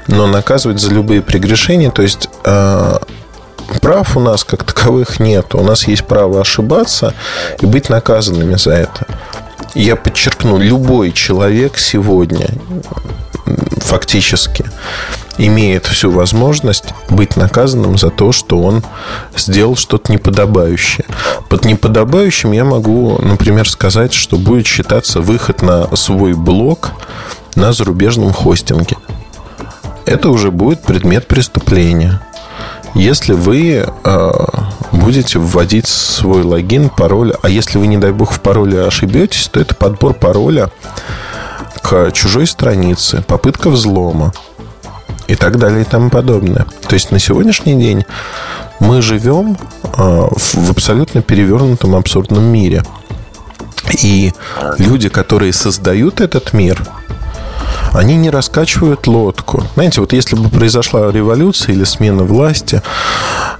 но 0.07 0.25
наказывать 0.25 0.81
за 0.81 0.91
любые 0.91 1.21
прегрешения. 1.21 1.91
То 1.91 2.01
есть 2.01 2.29
э, 2.43 2.97
прав 3.81 4.17
у 4.17 4.19
нас 4.19 4.43
как 4.43 4.63
таковых 4.63 5.19
нет. 5.19 5.55
У 5.55 5.63
нас 5.63 5.87
есть 5.87 6.05
право 6.05 6.41
ошибаться 6.41 7.13
и 7.61 7.65
быть 7.65 7.89
наказанными 7.89 8.55
за 8.55 8.71
это. 8.71 9.07
Я 9.73 9.95
подчеркну, 9.95 10.57
любой 10.57 11.11
человек 11.11 11.77
сегодня 11.77 12.47
фактически 13.77 14.65
имеет 15.37 15.85
всю 15.85 16.11
возможность 16.11 16.93
быть 17.09 17.35
наказанным 17.35 17.97
за 17.97 18.09
то, 18.09 18.31
что 18.31 18.59
он 18.59 18.83
сделал 19.35 19.75
что-то 19.75 20.11
неподобающее. 20.11 21.05
Под 21.49 21.65
неподобающим 21.65 22.51
я 22.53 22.63
могу, 22.63 23.19
например, 23.21 23.69
сказать, 23.69 24.13
что 24.13 24.37
будет 24.37 24.65
считаться 24.65 25.21
выход 25.21 25.61
на 25.61 25.93
свой 25.95 26.33
блог 26.33 26.91
на 27.55 27.73
зарубежном 27.73 28.31
хостинге. 28.31 28.97
Это 30.05 30.29
уже 30.29 30.51
будет 30.51 30.83
предмет 30.83 31.27
преступления. 31.27 32.21
Если 32.95 33.33
вы 33.33 33.85
э, 34.03 34.31
будете 34.93 35.37
вводить 35.37 35.85
свой 35.85 36.43
логин, 36.43 36.89
пароль, 36.89 37.33
а 37.41 37.49
если 37.49 37.77
вы, 37.77 37.87
не 37.87 37.97
дай 37.97 38.11
бог, 38.11 38.31
в 38.31 38.39
пароле 38.39 38.83
ошибетесь, 38.85 39.49
то 39.49 39.59
это 39.59 39.75
подбор 39.75 40.13
пароля 40.13 40.69
к 41.81 42.11
чужой 42.11 42.47
странице, 42.47 43.21
попытка 43.27 43.69
взлома 43.69 44.33
и 45.27 45.35
так 45.35 45.59
далее 45.59 45.81
и 45.81 45.85
тому 45.85 46.09
подобное. 46.09 46.65
То 46.87 46.93
есть 46.93 47.11
на 47.11 47.19
сегодняшний 47.19 47.75
день 47.75 48.05
Мы 48.79 49.01
живем 49.01 49.57
э, 49.83 50.27
в 50.31 50.71
абсолютно 50.71 51.21
перевернутом 51.21 51.95
абсурдном 51.95 52.43
мире. 52.43 52.83
И 54.01 54.33
люди, 54.77 55.09
которые 55.09 55.53
создают 55.53 56.21
этот 56.21 56.53
мир, 56.53 56.81
они 57.93 58.15
не 58.15 58.29
раскачивают 58.29 59.07
лодку. 59.07 59.63
Знаете, 59.75 60.01
вот 60.01 60.13
если 60.13 60.35
бы 60.35 60.49
произошла 60.49 61.11
революция 61.11 61.73
или 61.73 61.83
смена 61.83 62.23
власти, 62.23 62.81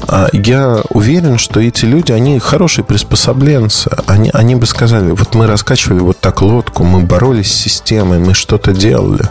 а, 0.07 0.27
я 0.33 0.81
уверен, 0.89 1.37
что 1.37 1.59
эти 1.59 1.85
люди, 1.85 2.11
они 2.11 2.39
хорошие 2.39 2.83
приспособленцы. 2.83 3.89
Они, 4.07 4.29
они 4.33 4.55
бы 4.55 4.65
сказали, 4.65 5.11
вот 5.11 5.35
мы 5.35 5.47
раскачивали 5.47 5.99
вот 5.99 6.19
так 6.19 6.41
лодку, 6.41 6.83
мы 6.83 7.01
боролись 7.01 7.51
с 7.51 7.55
системой, 7.55 8.19
мы 8.19 8.33
что-то 8.33 8.73
делали. 8.73 9.27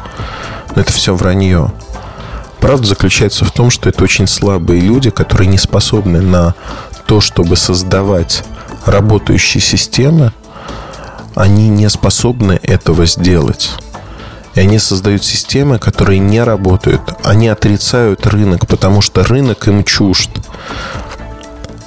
Но 0.74 0.82
это 0.82 0.92
все 0.92 1.14
вранье. 1.14 1.70
Правда 2.60 2.86
заключается 2.86 3.44
в 3.44 3.52
том, 3.52 3.70
что 3.70 3.90
это 3.90 4.02
очень 4.02 4.26
слабые 4.26 4.80
люди, 4.80 5.10
которые 5.10 5.48
не 5.48 5.58
способны 5.58 6.22
на 6.22 6.54
то, 7.06 7.20
чтобы 7.20 7.56
создавать 7.56 8.42
работающие 8.86 9.60
системы, 9.60 10.32
они 11.34 11.68
не 11.68 11.90
способны 11.90 12.58
этого 12.62 13.06
сделать. 13.06 13.72
И 14.54 14.60
они 14.60 14.78
создают 14.78 15.24
системы, 15.24 15.78
которые 15.78 16.20
не 16.20 16.42
работают. 16.42 17.00
Они 17.24 17.48
отрицают 17.48 18.26
рынок, 18.26 18.66
потому 18.66 19.00
что 19.00 19.24
рынок 19.24 19.66
им 19.66 19.82
чужд. 19.84 20.30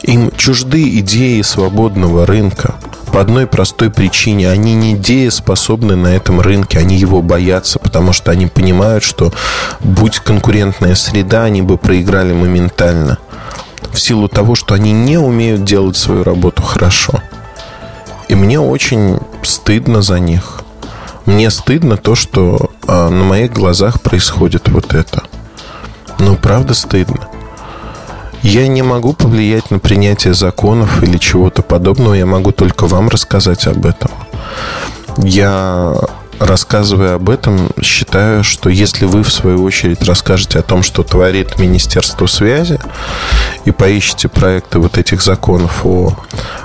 Им 0.04 0.32
чужды 0.32 1.00
идеи 1.00 1.42
свободного 1.42 2.26
рынка. 2.26 2.76
По 3.12 3.22
одной 3.22 3.48
простой 3.48 3.90
причине. 3.90 4.50
Они 4.50 4.74
не 4.76 4.96
дееспособны 4.96 5.96
на 5.96 6.08
этом 6.16 6.42
рынке. 6.42 6.78
Они 6.78 6.98
его 6.98 7.22
боятся, 7.22 7.80
потому 7.80 8.12
что 8.12 8.32
они 8.32 8.48
понимают, 8.48 9.04
что 9.04 9.32
будь 9.80 10.20
конкурентная 10.20 10.96
среда, 10.96 11.46
они 11.46 11.62
бы 11.62 11.78
проиграли 11.78 12.34
моментально. 12.34 13.18
В 13.92 14.00
силу 14.00 14.28
того, 14.28 14.56
что 14.56 14.76
они 14.76 14.92
не 14.92 15.18
умеют 15.18 15.64
делать 15.64 15.96
свою 15.96 16.24
работу 16.24 16.62
хорошо. 16.62 17.22
И 18.28 18.36
мне 18.36 18.60
очень 18.60 19.20
стыдно 19.42 20.02
за 20.02 20.20
них. 20.20 20.64
Мне 21.28 21.52
стыдно 21.52 21.98
то, 21.98 22.16
что 22.16 22.72
а, 22.88 23.10
на 23.10 23.26
моих 23.26 23.52
глазах 23.52 24.02
происходит 24.02 24.70
вот 24.70 24.94
это. 24.94 25.24
Ну, 26.20 26.38
правда 26.38 26.74
стыдно. 26.74 27.28
Я 28.44 28.68
не 28.70 28.82
могу 28.82 29.12
повлиять 29.12 29.70
на 29.70 29.80
принятие 29.80 30.34
законов 30.34 31.04
или 31.04 31.18
чего-то 31.18 31.64
подобного. 31.64 32.14
Я 32.14 32.26
могу 32.26 32.54
только 32.54 32.88
вам 32.88 33.10
рассказать 33.10 33.68
об 33.68 33.86
этом. 33.86 34.10
Я 35.18 35.96
рассказывая 36.40 37.16
об 37.16 37.30
этом, 37.30 37.72
считаю, 37.82 38.46
что 38.46 38.70
если 38.70 39.06
вы, 39.06 39.24
в 39.24 39.32
свою 39.32 39.64
очередь, 39.64 40.04
расскажете 40.04 40.60
о 40.60 40.64
том, 40.64 40.82
что 40.82 41.04
творит 41.04 41.60
Министерство 41.60 42.28
связи, 42.28 42.80
и 43.66 43.72
поищите 43.72 44.30
проекты 44.30 44.80
вот 44.80 44.98
этих 44.98 45.22
законов 45.22 45.86
о 45.86 46.14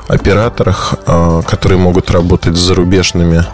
операторах, 0.06 0.94
а, 1.06 1.42
которые 1.42 1.78
могут 1.78 2.12
работать 2.12 2.54
с 2.54 2.60
зарубежными 2.60 3.44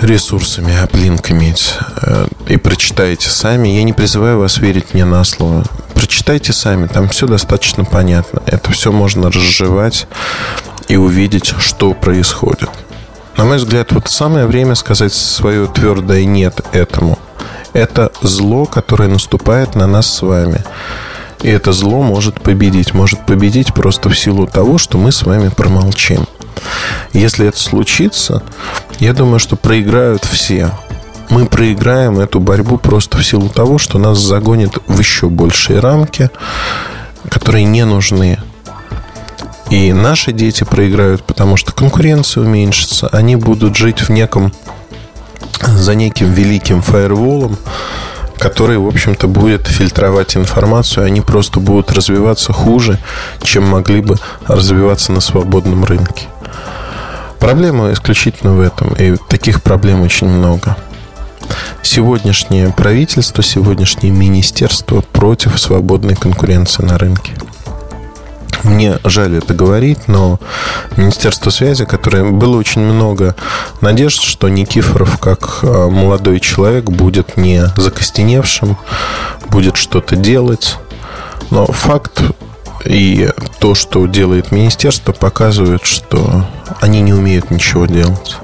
ресурсами, 0.00 0.76
аплинк 0.76 1.30
иметь, 1.30 1.74
э, 2.02 2.26
и 2.48 2.56
прочитаете 2.56 3.30
сами. 3.30 3.68
Я 3.68 3.82
не 3.82 3.92
призываю 3.92 4.38
вас 4.38 4.58
верить 4.58 4.94
мне 4.94 5.04
на 5.04 5.24
слово. 5.24 5.64
Прочитайте 5.94 6.52
сами, 6.52 6.86
там 6.86 7.08
все 7.08 7.26
достаточно 7.26 7.84
понятно. 7.84 8.42
Это 8.46 8.72
все 8.72 8.92
можно 8.92 9.30
разжевать 9.30 10.06
и 10.88 10.96
увидеть, 10.96 11.54
что 11.58 11.94
происходит. 11.94 12.68
На 13.36 13.44
мой 13.44 13.56
взгляд, 13.56 13.92
вот 13.92 14.08
самое 14.08 14.46
время 14.46 14.74
сказать 14.74 15.12
свое 15.12 15.66
твердое 15.66 16.24
«нет» 16.24 16.60
этому. 16.72 17.18
Это 17.72 18.12
зло, 18.22 18.66
которое 18.66 19.08
наступает 19.08 19.74
на 19.74 19.86
нас 19.86 20.06
с 20.06 20.22
вами. 20.22 20.62
И 21.42 21.48
это 21.48 21.72
зло 21.72 22.02
может 22.02 22.40
победить. 22.40 22.94
Может 22.94 23.26
победить 23.26 23.74
просто 23.74 24.08
в 24.08 24.18
силу 24.18 24.46
того, 24.46 24.78
что 24.78 24.98
мы 24.98 25.10
с 25.10 25.24
вами 25.24 25.48
промолчим. 25.48 26.26
Если 27.12 27.46
это 27.46 27.58
случится, 27.58 28.42
я 28.98 29.12
думаю, 29.12 29.38
что 29.38 29.56
проиграют 29.56 30.24
все. 30.24 30.70
Мы 31.30 31.46
проиграем 31.46 32.18
эту 32.18 32.40
борьбу 32.40 32.78
просто 32.78 33.18
в 33.18 33.26
силу 33.26 33.48
того, 33.48 33.78
что 33.78 33.98
нас 33.98 34.18
загонят 34.18 34.78
в 34.86 34.98
еще 34.98 35.28
большие 35.28 35.80
рамки, 35.80 36.30
которые 37.28 37.64
не 37.64 37.84
нужны. 37.84 38.38
И 39.70 39.92
наши 39.92 40.32
дети 40.32 40.64
проиграют, 40.64 41.24
потому 41.24 41.56
что 41.56 41.72
конкуренция 41.72 42.42
уменьшится. 42.42 43.08
Они 43.08 43.36
будут 43.36 43.76
жить 43.76 44.00
в 44.00 44.10
неком 44.10 44.52
за 45.66 45.94
неким 45.94 46.32
великим 46.32 46.82
фаерволом, 46.82 47.56
который, 48.38 48.78
в 48.78 48.86
общем-то, 48.86 49.26
будет 49.26 49.66
фильтровать 49.66 50.36
информацию. 50.36 51.06
Они 51.06 51.20
просто 51.20 51.60
будут 51.60 51.90
развиваться 51.92 52.52
хуже, 52.52 52.98
чем 53.42 53.66
могли 53.66 54.00
бы 54.00 54.16
развиваться 54.46 55.12
на 55.12 55.20
свободном 55.20 55.84
рынке. 55.84 56.28
Проблема 57.44 57.92
исключительно 57.92 58.54
в 58.54 58.60
этом, 58.62 58.94
и 58.94 59.16
таких 59.28 59.62
проблем 59.62 60.00
очень 60.00 60.28
много. 60.28 60.78
Сегодняшнее 61.82 62.72
правительство, 62.72 63.42
сегодняшнее 63.42 64.10
министерство 64.10 65.02
против 65.02 65.60
свободной 65.60 66.16
конкуренции 66.16 66.82
на 66.82 66.96
рынке. 66.96 67.34
Мне 68.62 68.98
жаль 69.04 69.36
это 69.36 69.52
говорить, 69.52 70.08
но 70.08 70.40
Министерство 70.96 71.50
связи, 71.50 71.84
которое 71.84 72.24
было 72.24 72.56
очень 72.56 72.80
много 72.80 73.36
надежд, 73.82 74.22
что 74.22 74.48
Никифоров, 74.48 75.18
как 75.18 75.58
а, 75.64 75.90
молодой 75.90 76.40
человек, 76.40 76.84
будет 76.84 77.36
не 77.36 77.66
закостеневшим, 77.76 78.78
будет 79.50 79.76
что-то 79.76 80.16
делать. 80.16 80.78
Но 81.50 81.66
факт 81.66 82.22
и 82.84 83.30
то, 83.58 83.74
что 83.74 84.06
делает 84.06 84.52
министерство, 84.52 85.12
показывает, 85.12 85.84
что 85.84 86.46
они 86.80 87.00
не 87.00 87.12
умеют 87.12 87.50
ничего 87.50 87.86
делать. 87.86 88.36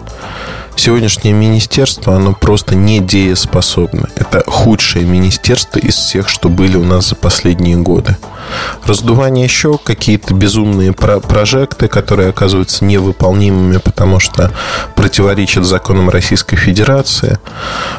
Сегодняшнее 0.76 1.34
министерство, 1.34 2.16
оно 2.16 2.32
просто 2.32 2.74
не 2.74 3.00
дееспособно. 3.00 4.08
Это 4.16 4.42
худшее 4.46 5.04
министерство 5.04 5.78
из 5.78 5.94
всех, 5.94 6.30
что 6.30 6.48
были 6.48 6.78
у 6.78 6.84
нас 6.84 7.10
за 7.10 7.16
последние 7.16 7.76
годы. 7.76 8.16
Раздувание 8.86 9.44
еще 9.44 9.76
какие-то 9.76 10.32
безумные 10.32 10.94
про 10.94 11.20
прожекты, 11.20 11.86
которые 11.86 12.30
оказываются 12.30 12.86
невыполнимыми, 12.86 13.76
потому 13.76 14.20
что 14.20 14.52
противоречат 14.96 15.66
законам 15.66 16.08
Российской 16.08 16.56
Федерации, 16.56 17.38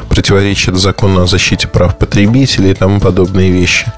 противоречат 0.08 0.76
закону 0.76 1.22
о 1.22 1.28
защите 1.28 1.68
прав 1.68 1.96
потребителей 1.96 2.72
и 2.72 2.74
тому 2.74 2.98
подобные 2.98 3.52
вещи. 3.52 3.92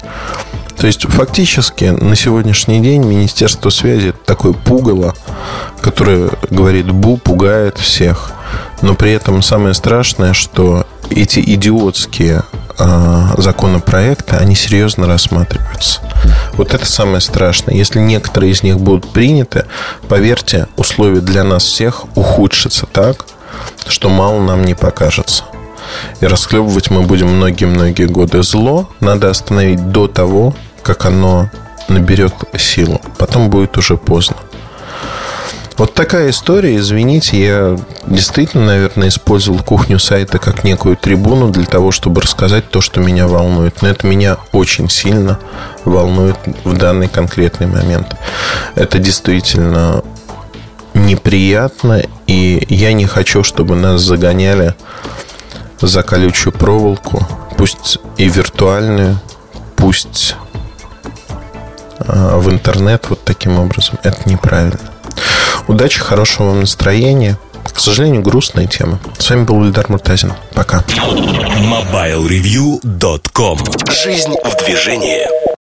То 0.77 0.87
есть, 0.87 1.09
фактически, 1.09 1.85
на 1.85 2.15
сегодняшний 2.15 2.81
день 2.81 3.03
Министерство 3.03 3.69
связи 3.69 4.13
такое 4.25 4.53
пугало, 4.53 5.15
которое 5.81 6.29
говорит 6.49 6.91
«бу», 6.91 7.17
пугает 7.17 7.77
всех. 7.77 8.31
Но 8.81 8.93
при 8.93 9.11
этом 9.11 9.41
самое 9.41 9.73
страшное, 9.73 10.33
что 10.33 10.85
эти 11.09 11.39
идиотские 11.39 12.43
э, 12.77 13.27
законопроекты, 13.37 14.35
они 14.35 14.55
серьезно 14.55 15.07
рассматриваются. 15.07 16.01
Вот 16.53 16.73
это 16.73 16.85
самое 16.85 17.21
страшное. 17.21 17.75
Если 17.75 17.99
некоторые 17.99 18.51
из 18.51 18.63
них 18.63 18.79
будут 18.79 19.11
приняты, 19.11 19.65
поверьте, 20.07 20.67
условия 20.75 21.21
для 21.21 21.43
нас 21.43 21.63
всех 21.63 22.05
ухудшатся 22.15 22.85
так, 22.85 23.25
что 23.87 24.09
мало 24.09 24.41
нам 24.41 24.63
не 24.65 24.73
покажется. 24.73 25.44
И 26.21 26.25
расхлебывать 26.25 26.89
мы 26.89 27.01
будем 27.01 27.27
многие-многие 27.29 28.05
годы. 28.05 28.43
Зло 28.43 28.89
надо 28.99 29.29
остановить 29.29 29.91
до 29.91 30.07
того, 30.07 30.55
как 30.83 31.05
оно 31.05 31.49
наберет 31.87 32.33
силу. 32.57 33.01
Потом 33.17 33.49
будет 33.49 33.77
уже 33.77 33.97
поздно. 33.97 34.37
Вот 35.77 35.93
такая 35.93 36.29
история. 36.29 36.77
Извините, 36.77 37.45
я 37.45 37.77
действительно, 38.07 38.65
наверное, 38.65 39.09
использовал 39.09 39.59
кухню 39.59 39.99
сайта 39.99 40.39
как 40.39 40.63
некую 40.63 40.95
трибуну 40.95 41.49
для 41.49 41.65
того, 41.65 41.91
чтобы 41.91 42.21
рассказать 42.21 42.69
то, 42.69 42.79
что 42.79 43.01
меня 43.01 43.27
волнует. 43.27 43.81
Но 43.81 43.89
это 43.89 44.07
меня 44.07 44.37
очень 44.53 44.89
сильно 44.89 45.37
волнует 45.83 46.37
в 46.63 46.77
данный 46.77 47.09
конкретный 47.09 47.67
момент. 47.67 48.15
Это 48.75 48.99
действительно 48.99 50.01
неприятно, 50.93 52.03
и 52.25 52.65
я 52.69 52.93
не 52.93 53.05
хочу, 53.05 53.43
чтобы 53.43 53.75
нас 53.75 54.01
загоняли 54.01 54.75
за 55.87 56.03
колючую 56.03 56.53
проволоку, 56.53 57.25
пусть 57.57 57.99
и 58.17 58.27
виртуальную, 58.27 59.19
пусть 59.75 60.35
а, 61.99 62.37
в 62.37 62.49
интернет 62.49 63.09
вот 63.09 63.23
таким 63.23 63.59
образом. 63.59 63.97
Это 64.03 64.29
неправильно. 64.29 64.79
Удачи, 65.67 65.99
хорошего 65.99 66.47
вам 66.47 66.61
настроения. 66.61 67.37
К 67.73 67.79
сожалению, 67.79 68.21
грустная 68.21 68.67
тема. 68.67 68.99
С 69.17 69.29
вами 69.29 69.43
был 69.43 69.63
Ильдар 69.63 69.89
Муртазин. 69.89 70.33
Пока. 70.53 70.83
MobileReview.com 70.87 73.59
Жизнь 73.91 74.35
в 74.43 74.55
движении. 74.63 75.54